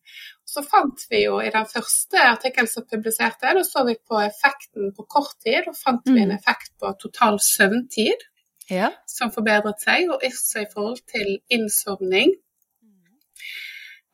Så 0.50 0.64
fant 0.66 1.04
vi 1.12 1.24
jo 1.28 1.38
i 1.44 1.52
den 1.54 1.68
første 1.70 2.22
artikkelen 2.32 2.70
som 2.72 2.86
publiserte, 2.90 3.52
da 3.54 3.64
så 3.68 3.84
vi 3.86 3.96
på 4.10 4.18
effekten 4.24 4.94
på 4.98 5.06
kort 5.06 5.36
tid, 5.46 5.68
og 5.70 5.78
fant 5.78 6.06
vi 6.10 6.18
en 6.24 6.32
Mm. 6.32 6.38
effekt 6.40 6.72
på 6.82 6.90
total 7.02 7.38
søvntid 7.40 8.26
ja. 8.70 8.90
som 9.06 9.32
forbedret 9.32 9.82
seg, 9.86 10.10
og 10.10 10.26
også 10.26 10.64
i 10.64 10.70
forhold 10.74 11.02
til 11.14 11.36
innsovning. 11.50 12.34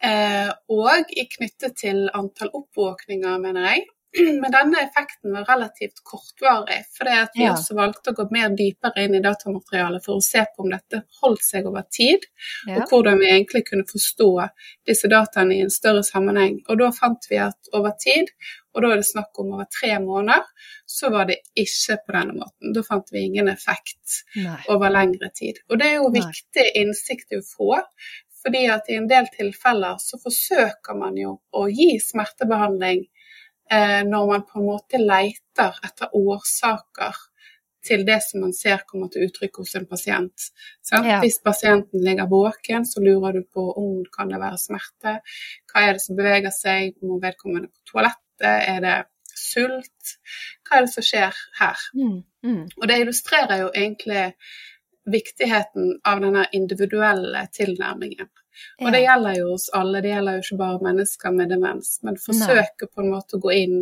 Eh, 0.04 0.52
og 0.70 1.16
i 1.18 1.24
knyttet 1.38 1.78
til 1.80 2.10
antall 2.14 2.52
oppvåkninger, 2.54 3.38
mener 3.40 3.70
jeg. 3.72 3.86
Men 4.42 4.52
denne 4.52 4.82
effekten 4.86 5.34
var 5.34 5.46
relativt 5.50 6.02
kortvarig, 6.04 6.82
fordi 6.98 7.16
at 7.20 7.32
vi 7.36 7.44
Ja. 7.46 7.54
også 7.54 7.76
valgte 7.76 8.12
å 8.14 8.16
gå 8.16 8.28
mer 8.32 8.50
dypere 8.56 9.04
inn 9.06 9.16
i 9.18 9.22
datamaterialet 9.24 10.06
for 10.06 10.20
å 10.20 10.24
se 10.24 10.46
på 10.56 10.64
om 10.64 10.70
dette 10.72 11.02
holdt 11.22 11.44
seg 11.44 11.68
over 11.68 11.84
tid, 11.92 12.24
ja. 12.68 12.78
og 12.78 12.90
hvordan 12.90 13.20
vi 13.20 13.32
egentlig 13.32 13.66
kunne 13.70 13.88
forstå 13.90 14.30
disse 14.88 15.10
dataene 15.12 15.58
i 15.58 15.64
en 15.66 15.74
større 15.74 16.04
sammenheng. 16.08 16.62
Og 16.70 16.80
da 16.80 16.92
fant 16.96 17.28
vi 17.30 17.42
at 17.44 17.72
over 17.74 17.96
tid, 18.00 18.32
og 18.76 18.84
da 18.84 18.92
er 18.92 19.02
det 19.02 19.08
snakk 19.08 19.40
om 19.40 19.54
over 19.56 19.68
tre 19.72 19.94
måneder, 20.04 20.44
så 20.86 21.10
var 21.12 21.26
det 21.30 21.40
ikke 21.56 21.98
på 22.06 22.16
denne 22.16 22.36
måten. 22.36 22.74
Da 22.76 22.84
fant 22.84 23.12
vi 23.12 23.26
ingen 23.26 23.48
effekt 23.52 24.22
Nei. 24.36 24.60
over 24.70 24.92
lengre 24.92 25.32
tid. 25.36 25.60
Og 25.70 25.80
det 25.80 25.88
er 25.92 26.00
jo 26.00 26.10
Nei. 26.12 26.22
viktig 26.22 26.66
innsikt 26.84 27.36
å 27.36 27.42
få, 27.44 27.82
fordi 28.46 28.68
at 28.70 28.90
i 28.90 29.00
en 29.00 29.08
del 29.10 29.26
tilfeller 29.34 29.98
så 29.98 30.20
forsøker 30.22 30.94
man 31.00 31.16
jo 31.18 31.40
å 31.56 31.66
gi 31.72 31.96
smertebehandling 32.04 33.00
eh, 33.02 33.15
når 33.72 34.28
man 34.30 34.44
på 34.46 34.60
en 34.60 34.68
måte 34.68 35.00
leter 35.02 35.80
etter 35.84 36.12
årsaker 36.14 37.18
til 37.86 38.06
det 38.06 38.20
som 38.26 38.44
man 38.46 38.54
ser 38.56 38.84
kommer 38.90 39.10
til 39.14 39.28
uttrykk 39.28 39.62
hos 39.62 39.76
en 39.78 39.88
pasient. 39.90 40.48
Ja. 40.92 41.20
Hvis 41.24 41.40
pasienten 41.46 42.04
ligger 42.06 42.30
våken, 42.30 42.86
så 42.86 43.02
lurer 43.04 43.38
du 43.38 43.44
på 43.54 43.66
om 43.72 44.00
det 44.04 44.12
kan 44.16 44.32
det 44.32 44.42
være 44.42 44.62
smerte. 44.62 45.18
Hva 45.72 45.84
er 45.86 45.98
det 45.98 46.06
som 46.06 46.18
beveger 46.20 46.54
seg? 46.56 46.96
Må 47.06 47.20
vedkommende 47.24 47.70
på 47.70 47.92
toalettet? 47.92 48.22
Er 48.46 48.80
det 48.86 48.96
sult? 49.36 50.16
Hva 50.66 50.80
er 50.80 50.88
det 50.88 50.94
som 50.96 51.06
skjer 51.06 51.44
her? 51.60 51.84
Mm, 51.98 52.18
mm. 52.48 52.64
Og 52.82 52.88
det 52.90 53.02
illustrerer 53.04 53.66
jo 53.66 53.74
egentlig 53.74 54.32
viktigheten 55.06 56.00
av 56.08 56.24
denne 56.24 56.48
individuelle 56.58 57.46
tilnærmingen. 57.54 58.32
Og 58.82 58.92
det 58.94 59.02
gjelder 59.06 59.40
jo 59.40 59.48
oss 59.56 59.70
alle, 59.78 60.02
det 60.04 60.14
gjelder 60.14 60.38
jo 60.38 60.46
ikke 60.46 60.62
bare 60.62 60.86
mennesker 60.90 61.36
med 61.36 61.52
demens, 61.54 61.96
men 62.04 62.20
forsøke 62.22 62.90
på 62.92 63.04
en 63.04 63.12
måte 63.14 63.38
å 63.38 63.44
gå 63.44 63.56
inn 63.56 63.80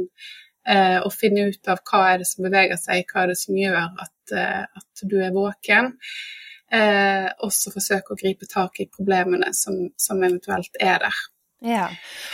eh, 0.68 1.00
og 1.00 1.12
finne 1.16 1.50
ut 1.50 1.72
av 1.72 1.84
hva 1.90 2.06
er 2.12 2.24
det 2.24 2.30
som 2.30 2.48
beveger 2.48 2.80
seg, 2.82 3.04
hva 3.10 3.26
er 3.26 3.34
det 3.34 3.40
som 3.42 3.60
gjør 3.60 3.82
at, 3.82 4.38
eh, 4.38 4.64
at 4.64 5.06
du 5.10 5.20
er 5.22 5.36
våken. 5.36 5.94
Eh, 6.74 7.28
også 7.46 7.74
forsøke 7.76 8.16
å 8.16 8.20
gripe 8.20 8.50
tak 8.50 8.82
i 8.82 8.90
problemene 8.90 9.52
som, 9.54 9.78
som 10.00 10.24
eventuelt 10.24 10.82
er 10.82 11.04
der. 11.06 11.24
Ja. 11.64 11.86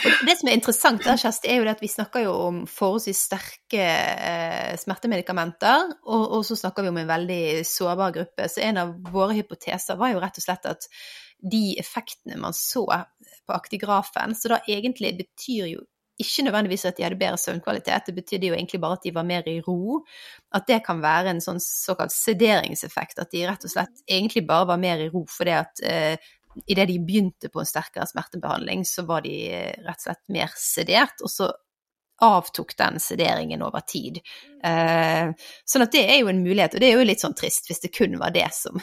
Og 0.02 0.26
det 0.26 0.34
som 0.40 0.48
er 0.50 0.56
interessant 0.58 1.04
der, 1.04 1.18
Kjersti, 1.20 1.52
er 1.52 1.60
jo 1.60 1.66
det 1.68 1.76
at 1.76 1.82
vi 1.84 1.90
snakker 1.90 2.24
jo 2.24 2.32
om 2.48 2.64
forholdsvis 2.66 3.20
sterke 3.28 3.84
eh, 3.84 4.72
smertemedikamenter, 4.80 5.92
og, 6.02 6.24
og 6.38 6.42
så 6.48 6.58
snakker 6.58 6.82
vi 6.82 6.90
om 6.90 6.98
en 6.98 7.12
veldig 7.12 7.42
sårbar 7.68 8.16
gruppe. 8.16 8.48
Så 8.50 8.64
en 8.66 8.80
av 8.82 8.96
våre 9.12 9.36
hypoteser 9.38 10.00
var 10.00 10.10
jo 10.14 10.22
rett 10.24 10.40
og 10.40 10.46
slett 10.46 10.66
at 10.72 10.88
de 11.42 11.78
effektene 11.80 12.36
man 12.40 12.56
så 12.56 12.84
på 12.86 13.54
aktigrafen, 13.54 14.34
så 14.36 14.54
da 14.54 14.60
egentlig 14.68 15.14
betyr 15.22 15.72
jo 15.74 15.86
ikke 16.20 16.44
nødvendigvis 16.44 16.84
at 16.84 16.98
de 16.98 17.04
hadde 17.06 17.18
bedre 17.20 17.38
søvnkvalitet, 17.40 18.10
det 18.10 18.14
betydde 18.14 18.50
jo 18.50 18.56
egentlig 18.56 18.80
bare 18.82 18.98
at 18.98 19.06
de 19.06 19.14
var 19.16 19.24
mer 19.24 19.46
i 19.48 19.60
ro. 19.64 20.02
At 20.52 20.66
det 20.68 20.82
kan 20.84 21.00
være 21.00 21.32
en 21.32 21.40
sånn 21.40 21.60
såkalt 21.64 22.12
sederingseffekt, 22.12 23.22
at 23.22 23.32
de 23.32 23.46
rett 23.48 23.64
og 23.64 23.72
slett 23.72 24.04
egentlig 24.04 24.44
bare 24.48 24.68
var 24.68 24.82
mer 24.82 25.00
i 25.00 25.08
ro 25.12 25.24
fordi 25.30 25.56
at 25.56 25.82
eh, 25.86 26.30
idet 26.66 26.88
de 26.90 26.98
begynte 27.06 27.48
på 27.48 27.62
en 27.62 27.68
sterkere 27.68 28.08
smertebehandling, 28.10 28.84
så 28.84 29.06
var 29.08 29.24
de 29.24 29.34
eh, 29.48 29.74
rett 29.86 30.02
og 30.02 30.08
slett 30.08 30.22
mer 30.36 30.54
sedert, 30.60 31.24
og 31.24 31.32
så 31.32 31.50
avtok 32.20 32.74
den 32.76 33.00
sederingen 33.00 33.62
over 33.64 33.80
tid. 33.88 34.20
Eh, 34.64 35.32
sånn 35.64 35.86
at 35.86 35.94
det 35.94 36.04
er 36.04 36.20
jo 36.20 36.32
en 36.32 36.44
mulighet, 36.44 36.76
og 36.76 36.82
det 36.82 36.90
er 36.90 36.98
jo 36.98 37.06
litt 37.08 37.22
sånn 37.22 37.36
trist 37.38 37.70
hvis 37.70 37.80
det 37.86 37.94
kun 37.96 38.18
var 38.20 38.34
det 38.36 38.50
som 38.52 38.76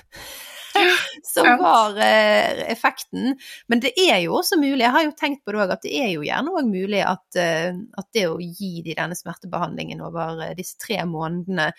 som 1.33 1.47
var 1.61 1.97
eh, 2.01 2.63
effekten. 2.71 3.35
Men 3.67 3.83
det 3.83 3.93
er 3.99 4.19
jo 4.25 4.37
også 4.39 4.59
mulig, 4.59 4.81
jeg 4.83 4.95
har 4.95 5.05
jo 5.05 5.15
tenkt 5.17 5.43
på 5.45 5.53
det 5.53 5.61
òg, 5.63 5.75
at 5.77 5.85
det 5.85 5.93
er 5.99 6.11
jo 6.13 6.25
gjerne 6.25 6.53
òg 6.53 6.69
mulig 6.69 7.03
at, 7.05 7.27
eh, 7.39 7.71
at, 7.73 8.09
det 8.15 8.27
å 8.29 8.39
gi 8.41 8.81
de 8.85 8.97
denne 8.97 9.17
smertebehandlingen 9.17 10.03
over 10.05 10.43
eh, 10.45 10.55
disse 10.57 10.79
tre 10.81 11.03
månedene 11.07 11.71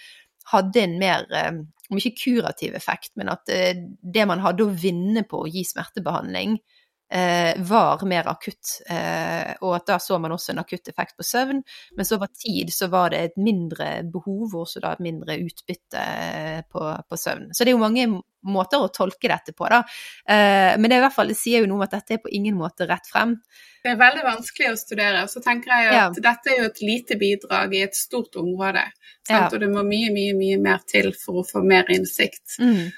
hadde 0.53 0.85
en 0.85 0.99
mer, 1.01 1.27
eh, 1.35 1.53
om 1.89 2.01
ikke 2.01 2.17
kurativ 2.23 2.77
effekt, 2.79 3.15
men 3.21 3.33
at 3.33 3.49
eh, 3.53 3.75
det 4.03 4.27
man 4.29 4.43
hadde 4.45 4.67
å 4.67 4.75
vinne 4.75 5.25
på 5.29 5.45
å 5.45 5.51
gi 5.51 5.65
smertebehandling, 5.67 6.59
eh, 6.59 6.78
var 7.09 8.03
mer 8.07 8.27
akutt, 8.29 8.83
eh, 8.91 9.55
og 9.65 9.77
at 9.79 9.87
da 9.89 9.97
så 10.03 10.19
man 10.21 10.35
også 10.35 10.53
en 10.53 10.61
akutt 10.61 10.91
effekt 10.91 11.17
på 11.17 11.25
søvn. 11.25 11.63
Mens 11.97 12.13
over 12.13 12.29
tid 12.37 12.73
så 12.75 12.91
var 12.93 13.15
det 13.15 13.21
et 13.23 13.39
mindre 13.41 14.03
behov, 14.13 14.53
og 14.53 14.67
også 14.67 14.83
da 14.85 14.93
et 14.93 15.05
mindre 15.07 15.39
utbytte 15.41 16.03
eh, 16.03 16.61
på, 16.69 16.85
på, 17.09 17.21
søvn. 17.21 17.49
Så 17.53 17.65
det 17.65 17.73
er 17.73 17.79
jo 17.79 17.85
mange 17.87 18.09
måter 18.49 18.85
å 18.85 18.91
tolke 18.93 19.31
dette 19.31 19.57
på, 19.57 19.67
da. 19.73 19.81
Eh, 20.29 20.77
men 20.77 20.91
det, 20.91 21.01
i 21.01 21.07
hvert 21.07 21.17
fall, 21.17 21.33
det 21.33 21.41
sier 21.41 21.65
jo 21.65 21.71
noe 21.71 21.81
om 21.81 21.89
at 21.89 21.97
dette 21.97 22.19
er 22.19 22.23
på 22.23 22.35
ingen 22.37 22.61
måte 22.61 22.87
rett 22.89 23.09
frem. 23.09 23.39
Det 23.83 23.95
er 23.95 23.99
veldig 23.99 24.29
vanskelig 24.29 24.75
å 24.75 24.79
studere. 24.79 25.25
Så 25.33 25.41
tenker 25.45 25.73
jeg 25.73 25.91
at 25.91 25.99
ja. 25.99 26.07
dette 26.29 26.53
er 26.53 26.63
jo 26.63 26.71
et 26.71 26.85
lite 26.85 27.19
bidrag 27.21 27.73
i 27.73 27.85
et 27.89 27.97
stort 27.97 28.37
område. 28.37 28.85
Ja. 29.31 29.47
Og 29.49 29.61
det 29.63 29.73
må 29.73 29.85
mye, 29.87 30.13
mye, 30.13 30.37
mye 30.37 30.61
mer 30.61 30.85
til 30.89 31.15
for 31.17 31.41
å 31.41 31.47
få 31.47 31.65
mer 31.65 31.89
innsikt. 31.95 32.59
Mm 32.61 32.89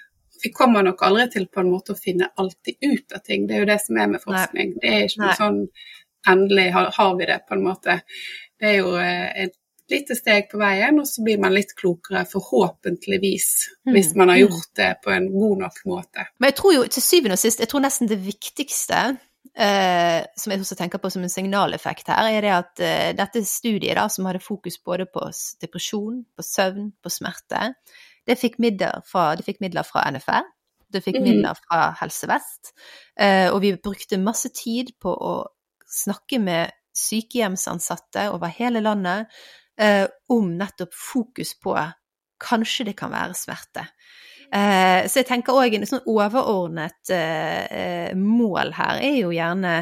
vi 0.42 0.52
kommer 0.54 0.84
nok 0.86 1.02
aldri 1.06 1.26
til 1.34 1.48
på 1.52 1.62
en 1.62 1.70
måte 1.72 1.94
å 1.94 1.98
finne 1.98 2.30
alltid 2.40 2.78
ut 2.82 3.16
av 3.16 3.24
ting. 3.26 3.46
Det 3.48 3.56
er 3.56 3.64
jo 3.64 3.70
det 3.70 3.80
som 3.84 3.98
er 4.00 4.12
med 4.12 4.22
forskning. 4.22 4.74
Nei. 4.74 4.82
Det 4.82 4.92
er 4.96 5.08
ikke 5.08 5.24
noe 5.24 5.38
sånn 5.38 5.64
endelig 6.28 6.68
har, 6.74 6.92
har, 6.96 7.16
vi 7.18 7.28
det, 7.30 7.38
på 7.48 7.56
en 7.56 7.64
måte. 7.64 7.96
Det 8.60 8.68
er 8.72 8.78
jo 8.82 8.92
eh, 9.00 9.46
et 9.46 9.56
lite 9.90 10.14
steg 10.14 10.50
på 10.50 10.60
veien, 10.60 11.00
og 11.02 11.08
så 11.08 11.24
blir 11.26 11.40
man 11.42 11.54
litt 11.54 11.72
klokere, 11.78 12.22
forhåpentligvis, 12.30 13.48
mm. 13.88 13.94
hvis 13.96 14.12
man 14.14 14.30
har 14.30 14.38
mm. 14.38 14.44
gjort 14.44 14.70
det 14.78 14.90
på 15.04 15.14
en 15.14 15.26
god 15.32 15.64
nok 15.64 15.80
måte. 15.90 16.28
Men 16.38 16.52
jeg 16.52 16.58
tror 16.60 16.76
jo 16.76 16.84
til 16.86 17.04
syvende 17.04 17.38
og 17.38 17.42
sist, 17.42 17.64
jeg 17.64 17.72
tror 17.72 17.84
nesten 17.86 18.10
det 18.10 18.22
viktigste 18.22 19.02
Uh, 19.50 20.20
som 20.38 20.52
jeg 20.52 20.60
også 20.62 20.76
tenker 20.78 21.00
på 21.02 21.08
som 21.10 21.24
en 21.24 21.32
signaleffekt 21.32 22.10
her, 22.12 22.28
er 22.28 22.44
det 22.44 22.50
at 22.54 22.82
uh, 22.84 23.08
dette 23.18 23.40
studiet, 23.48 23.96
da, 23.98 24.04
som 24.12 24.28
hadde 24.28 24.42
fokus 24.44 24.76
både 24.78 25.08
på 25.10 25.24
depresjon, 25.60 26.20
på 26.36 26.44
søvn, 26.44 26.90
på 27.02 27.10
smerte, 27.10 27.72
det 28.30 28.38
fikk 28.38 28.60
midler 28.62 29.02
fra, 29.08 29.34
de 29.36 29.44
fikk 29.46 29.60
midler 29.62 29.86
fra 29.86 30.04
NFR, 30.14 30.46
det 30.90 31.02
fikk 31.04 31.20
mm. 31.20 31.26
midler 31.26 31.58
fra 31.58 31.90
Helse 32.00 32.28
Vest, 32.30 32.72
eh, 33.18 33.48
og 33.50 33.60
vi 33.64 33.74
brukte 33.78 34.20
masse 34.22 34.52
tid 34.54 34.94
på 35.02 35.14
å 35.14 35.34
snakke 35.90 36.38
med 36.42 36.74
sykehjemsansatte 36.96 38.28
over 38.34 38.50
hele 38.54 38.82
landet 38.84 39.30
eh, 39.80 40.06
om 40.30 40.52
nettopp 40.58 40.94
fokus 40.94 41.54
på 41.62 41.74
kanskje 42.40 42.90
det 42.90 42.96
kan 42.98 43.12
være 43.12 43.36
smerte. 43.38 43.86
Eh, 44.50 45.06
så 45.06 45.20
jeg 45.20 45.28
tenker 45.28 45.58
òg 45.58 45.76
en 45.76 45.86
sånn 45.86 46.06
overordnet 46.10 47.12
mål 48.18 48.72
her 48.74 49.02
er 49.02 49.18
jo 49.20 49.34
gjerne 49.34 49.74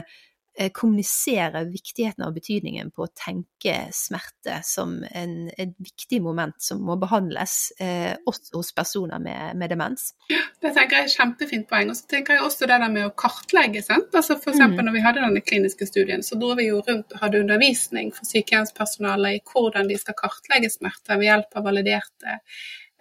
kommunisere 0.74 1.64
viktigheten 1.70 2.24
av 2.26 2.32
betydningen 2.34 2.90
på 2.90 3.04
å 3.04 3.10
tenke 3.14 3.74
smerte 3.94 4.58
som 4.66 4.96
en, 5.06 5.34
et 5.54 5.74
viktig 5.78 6.18
moment 6.24 6.56
som 6.62 6.80
må 6.84 6.96
behandles 6.98 7.54
eh, 7.78 8.16
også 8.26 8.56
hos 8.58 8.72
personer 8.74 9.22
med, 9.22 9.54
med, 9.58 9.70
demens. 9.70 10.10
Det 10.28 10.72
tenker 10.74 10.98
jeg 10.98 11.08
er 11.08 11.14
kjempefint 11.14 11.68
poeng. 11.70 11.92
Og 11.92 12.00
så 12.00 12.08
tenker 12.10 12.36
jeg 12.36 12.46
også 12.46 12.66
det 12.66 12.80
der 12.82 12.94
med 12.94 13.06
å 13.06 13.14
kartlegge. 13.14 13.84
sant? 13.86 14.10
Altså 14.10 14.38
F.eks. 14.38 14.58
Mm. 14.58 14.80
når 14.82 14.96
vi 14.96 15.04
hadde 15.04 15.22
denne 15.24 15.44
kliniske 15.44 15.86
studien, 15.88 16.26
så 16.26 16.38
dro 16.40 16.54
vi 16.58 16.68
jo 16.70 16.82
rundt 16.82 17.14
og 17.14 17.22
hadde 17.22 17.44
undervisning 17.44 18.10
for 18.16 18.28
sykehjemspersonalet 18.28 19.38
i 19.38 19.44
hvordan 19.52 19.90
de 19.90 20.00
skal 20.00 20.18
kartlegge 20.18 20.72
smerte 20.74 21.16
ved 21.16 21.30
hjelp 21.30 21.58
av 21.58 21.70
validerte 21.70 22.38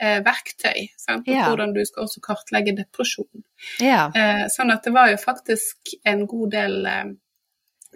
eh, 0.01 0.20
verktøy. 0.26 0.88
Sant? 0.99 1.28
Og 1.28 1.34
ja. 1.34 1.47
hvordan 1.49 1.74
du 1.76 1.84
skal 1.88 2.05
også 2.05 2.24
kartlegge 2.24 2.76
depresjon. 2.78 3.45
Ja. 3.84 4.08
Eh, 4.14 4.45
sånn 4.53 4.74
at 4.74 4.86
det 4.86 4.93
var 4.95 5.12
jo 5.12 5.22
faktisk 5.22 5.95
en 6.08 6.28
god 6.30 6.53
del 6.53 6.86
eh, 6.89 7.08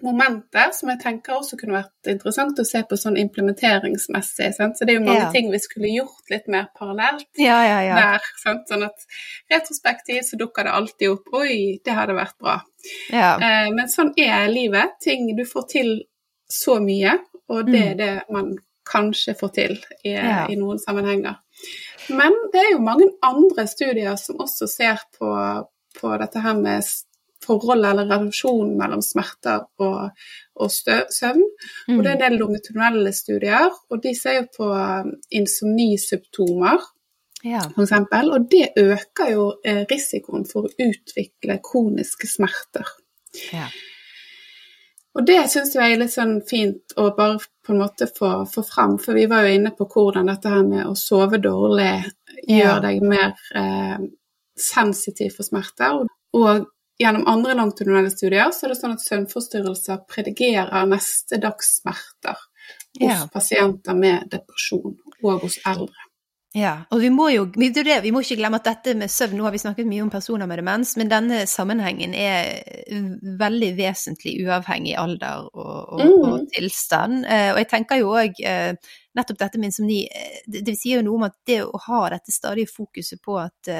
momenter 0.01 0.71
som 0.75 0.89
jeg 0.91 1.01
tenker 1.01 1.35
også 1.35 1.57
kunne 1.59 1.75
vært 1.75 2.09
interessant 2.09 2.59
å 2.61 2.65
se 2.67 2.81
på 2.87 2.97
sånn 2.99 3.19
implementeringsmessig. 3.21 4.49
Sant? 4.55 4.79
Så 4.79 4.87
det 4.87 4.95
er 4.95 4.99
jo 4.99 5.05
mange 5.05 5.25
ja. 5.25 5.31
ting 5.33 5.51
vi 5.51 5.59
skulle 5.61 5.91
gjort 5.91 6.33
litt 6.33 6.47
mer 6.51 6.69
parallelt 6.77 7.27
ja, 7.39 7.59
ja, 7.67 7.97
der. 7.99 8.31
Sant? 8.41 8.65
Sånn 8.71 8.87
at 8.87 9.05
retrospektivt 9.51 10.29
så 10.31 10.39
dukker 10.41 10.67
det 10.67 10.75
alltid 10.79 11.13
opp 11.13 11.37
Oi, 11.41 11.53
det 11.83 11.97
hadde 11.97 12.17
vært 12.17 12.37
bra. 12.41 12.57
Eh, 13.11 13.69
men 13.75 13.91
sånn 13.91 14.13
er 14.19 14.47
livet. 14.51 14.97
Ting 15.03 15.29
du 15.37 15.45
får 15.47 15.67
til 15.75 15.93
så 16.51 16.79
mye, 16.83 17.15
og 17.51 17.69
det 17.69 17.79
er 17.79 17.93
mm. 17.93 17.99
det 18.01 18.13
man 18.35 18.51
kanskje 18.91 19.35
får 19.39 19.51
til 19.55 19.77
i, 20.03 20.15
i 20.15 20.57
noen 20.59 20.79
sammenhenger. 20.81 21.37
Men 22.11 22.35
det 22.51 22.63
er 22.63 22.73
jo 22.73 22.83
mange 22.83 23.07
andre 23.23 23.67
studier 23.69 24.17
som 24.19 24.41
også 24.43 24.67
ser 24.67 24.99
på, 25.15 25.29
på 25.99 26.11
dette 26.19 26.41
her 26.43 26.57
med 26.59 26.83
forholdet 27.45 27.91
eller 27.91 28.09
relasjonen 28.09 28.77
mellom 28.79 29.03
smerter 29.05 29.65
og, 29.81 30.23
og 30.55 30.71
søvn. 30.71 31.43
Mm. 31.87 31.97
Og 31.97 32.01
det 32.03 32.09
er 32.11 32.15
en 32.15 32.23
del 32.25 32.39
longitudinelle 32.41 33.13
studier, 33.15 33.69
og 33.89 34.01
de 34.03 34.15
ser 34.17 34.41
jo 34.41 34.47
på 34.57 34.71
um, 34.71 35.13
insomnisymptomer. 35.41 36.89
Ja. 37.41 37.63
For 37.73 37.87
eksempel, 37.87 38.29
og 38.35 38.49
det 38.51 38.67
øker 38.77 39.31
jo 39.31 39.47
eh, 39.65 39.81
risikoen 39.89 40.43
for 40.45 40.67
å 40.67 40.75
utvikle 40.85 41.57
kroniske 41.65 42.29
smerter. 42.29 42.85
Ja. 43.49 43.65
Og 45.17 45.25
det 45.27 45.39
syns 45.51 45.73
jeg 45.75 45.95
er 45.95 45.99
litt 45.99 46.13
sånn 46.13 46.37
fint 46.47 46.93
å 47.01 47.09
bare 47.17 47.41
på 47.65 47.73
en 47.73 47.81
måte 47.81 48.07
få, 48.07 48.29
få 48.47 48.63
fram, 48.63 48.95
for 49.01 49.17
vi 49.17 49.25
var 49.29 49.47
jo 49.47 49.55
inne 49.57 49.73
på 49.75 49.87
hvordan 49.89 50.29
dette 50.31 50.51
her 50.53 50.61
med 50.67 50.85
å 50.87 50.93
sove 50.97 51.41
dårlig 51.41 51.91
gjør 52.47 52.79
deg 52.85 53.01
mer 53.03 53.33
eh, 53.57 53.97
sensitiv 54.57 55.35
for 55.35 55.47
smerter. 55.47 56.05
Og 56.37 56.69
Gjennom 57.01 57.23
andre 57.27 57.55
langtunnelige 57.57 58.13
studier 58.13 58.51
så 58.53 58.67
er 58.67 58.73
det 58.73 58.77
sånn 58.77 58.93
at 58.93 59.01
søvnforstyrrelser 59.01 60.03
predigerer 60.11 60.85
neste 60.89 61.39
dags 61.41 61.79
smerter 61.79 62.37
hos 62.37 63.01
ja. 63.01 63.15
pasienter 63.33 63.97
med 63.97 64.27
depresjon 64.29 64.99
og 65.23 65.41
hos 65.41 65.57
eldre. 65.65 66.10
Ja, 66.51 66.81
og 66.91 66.99
vi 66.99 67.07
må 67.07 67.29
jo 67.31 67.45
vi 67.55 68.11
må 68.11 68.19
ikke 68.25 68.35
glemme 68.35 68.57
at 68.59 68.65
dette 68.67 68.91
med 68.99 69.11
søvn 69.11 69.37
Nå 69.39 69.45
har 69.45 69.53
vi 69.55 69.61
snakket 69.61 69.87
mye 69.87 70.03
om 70.03 70.09
personer 70.11 70.49
med 70.51 70.59
demens, 70.59 70.97
men 70.99 71.07
denne 71.11 71.45
sammenhengen 71.47 72.11
er 72.11 72.59
veldig 73.39 73.69
vesentlig 73.77 74.33
uavhengig 74.43 74.97
alder 74.99 75.47
og, 75.47 75.77
og, 75.95 76.03
mm. 76.03 76.27
og 76.27 76.51
tilstand. 76.51 77.23
Eh, 77.23 77.53
og 77.53 77.61
jeg 77.61 77.71
tenker 77.71 78.01
jo 78.01 78.11
òg 78.19 78.43
eh, 78.43 78.91
nettopp 79.15 79.39
dette 79.45 79.61
med 79.61 79.71
insomni 79.71 80.01
eh, 80.11 80.43
det, 80.43 80.65
det 80.67 80.75
sier 80.75 80.99
jo 80.99 81.07
noe 81.07 81.21
om 81.21 81.27
at 81.29 81.39
det 81.47 81.61
å 81.63 81.83
ha 81.87 82.03
dette 82.17 82.35
stadige 82.35 82.73
fokuset 82.73 83.23
på 83.23 83.39
at 83.39 83.71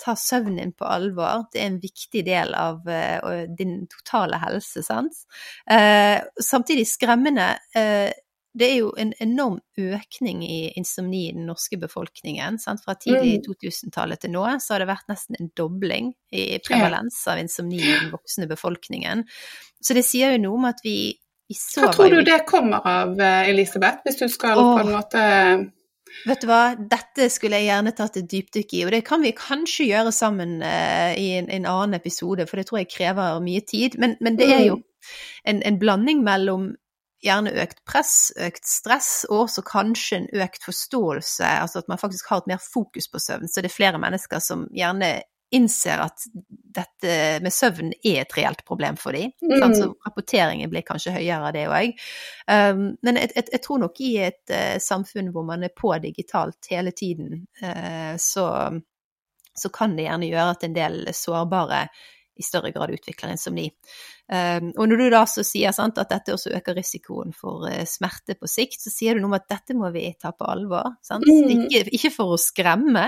ta 0.00 0.16
søvnen 0.16 0.60
din 0.60 0.76
på 0.76 0.92
alvor, 0.92 1.46
det 1.52 1.62
er 1.62 1.70
en 1.70 1.80
viktig 1.80 2.24
del 2.28 2.52
av 2.56 2.84
din 3.56 3.84
totale 3.88 4.38
helse, 4.40 4.80
sant. 4.84 5.24
samtidig 6.40 6.86
skremmende 6.88 7.50
det 8.52 8.66
er 8.66 8.76
jo 8.80 8.90
en 8.98 9.12
enorm 9.22 9.60
økning 9.78 10.42
i 10.42 10.72
insomni 10.78 11.28
i 11.28 11.34
den 11.36 11.46
norske 11.46 11.78
befolkningen. 11.78 12.58
Sant? 12.58 12.82
Fra 12.82 12.96
tidlig 12.98 13.38
mm. 13.40 13.44
2000-tallet 13.46 14.24
til 14.24 14.34
nå 14.34 14.44
så 14.58 14.74
har 14.74 14.82
det 14.82 14.90
vært 14.90 15.10
nesten 15.10 15.38
en 15.38 15.50
dobling 15.56 16.12
i 16.34 16.58
prevalens 16.66 17.20
av 17.30 17.38
insomni 17.42 17.78
i 17.78 17.92
den 17.92 18.10
voksne 18.14 18.48
befolkningen. 18.50 19.22
Så 19.80 19.94
det 19.96 20.04
sier 20.08 20.34
jo 20.34 20.42
noe 20.42 20.58
om 20.58 20.66
at 20.72 20.82
vi, 20.84 20.96
vi 21.46 21.58
sover 21.58 21.92
Hva 21.92 21.94
tror 21.94 22.16
du 22.16 22.24
det 22.26 22.40
kommer 22.48 22.86
av, 22.86 23.14
eh, 23.22 23.52
Elisabeth, 23.52 24.02
hvis 24.06 24.18
du 24.18 24.26
skal 24.32 24.58
Åh. 24.58 24.72
på 24.74 24.86
en 24.86 24.96
måte 24.96 25.26
Vet 26.26 26.42
du 26.42 26.48
hva, 26.50 26.74
dette 26.74 27.28
skulle 27.30 27.60
jeg 27.60 27.68
gjerne 27.68 27.92
tatt 27.94 28.16
et 28.18 28.26
dypdykk 28.26 28.72
i, 28.74 28.80
og 28.82 28.90
det 28.96 29.04
kan 29.06 29.22
vi 29.22 29.30
kanskje 29.36 29.86
gjøre 29.92 30.10
sammen 30.10 30.56
uh, 30.58 31.12
i 31.14 31.28
en, 31.38 31.46
en, 31.46 31.68
annen 31.70 31.94
episode, 32.00 32.48
for 32.50 32.58
det 32.58 32.66
tror 32.66 32.80
jeg 32.80 32.90
krever 32.90 33.38
mye 33.44 33.62
tid. 33.62 33.94
Men, 34.02 34.16
men 34.18 34.34
det 34.40 34.48
er 34.50 34.64
jo 34.64 34.80
mm. 34.80 34.82
en, 35.52 35.60
en 35.70 35.78
blanding 35.78 36.24
mellom 36.26 36.72
gjerne 37.24 37.52
økt 37.62 37.82
press, 37.88 38.30
økt 38.40 38.66
stress, 38.66 39.10
og 39.28 39.46
også 39.46 39.64
kanskje 39.66 40.22
en 40.22 40.28
økt 40.44 40.64
forståelse, 40.64 41.44
altså 41.64 41.82
at 41.82 41.90
man 41.92 42.00
faktisk 42.00 42.30
har 42.30 42.42
et 42.42 42.52
mer 42.54 42.62
fokus 42.62 43.10
på 43.12 43.20
søvn. 43.20 43.48
Så 43.48 43.60
det 43.60 43.70
er 43.70 43.76
flere 43.76 44.00
mennesker 44.00 44.42
som 44.44 44.66
gjerne 44.74 45.18
innser 45.50 45.98
at 45.98 46.24
dette 46.74 47.14
med 47.42 47.52
søvn 47.52 47.90
er 48.06 48.22
et 48.22 48.36
reelt 48.38 48.62
problem 48.66 48.98
for 49.00 49.16
dem. 49.16 49.32
Mm. 49.42 49.74
Så 49.74 49.88
rapporteringen 50.06 50.70
blir 50.70 50.86
kanskje 50.86 51.14
høyere 51.16 51.48
av 51.48 51.56
det 51.56 51.64
òg. 51.66 51.96
Um, 52.46 52.84
men 53.02 53.18
jeg, 53.18 53.32
jeg, 53.34 53.48
jeg, 53.56 53.62
tror 53.64 53.82
nok 53.82 53.98
i 54.04 54.12
et 54.28 54.54
uh, 54.54 54.78
samfunn 54.82 55.32
hvor 55.34 55.46
man 55.48 55.66
er 55.66 55.74
på 55.74 55.90
digitalt 56.02 56.70
hele 56.70 56.94
tiden, 56.94 57.44
uh, 57.64 58.14
så, 58.20 58.46
så, 59.58 59.72
kan 59.74 59.98
det 59.98 60.06
gjerne 60.06 60.30
gjøre 60.30 60.54
at 60.54 60.66
en 60.68 60.78
del 60.78 61.02
sårbare 61.16 61.82
i 62.40 62.44
større 62.46 62.72
grad 62.74 62.92
utvikler 62.94 63.34
insomni. 63.34 63.68
Um, 64.30 64.70
og 64.78 64.86
når 64.86 65.00
du 65.00 65.04
da 65.10 65.20
så 65.26 65.42
sier 65.46 65.74
sant, 65.74 65.98
at 65.98 66.12
dette 66.12 66.34
også 66.36 66.52
øker 66.54 66.76
risikoen 66.78 67.34
for 67.36 67.66
uh, 67.66 67.82
smerte 67.88 68.36
på 68.38 68.48
sikt, 68.50 68.78
så 68.82 68.92
sier 68.92 69.16
du 69.16 69.22
noe 69.22 69.32
om 69.32 69.36
at 69.40 69.48
dette 69.50 69.76
må 69.76 69.90
vi 69.94 70.04
ta 70.20 70.32
på 70.36 70.46
alvor. 70.48 70.92
Mm. 71.10 71.66
Ikke, 71.66 71.82
ikke, 71.98 72.12
for 72.14 72.36
å 72.36 72.40
skremme, 72.40 73.06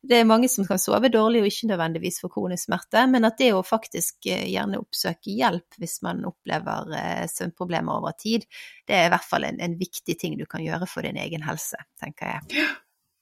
det 0.00 0.20
er 0.20 0.28
mange 0.28 0.50
som 0.52 0.66
kan 0.68 0.80
sove 0.80 1.12
dårlig 1.12 1.44
og 1.44 1.50
ikke 1.50 1.70
nødvendigvis 1.74 2.22
for 2.24 2.32
kronisk 2.32 2.70
smerte, 2.70 3.04
men 3.12 3.28
at 3.28 3.38
det 3.40 3.52
å 3.54 3.64
faktisk 3.66 4.30
uh, 4.32 4.46
gjerne 4.48 4.80
oppsøke 4.80 5.36
hjelp 5.36 5.80
hvis 5.82 5.98
man 6.06 6.24
opplever 6.28 6.94
uh, 6.96 7.26
søvnproblemer 7.30 8.00
over 8.00 8.16
tid, 8.18 8.48
det 8.88 8.96
er 8.96 9.10
i 9.10 9.12
hvert 9.12 9.28
fall 9.28 9.48
en, 9.48 9.60
en 9.62 9.76
viktig 9.78 10.16
ting 10.18 10.40
du 10.40 10.48
kan 10.48 10.64
gjøre 10.64 10.88
for 10.90 11.04
din 11.06 11.20
egen 11.20 11.44
helse, 11.46 11.84
tenker 12.00 12.34
jeg. 12.36 12.64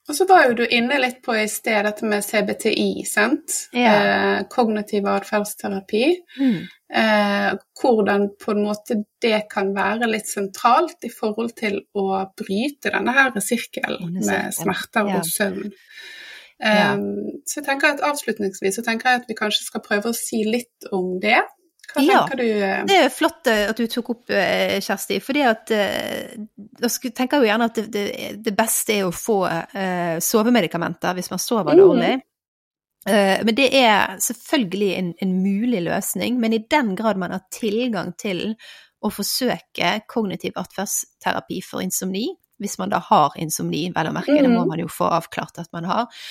Og 0.09 0.17
så 0.17 0.25
var 0.27 0.49
jo 0.49 0.57
du 0.59 0.63
inne 0.67 0.97
litt 0.99 1.21
på 1.23 1.35
i 1.39 1.47
sted 1.51 1.85
dette 1.87 2.07
med 2.09 2.25
CBTI, 2.25 3.05
sant? 3.07 3.57
Ja. 3.77 3.93
Eh, 3.93 4.39
kognitiv 4.51 5.07
atferdsterapi. 5.11 6.05
Mm. 6.41 6.57
Eh, 7.01 7.51
hvordan 7.79 8.31
på 8.41 8.55
en 8.55 8.65
måte 8.65 8.97
det 9.23 9.45
kan 9.53 9.71
være 9.77 10.09
litt 10.11 10.27
sentralt 10.27 11.07
i 11.07 11.13
forhold 11.13 11.53
til 11.61 11.79
å 11.95 12.25
bryte 12.39 12.91
denne 12.91 13.15
her 13.15 13.37
sirkelen 13.45 14.17
med 14.19 14.57
smerter 14.57 15.13
og 15.15 15.29
søvn. 15.29 15.71
Ja. 15.71 16.93
Um, 16.93 17.41
så 17.49 17.63
jeg 17.63 17.71
tenker 17.71 17.95
at 17.95 18.03
Avslutningsvis 18.05 18.75
så 18.77 18.83
tenker 18.85 19.09
jeg 19.09 19.23
at 19.23 19.31
vi 19.31 19.37
kanskje 19.39 19.65
skal 19.65 19.81
prøve 19.81 20.11
å 20.11 20.17
si 20.17 20.43
litt 20.45 20.91
om 20.93 21.15
det. 21.23 21.39
Hva 21.95 22.03
ja, 22.05 22.21
du? 22.37 22.45
Eh? 22.45 22.83
Det 22.87 22.97
er 23.05 23.13
flott 23.13 23.49
eh, 23.51 23.67
at 23.71 23.79
du 23.79 23.87
tok 23.91 24.11
opp, 24.15 24.33
eh, 24.35 24.79
Kjersti. 24.83 25.21
fordi 25.25 25.45
at 25.47 25.71
Da 25.71 26.91
tenker 26.91 27.37
jeg 27.37 27.43
jo 27.43 27.49
gjerne 27.49 27.71
at 27.71 27.81
det, 27.93 28.05
det, 28.45 28.55
beste 28.57 28.99
er 28.99 29.07
å 29.09 29.15
få 29.15 29.43
uh, 29.47 30.17
sovemedikamenter 30.23 31.17
hvis 31.17 31.31
man 31.33 31.43
sover 31.43 31.75
mm. 31.75 31.81
dårlig. 31.81 32.13
Uh, 33.09 33.41
men 33.47 33.57
det 33.57 33.71
er 33.77 34.21
selvfølgelig 34.21 34.91
en, 34.99 35.11
en, 35.25 35.35
mulig 35.43 35.83
løsning. 35.89 36.39
Men 36.41 36.55
i 36.57 36.63
den 36.71 36.95
grad 36.99 37.21
man 37.21 37.35
har 37.37 37.47
tilgang 37.53 38.15
til 38.21 38.55
å 39.01 39.11
forsøke 39.13 39.99
kognitiv 40.11 40.59
atferdsterapi 40.61 41.63
for 41.65 41.85
insomni, 41.85 42.29
hvis 42.61 42.77
man 42.81 42.93
da 42.93 43.01
har 43.01 43.37
insomni, 43.41 43.87
vel 43.95 44.11
å 44.11 44.15
merke, 44.15 44.37
mm. 44.37 44.45
det 44.45 44.53
må 44.53 44.67
mm. 44.67 44.73
man 44.75 44.83
jo 44.85 44.91
få 44.93 45.09
avklart 45.17 45.63
at 45.63 45.71
man 45.73 45.89
har, 45.89 46.27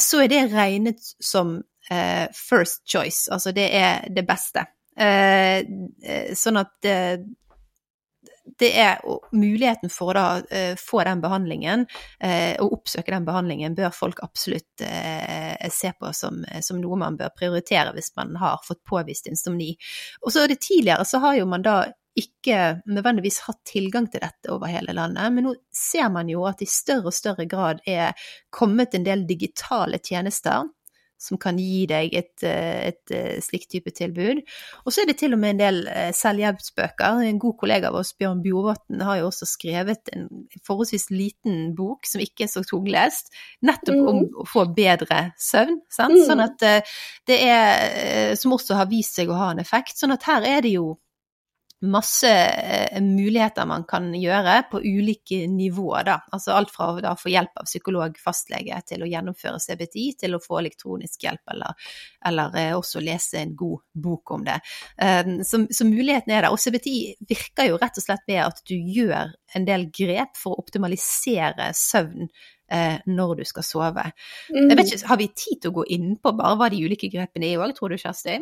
så 0.00 0.18
er 0.20 0.28
det 0.28 0.40
regnet 0.52 1.04
som 1.24 1.58
uh, 1.90 2.26
first 2.34 2.84
choice, 2.88 3.30
altså 3.32 3.54
det 3.56 3.68
er 3.76 4.04
det 4.14 4.26
beste. 4.28 4.66
Uh, 4.94 5.64
sånn 6.38 6.60
at 6.60 6.76
det, 6.84 6.98
det 8.60 8.70
er 8.78 9.00
muligheten 9.34 9.90
for 9.90 10.12
å 10.12 10.14
da 10.14 10.74
få 10.78 11.00
den 11.08 11.22
behandlingen, 11.24 11.86
og 12.60 12.74
oppsøke 12.76 13.10
den 13.10 13.24
behandlingen, 13.26 13.74
bør 13.74 13.90
folk 13.96 14.20
absolutt 14.22 14.84
se 14.84 15.90
på 15.98 16.12
som, 16.14 16.44
som, 16.62 16.78
noe 16.78 16.98
man 17.00 17.16
bør 17.18 17.32
prioritere 17.34 17.94
hvis 17.96 18.12
man 18.20 18.36
har 18.38 18.60
fått 18.62 18.84
påvist 18.86 19.26
insomni. 19.32 19.72
Og 20.22 20.30
så 20.30 20.44
er 20.44 20.52
det 20.52 20.60
tidligere 20.62 21.08
så 21.08 21.22
har 21.24 21.40
jo 21.40 21.48
man 21.50 21.64
da 21.64 21.78
ikke 22.18 22.58
nødvendigvis 22.86 23.40
hatt 23.48 23.60
tilgang 23.66 24.06
til 24.10 24.22
dette 24.22 24.52
over 24.54 24.70
hele 24.70 24.94
landet, 24.94 25.32
men 25.34 25.48
nå 25.48 25.54
ser 25.74 26.10
man 26.14 26.30
jo 26.30 26.44
at 26.46 26.62
i 26.62 26.68
større 26.70 27.10
og 27.10 27.16
større 27.16 27.46
grad 27.50 27.82
er 27.90 28.14
kommet 28.54 28.94
en 28.94 29.06
del 29.06 29.26
digitale 29.26 29.98
tjenester 29.98 30.68
som 31.20 31.38
kan 31.40 31.58
gi 31.60 31.84
deg 31.90 32.14
et, 32.16 32.32
eh, 32.44 32.90
et, 32.90 33.00
et 33.10 33.14
eh, 33.16 33.42
slikt 33.44 33.70
type 33.72 33.92
tilbud. 33.96 34.42
Og 34.84 34.92
så 34.92 35.02
er 35.02 35.10
det 35.10 35.18
til 35.20 35.36
og 35.36 35.40
med 35.42 35.54
en 35.54 35.62
del 35.62 35.80
eh, 35.90 36.10
selvhjelpsbøker. 36.16 37.22
En 37.28 37.40
god 37.42 37.56
kollega 37.60 37.90
av 37.90 37.98
oss, 38.00 38.12
Bjørn 38.18 38.42
Bjorvatn, 38.44 39.04
har 39.06 39.20
jo 39.20 39.28
også 39.30 39.48
skrevet 39.48 40.12
en 40.14 40.28
forholdsvis 40.66 41.08
liten 41.14 41.72
bok 41.78 42.08
som 42.08 42.22
ikke 42.24 42.46
er 42.46 42.52
så 42.52 42.64
tunglest, 42.66 43.32
nettopp 43.64 44.00
om 44.02 44.20
mm. 44.22 44.28
å 44.42 44.48
få 44.48 44.66
bedre 44.76 45.22
søvn. 45.40 45.80
Sant? 45.92 46.18
Sånn 46.26 46.40
mm. 46.40 46.44
at 46.44 46.68
det 47.28 47.36
er 47.44 48.34
Som 48.38 48.54
også 48.56 48.76
har 48.76 48.88
vist 48.90 49.16
seg 49.16 49.30
å 49.30 49.36
ha 49.38 49.50
en 49.52 49.60
effekt. 49.62 49.96
Sånn 49.98 50.12
at 50.14 50.24
her 50.28 50.44
er 50.48 50.62
det 50.64 50.74
jo 50.74 50.94
masse 51.90 52.30
eh, 52.30 53.00
muligheter 53.02 53.66
man 53.66 53.84
kan 53.88 54.08
gjøre 54.14 54.56
på 54.70 54.80
ulike 54.84 55.44
nivåer, 55.50 56.06
da. 56.08 56.16
Altså 56.34 56.54
alt 56.56 56.72
fra 56.74 56.90
å 56.96 57.14
få 57.18 57.32
hjelp 57.32 57.60
av 57.60 57.68
psykolog, 57.68 58.16
fastlege, 58.20 58.80
til 58.88 59.04
å 59.04 59.10
gjennomføre 59.10 59.60
CBTI, 59.62 60.06
til 60.24 60.36
å 60.36 60.42
få 60.42 60.60
elektronisk 60.62 61.26
hjelp, 61.26 61.42
eller, 61.54 61.92
eller 62.30 62.58
eh, 62.60 62.72
også 62.76 63.02
lese 63.04 63.42
en 63.42 63.54
god 63.58 63.84
bok 64.06 64.34
om 64.36 64.46
det. 64.46 64.58
Um, 64.98 65.36
så, 65.44 65.64
så, 65.70 65.86
muligheten 65.88 66.34
er 66.34 66.46
der. 66.46 66.50
Og 66.54 66.60
CBTI 66.60 66.98
virker 67.28 67.70
jo 67.70 67.78
rett 67.80 68.00
og 68.00 68.06
slett 68.06 68.26
ved 68.28 68.42
at 68.46 68.64
du 68.68 68.74
gjør 68.74 69.34
en 69.54 69.68
del 69.68 69.88
grep 69.94 70.38
for 70.38 70.54
å 70.54 70.64
optimalisere 70.64 71.70
søvn 71.78 72.28
eh, 72.72 72.98
når 73.06 73.40
du 73.40 73.44
skal 73.48 73.66
sove. 73.66 74.08
Mm. 74.50 74.68
Jeg 74.70 74.78
vet 74.78 74.92
ikke, 74.92 75.08
Har 75.10 75.20
vi 75.20 75.30
tid 75.36 75.62
til 75.62 75.72
å 75.72 75.78
gå 75.80 75.86
inn 75.96 76.16
på 76.20 76.34
bare 76.36 76.58
hva 76.58 76.70
de 76.72 76.82
ulike 76.84 77.10
grepene 77.12 77.52
er 77.52 77.62
òg, 77.62 77.76
tror 77.76 77.94
du 77.94 78.00
Kjersti? 78.00 78.40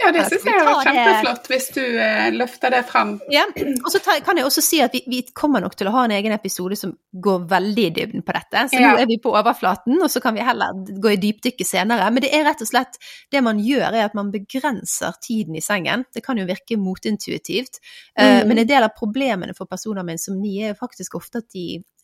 Ja, 0.00 0.08
det 0.14 0.22
syns 0.30 0.46
jeg 0.48 0.64
var 0.64 0.80
kjempeflott 0.86 1.48
hvis 1.50 1.66
du 1.74 1.82
eh, 1.82 2.30
løfter 2.32 2.72
det 2.72 2.80
fram. 2.88 3.12
Ja, 3.32 3.42
og 3.52 3.90
så 3.92 4.00
kan 4.24 4.38
jeg 4.38 4.46
også 4.46 4.62
si 4.64 4.80
at 4.80 4.94
vi, 4.96 5.02
vi, 5.10 5.20
kommer 5.36 5.60
nok 5.60 5.76
til 5.76 5.90
å 5.90 5.92
ha 5.94 6.06
en 6.06 6.14
egen 6.16 6.32
episode 6.32 6.78
som 6.78 6.94
går 7.12 7.44
veldig 7.50 7.84
i 7.84 7.92
dybden 7.98 8.24
på 8.24 8.36
dette. 8.36 8.64
Så 8.72 8.80
ja. 8.80 8.94
nå 8.94 9.02
er 9.02 9.10
vi 9.10 9.20
på 9.20 9.34
overflaten, 9.36 9.98
og 10.00 10.08
så 10.12 10.22
kan 10.24 10.36
vi 10.38 10.46
heller 10.46 10.80
gå 11.04 11.12
i 11.12 11.20
dypdykket 11.20 11.68
senere. 11.68 12.08
Men 12.14 12.24
det 12.24 12.32
er 12.36 12.46
rett 12.48 12.64
og 12.64 12.70
slett 12.70 12.96
det 13.32 13.44
man 13.44 13.60
gjør, 13.60 13.90
er 13.90 14.08
at 14.08 14.16
man 14.16 14.32
begrenser 14.32 15.20
tiden 15.20 15.58
i 15.60 15.64
sengen. 15.64 16.06
Det 16.14 16.24
kan 16.24 16.40
jo 16.40 16.48
virke 16.48 16.80
motintuitivt, 16.80 17.82
mm. 18.16 18.24
uh, 18.24 18.42
men 18.48 18.62
en 18.62 18.72
del 18.72 18.86
av 18.86 18.96
problemene 18.96 19.56
for 19.56 19.68
personer 19.68 20.06
med 20.06 20.16
insomni 20.16 20.62
er 20.64 20.78
faktisk 20.78 21.20
ofte 21.20 21.44
at 21.44 21.52
de 21.52 21.82
Eh, 21.82 21.99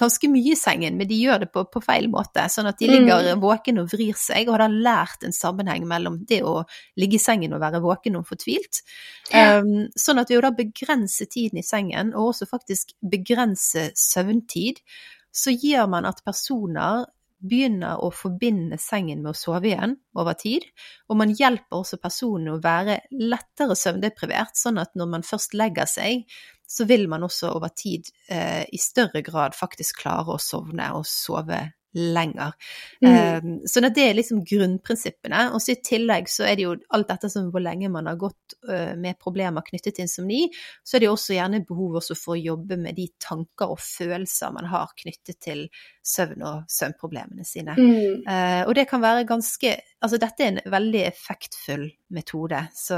ganske 0.00 0.28
mye 0.32 0.54
i 0.54 0.56
sengen, 0.56 0.96
men 0.96 1.08
de 1.08 1.18
gjør 1.20 1.42
det 1.44 1.50
på, 1.52 1.64
på 1.68 1.82
feil 1.84 2.08
måte. 2.12 2.46
Sånn 2.52 2.68
at 2.70 2.80
de 2.80 2.88
ligger 2.88 3.30
mm. 3.34 3.42
våken 3.42 3.82
og 3.82 3.90
vrir 3.92 4.16
seg, 4.18 4.48
og 4.48 4.56
har 4.60 4.72
lært 4.72 5.26
en 5.26 5.36
sammenheng 5.36 5.84
mellom 5.88 6.20
det 6.28 6.40
å 6.46 6.62
ligge 7.00 7.18
i 7.18 7.22
sengen 7.22 7.54
og 7.56 7.62
være 7.62 7.82
våken 7.84 8.16
og 8.20 8.26
fortvilt. 8.30 8.82
Ja. 9.28 9.60
Um, 9.60 9.88
sånn 9.98 10.22
at 10.22 10.32
ved 10.32 10.40
å 10.40 10.44
da 10.48 10.52
begrense 10.56 11.28
tiden 11.30 11.60
i 11.60 11.66
sengen, 11.66 12.14
og 12.16 12.32
også 12.32 12.48
faktisk 12.50 12.94
begrense 13.00 13.90
søvntid, 13.98 14.80
så 15.30 15.52
gjør 15.54 15.90
man 15.92 16.08
at 16.08 16.24
personer 16.26 17.04
begynner 17.40 18.00
å 18.04 18.10
forbinde 18.14 18.78
sengen 18.80 19.22
med 19.24 19.32
å 19.32 19.38
sove 19.38 19.70
igjen 19.72 19.96
over 20.18 20.36
tid, 20.38 20.66
og 21.08 21.20
man 21.20 21.34
hjelper 21.36 21.80
også 21.80 22.00
personen 22.02 22.54
å 22.54 22.60
være 22.62 23.00
lettere 23.16 23.76
søvndeprivert, 23.78 24.56
sånn 24.58 24.80
at 24.82 24.94
når 24.98 25.12
man 25.16 25.26
først 25.26 25.56
legger 25.58 25.88
seg, 25.90 26.24
så 26.70 26.86
vil 26.86 27.08
man 27.10 27.24
også 27.26 27.50
over 27.56 27.72
tid 27.74 28.06
eh, 28.30 28.62
i 28.70 28.78
større 28.78 29.24
grad 29.26 29.56
faktisk 29.58 30.04
klare 30.04 30.36
å 30.36 30.42
sovne 30.42 30.92
og 30.94 31.08
sove 31.08 31.64
lenger. 31.92 32.52
Mm. 33.04 33.44
Um, 33.44 33.60
så 33.66 33.80
det 33.80 34.04
er 34.04 34.14
liksom 34.14 34.44
grunnprinsippene. 34.46 35.46
Og 35.54 35.62
så 35.62 35.74
i 35.74 35.80
tillegg 35.84 36.28
så 36.30 36.46
er 36.46 36.58
det 36.58 36.66
jo 36.66 36.76
alt 36.94 37.10
dette 37.10 37.30
som 37.32 37.50
hvor 37.50 37.64
lenge 37.64 37.90
man 37.92 38.06
har 38.10 38.18
gått 38.20 38.56
uh, 38.68 38.94
med 39.00 39.18
problemer 39.22 39.64
knyttet 39.66 39.96
til 39.96 40.06
insomni, 40.06 40.44
så 40.84 40.96
er 40.96 41.02
det 41.02 41.10
jo 41.10 41.16
også 41.16 41.36
gjerne 41.36 41.64
behov 41.66 42.00
også 42.00 42.16
for 42.18 42.36
å 42.36 42.40
jobbe 42.40 42.78
med 42.80 42.98
de 42.98 43.08
tanker 43.22 43.74
og 43.74 43.82
følelser 43.82 44.54
man 44.54 44.70
har 44.70 44.92
knyttet 44.98 45.40
til 45.42 45.66
søvn 46.06 46.44
og 46.46 46.70
søvnproblemene 46.70 47.46
sine. 47.46 47.76
Mm. 47.76 48.22
Uh, 48.26 48.62
og 48.68 48.74
det 48.78 48.88
kan 48.90 49.02
være 49.02 49.28
ganske 49.28 49.78
Altså 50.00 50.16
dette 50.16 50.40
er 50.40 50.48
en 50.54 50.72
veldig 50.72 51.00
effektfull 51.04 51.82
metode, 52.16 52.56
så, 52.72 52.96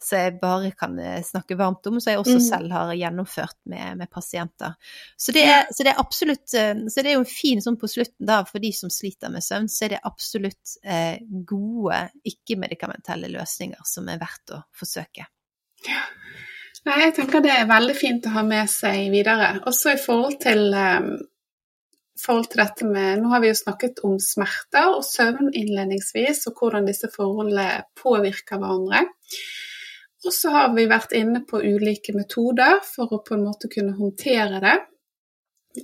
så 0.00 0.22
jeg 0.22 0.38
bare 0.40 0.70
kan 0.72 0.94
eh, 0.96 1.18
snakke 1.20 1.58
varmt 1.60 1.84
om, 1.90 1.98
som 2.00 2.14
jeg 2.14 2.22
også 2.22 2.38
mm. 2.38 2.44
selv 2.46 2.72
har 2.72 2.92
gjennomført 2.96 3.58
med, 3.68 3.98
med 4.00 4.08
pasienter. 4.08 4.72
Så 5.20 5.34
det, 5.36 5.42
er, 5.44 5.68
så 5.68 5.84
det, 5.84 5.92
er, 5.92 6.00
absolutt 6.00 6.48
Så 6.48 7.04
det 7.04 7.12
er 7.12 7.18
jo 7.18 7.26
en 7.26 7.28
fin 7.28 7.60
sånn 7.60 7.76
på 7.76 7.90
slutten 7.92 8.19
da, 8.20 8.42
for 8.44 8.60
de 8.60 8.70
som 8.76 8.92
sliter 8.92 9.32
med 9.32 9.44
søvn, 9.44 9.68
så 9.72 9.86
er 9.86 9.94
det 9.94 10.04
absolutt 10.04 10.76
eh, 10.84 11.16
gode 11.48 12.02
ikke-medikamentelle 12.28 13.30
løsninger 13.32 13.80
som 13.88 14.08
er 14.12 14.20
verdt 14.20 14.54
å 14.56 14.60
forsøke. 14.76 15.24
Ja. 15.88 16.04
Nei, 16.88 16.96
jeg 17.04 17.16
tenker 17.16 17.42
det 17.44 17.52
er 17.52 17.68
veldig 17.68 17.96
fint 17.96 18.26
å 18.28 18.34
ha 18.36 18.44
med 18.46 18.68
seg 18.72 19.10
videre. 19.12 19.52
Også 19.68 19.94
i 19.94 20.00
forhold 20.00 20.38
til, 20.40 20.70
um, 20.72 21.10
forhold 22.20 22.48
til 22.52 22.62
dette 22.62 22.88
med 22.88 23.20
Nå 23.20 23.32
har 23.32 23.42
vi 23.42 23.50
jo 23.50 23.58
snakket 23.58 24.00
om 24.08 24.16
smerter 24.22 24.94
og 24.94 25.04
søvn 25.04 25.52
innledningsvis, 25.52 26.46
og 26.48 26.60
hvordan 26.60 26.88
disse 26.88 27.10
forholdene 27.12 27.82
påvirker 28.00 28.60
hverandre. 28.60 29.04
Og 30.24 30.36
så 30.36 30.52
har 30.52 30.72
vi 30.76 30.88
vært 30.88 31.12
inne 31.16 31.42
på 31.48 31.60
ulike 31.60 32.12
metoder 32.16 32.80
for 32.84 33.12
å 33.12 33.22
på 33.24 33.36
en 33.36 33.44
måte 33.48 33.72
kunne 33.72 33.96
håndtere 33.96 34.60
det. 34.64 34.76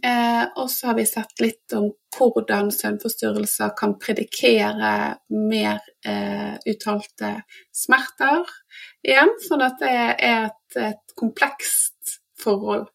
Eh, 0.02 0.44
og 0.58 0.70
så 0.70 0.90
har 0.90 0.96
vi 0.98 1.06
sett 1.06 1.40
litt 1.40 1.74
om 1.76 1.90
hvordan 2.16 2.72
søvnforstyrrelser 2.74 3.74
kan 3.78 3.94
predikere 4.02 4.92
mer 5.30 5.78
eh, 6.06 6.56
uttalte 6.66 7.32
smerter 7.74 8.42
igjen, 9.06 9.30
sånn 9.46 9.62
at 9.62 9.78
det 9.82 9.92
er 9.92 10.14
et, 10.26 10.78
et 10.80 11.16
komplekst 11.18 12.16
forhold. 12.42 12.88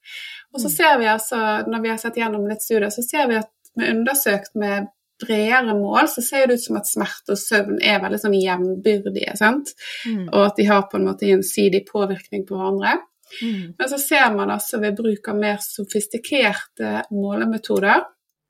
Og 0.52 0.60
så 0.60 0.68
mm. 0.68 0.76
ser 0.76 0.98
vi 1.00 1.12
altså, 1.12 1.40
når 1.70 1.86
vi 1.86 1.94
har 1.94 2.02
sett 2.02 2.20
gjennom 2.20 2.50
litt 2.50 2.66
studier, 2.66 2.92
så 2.94 3.06
ser 3.06 3.30
vi 3.32 3.40
at 3.40 3.52
vi 3.80 3.88
undersøkt 3.94 4.58
med 4.60 4.92
bredere 5.22 5.76
mål, 5.78 6.10
så 6.10 6.24
ser 6.26 6.48
det 6.48 6.58
ut 6.58 6.66
som 6.66 6.80
at 6.80 6.90
smerte 6.90 7.36
og 7.36 7.40
søvn 7.40 7.80
er 7.86 8.02
veldig 8.04 8.20
sånn 8.24 8.36
jevnbyrdige. 8.36 9.36
sant? 9.40 9.74
Mm. 10.10 10.28
Og 10.28 10.42
at 10.48 10.60
de 10.60 10.68
har 10.68 10.88
på 10.90 11.00
en 11.00 11.08
måte 11.08 11.30
gjensidig 11.30 11.86
påvirkning 11.88 12.44
på 12.48 12.58
hverandre. 12.58 12.98
Mm. 13.42 13.74
Men 13.78 13.90
så 13.92 14.00
ser 14.02 14.34
man 14.36 14.52
altså 14.54 14.82
ved 14.82 14.98
bruk 14.98 15.30
av 15.32 15.40
mer 15.40 15.62
sofistikerte 15.64 17.06
målemetoder, 17.16 18.04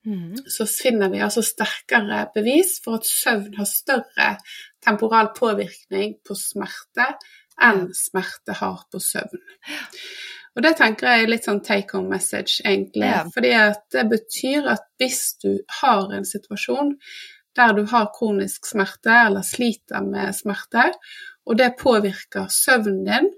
mm. 0.05 0.43
så 0.49 0.67
finner 0.69 1.11
vi 1.13 1.21
altså 1.21 1.43
sterkere 1.45 2.25
bevis 2.35 2.79
for 2.83 2.99
at 2.99 3.09
søvn 3.09 3.55
har 3.59 3.69
større 3.69 4.33
temporal 4.83 5.31
påvirkning 5.37 6.17
på 6.25 6.37
smerte 6.37 7.13
enn 7.61 7.89
smerte 7.95 8.55
har 8.57 8.85
på 8.91 9.01
søvn. 9.03 9.43
Og 10.51 10.65
det 10.65 10.73
tenker 10.79 11.07
jeg 11.07 11.25
er 11.25 11.29
litt 11.31 11.45
sånn 11.47 11.61
take 11.63 11.95
home 11.95 12.11
message, 12.11 12.59
egentlig. 12.65 13.07
Ja. 13.07 13.21
Fordi 13.31 13.51
at 13.55 13.85
det 13.93 14.07
betyr 14.11 14.67
at 14.73 14.89
hvis 14.99 15.21
du 15.43 15.53
har 15.81 16.11
en 16.11 16.27
situasjon 16.27 16.97
der 17.55 17.75
du 17.75 17.85
har 17.91 18.11
kronisk 18.15 18.67
smerte 18.67 19.13
eller 19.27 19.45
sliter 19.47 20.03
med 20.03 20.35
smerte, 20.35 20.89
og 21.47 21.57
det 21.59 21.73
påvirker 21.79 22.51
søvnen 22.51 23.03
din, 23.07 23.31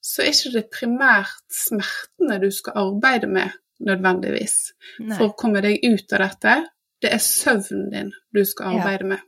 så 0.00 0.22
er 0.22 0.32
ikke 0.32 0.52
det 0.54 0.70
primært 0.74 1.40
smertene 1.52 2.40
du 2.42 2.50
skal 2.54 2.72
arbeide 2.86 3.28
med 3.30 3.50
nødvendigvis 3.84 4.56
Nei. 5.00 5.16
for 5.16 5.28
å 5.30 5.36
komme 5.38 5.60
deg 5.64 5.78
ut 5.84 6.12
av 6.16 6.24
dette. 6.26 6.54
Det 7.02 7.12
er 7.14 7.20
søvnen 7.22 7.90
din 7.92 8.12
du 8.34 8.44
skal 8.44 8.72
Ja. 8.74 8.80
arbeide 8.82 9.04
med. 9.14 9.20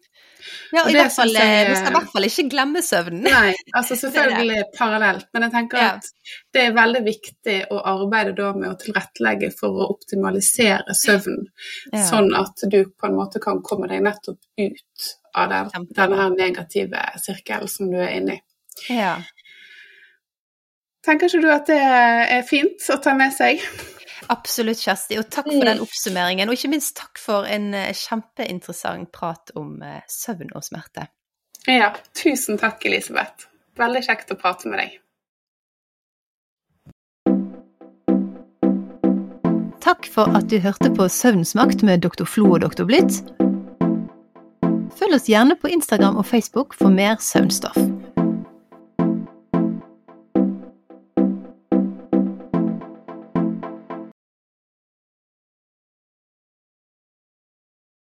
Ja, 0.72 0.82
og 0.86 0.90
i 0.90 0.94
hvert 0.96 1.12
fall, 1.12 1.28
jeg- 1.28 1.66
eh, 1.66 1.68
Vi 1.70 1.76
skal 1.76 1.92
i 1.92 1.94
hvert 1.98 2.12
fall 2.12 2.24
ikke 2.24 2.48
glemme 2.50 2.80
søvnen. 2.82 3.22
Nei, 3.22 3.54
altså 3.76 3.94
selvfølgelig 4.02 4.62
parallelt, 4.76 5.26
men 5.34 5.42
jeg 5.42 5.52
tenker 5.52 5.78
Ja. 5.78 5.88
at 5.96 6.04
det 6.54 6.62
er 6.64 6.72
veldig 6.72 7.02
viktig 7.04 7.56
å 7.70 7.82
arbeide 7.84 8.34
da 8.34 8.52
med 8.54 8.70
å 8.70 8.78
tilrettelegge 8.80 9.52
for 9.56 9.68
å 9.70 9.90
optimalisere 9.90 10.94
søvnen, 10.96 11.46
Ja. 11.92 11.98
sånn 12.10 12.34
at 12.34 12.56
du 12.70 12.84
på 12.86 13.06
en 13.06 13.16
måte 13.16 13.38
kan 13.40 13.60
komme 13.62 13.86
deg 13.88 14.00
nettopp 14.02 14.38
ut 14.58 15.14
av 15.34 15.48
den, 15.50 15.86
denne 15.94 16.30
negative 16.36 16.96
sirkelen 17.18 17.68
som 17.68 17.90
du 17.90 17.98
er 17.98 18.08
inne 18.16 18.32
i. 18.32 18.42
Ja. 18.88 19.18
Tenker 21.07 21.30
ikke 21.30 21.40
du 21.40 21.48
at 21.53 21.68
det 21.70 21.80
er 21.80 22.42
fint 22.44 22.84
å 22.92 22.98
ta 23.01 23.14
med 23.16 23.32
seg? 23.32 23.62
Absolutt, 24.30 24.82
Kjersti. 24.84 25.16
Og 25.18 25.30
takk 25.32 25.48
for 25.48 25.66
den 25.66 25.80
oppsummeringen. 25.82 26.51
Og 26.51 26.59
ikke 26.59 26.72
minst 26.74 26.94
takk 26.98 27.18
for 27.18 27.48
en 27.48 27.72
eh, 27.74 27.94
kjempeinteressant 27.96 29.09
prat 29.14 29.53
om 29.59 29.80
eh, 29.82 30.03
søvn 30.12 30.53
og 30.53 30.66
smerte. 30.66 31.09
Ja, 31.66 31.94
tusen 32.16 32.61
takk, 32.61 32.84
Elisabeth. 32.88 33.48
Veldig 33.80 34.03
kjekt 34.05 34.32
å 34.32 34.38
prate 34.40 34.68
med 34.68 34.82
deg. 34.82 34.98
Takk 39.80 40.07
for 40.12 40.36
at 40.36 40.51
du 40.53 40.59
hørte 40.61 40.92
på 40.94 41.09
Søvnsmakt 41.09 41.82
med 41.82 42.05
Dr. 42.05 42.28
Flo 42.28 42.53
og 42.53 42.61
Dr. 42.62 42.84
Blitt. 42.88 43.22
Følg 45.01 45.16
oss 45.16 45.30
gjerne 45.32 45.57
på 45.57 45.72
Instagram 45.72 46.20
og 46.20 46.28
Facebook 46.28 46.76
for 46.76 46.92
mer 46.92 47.16
søvnstoff. 47.24 47.80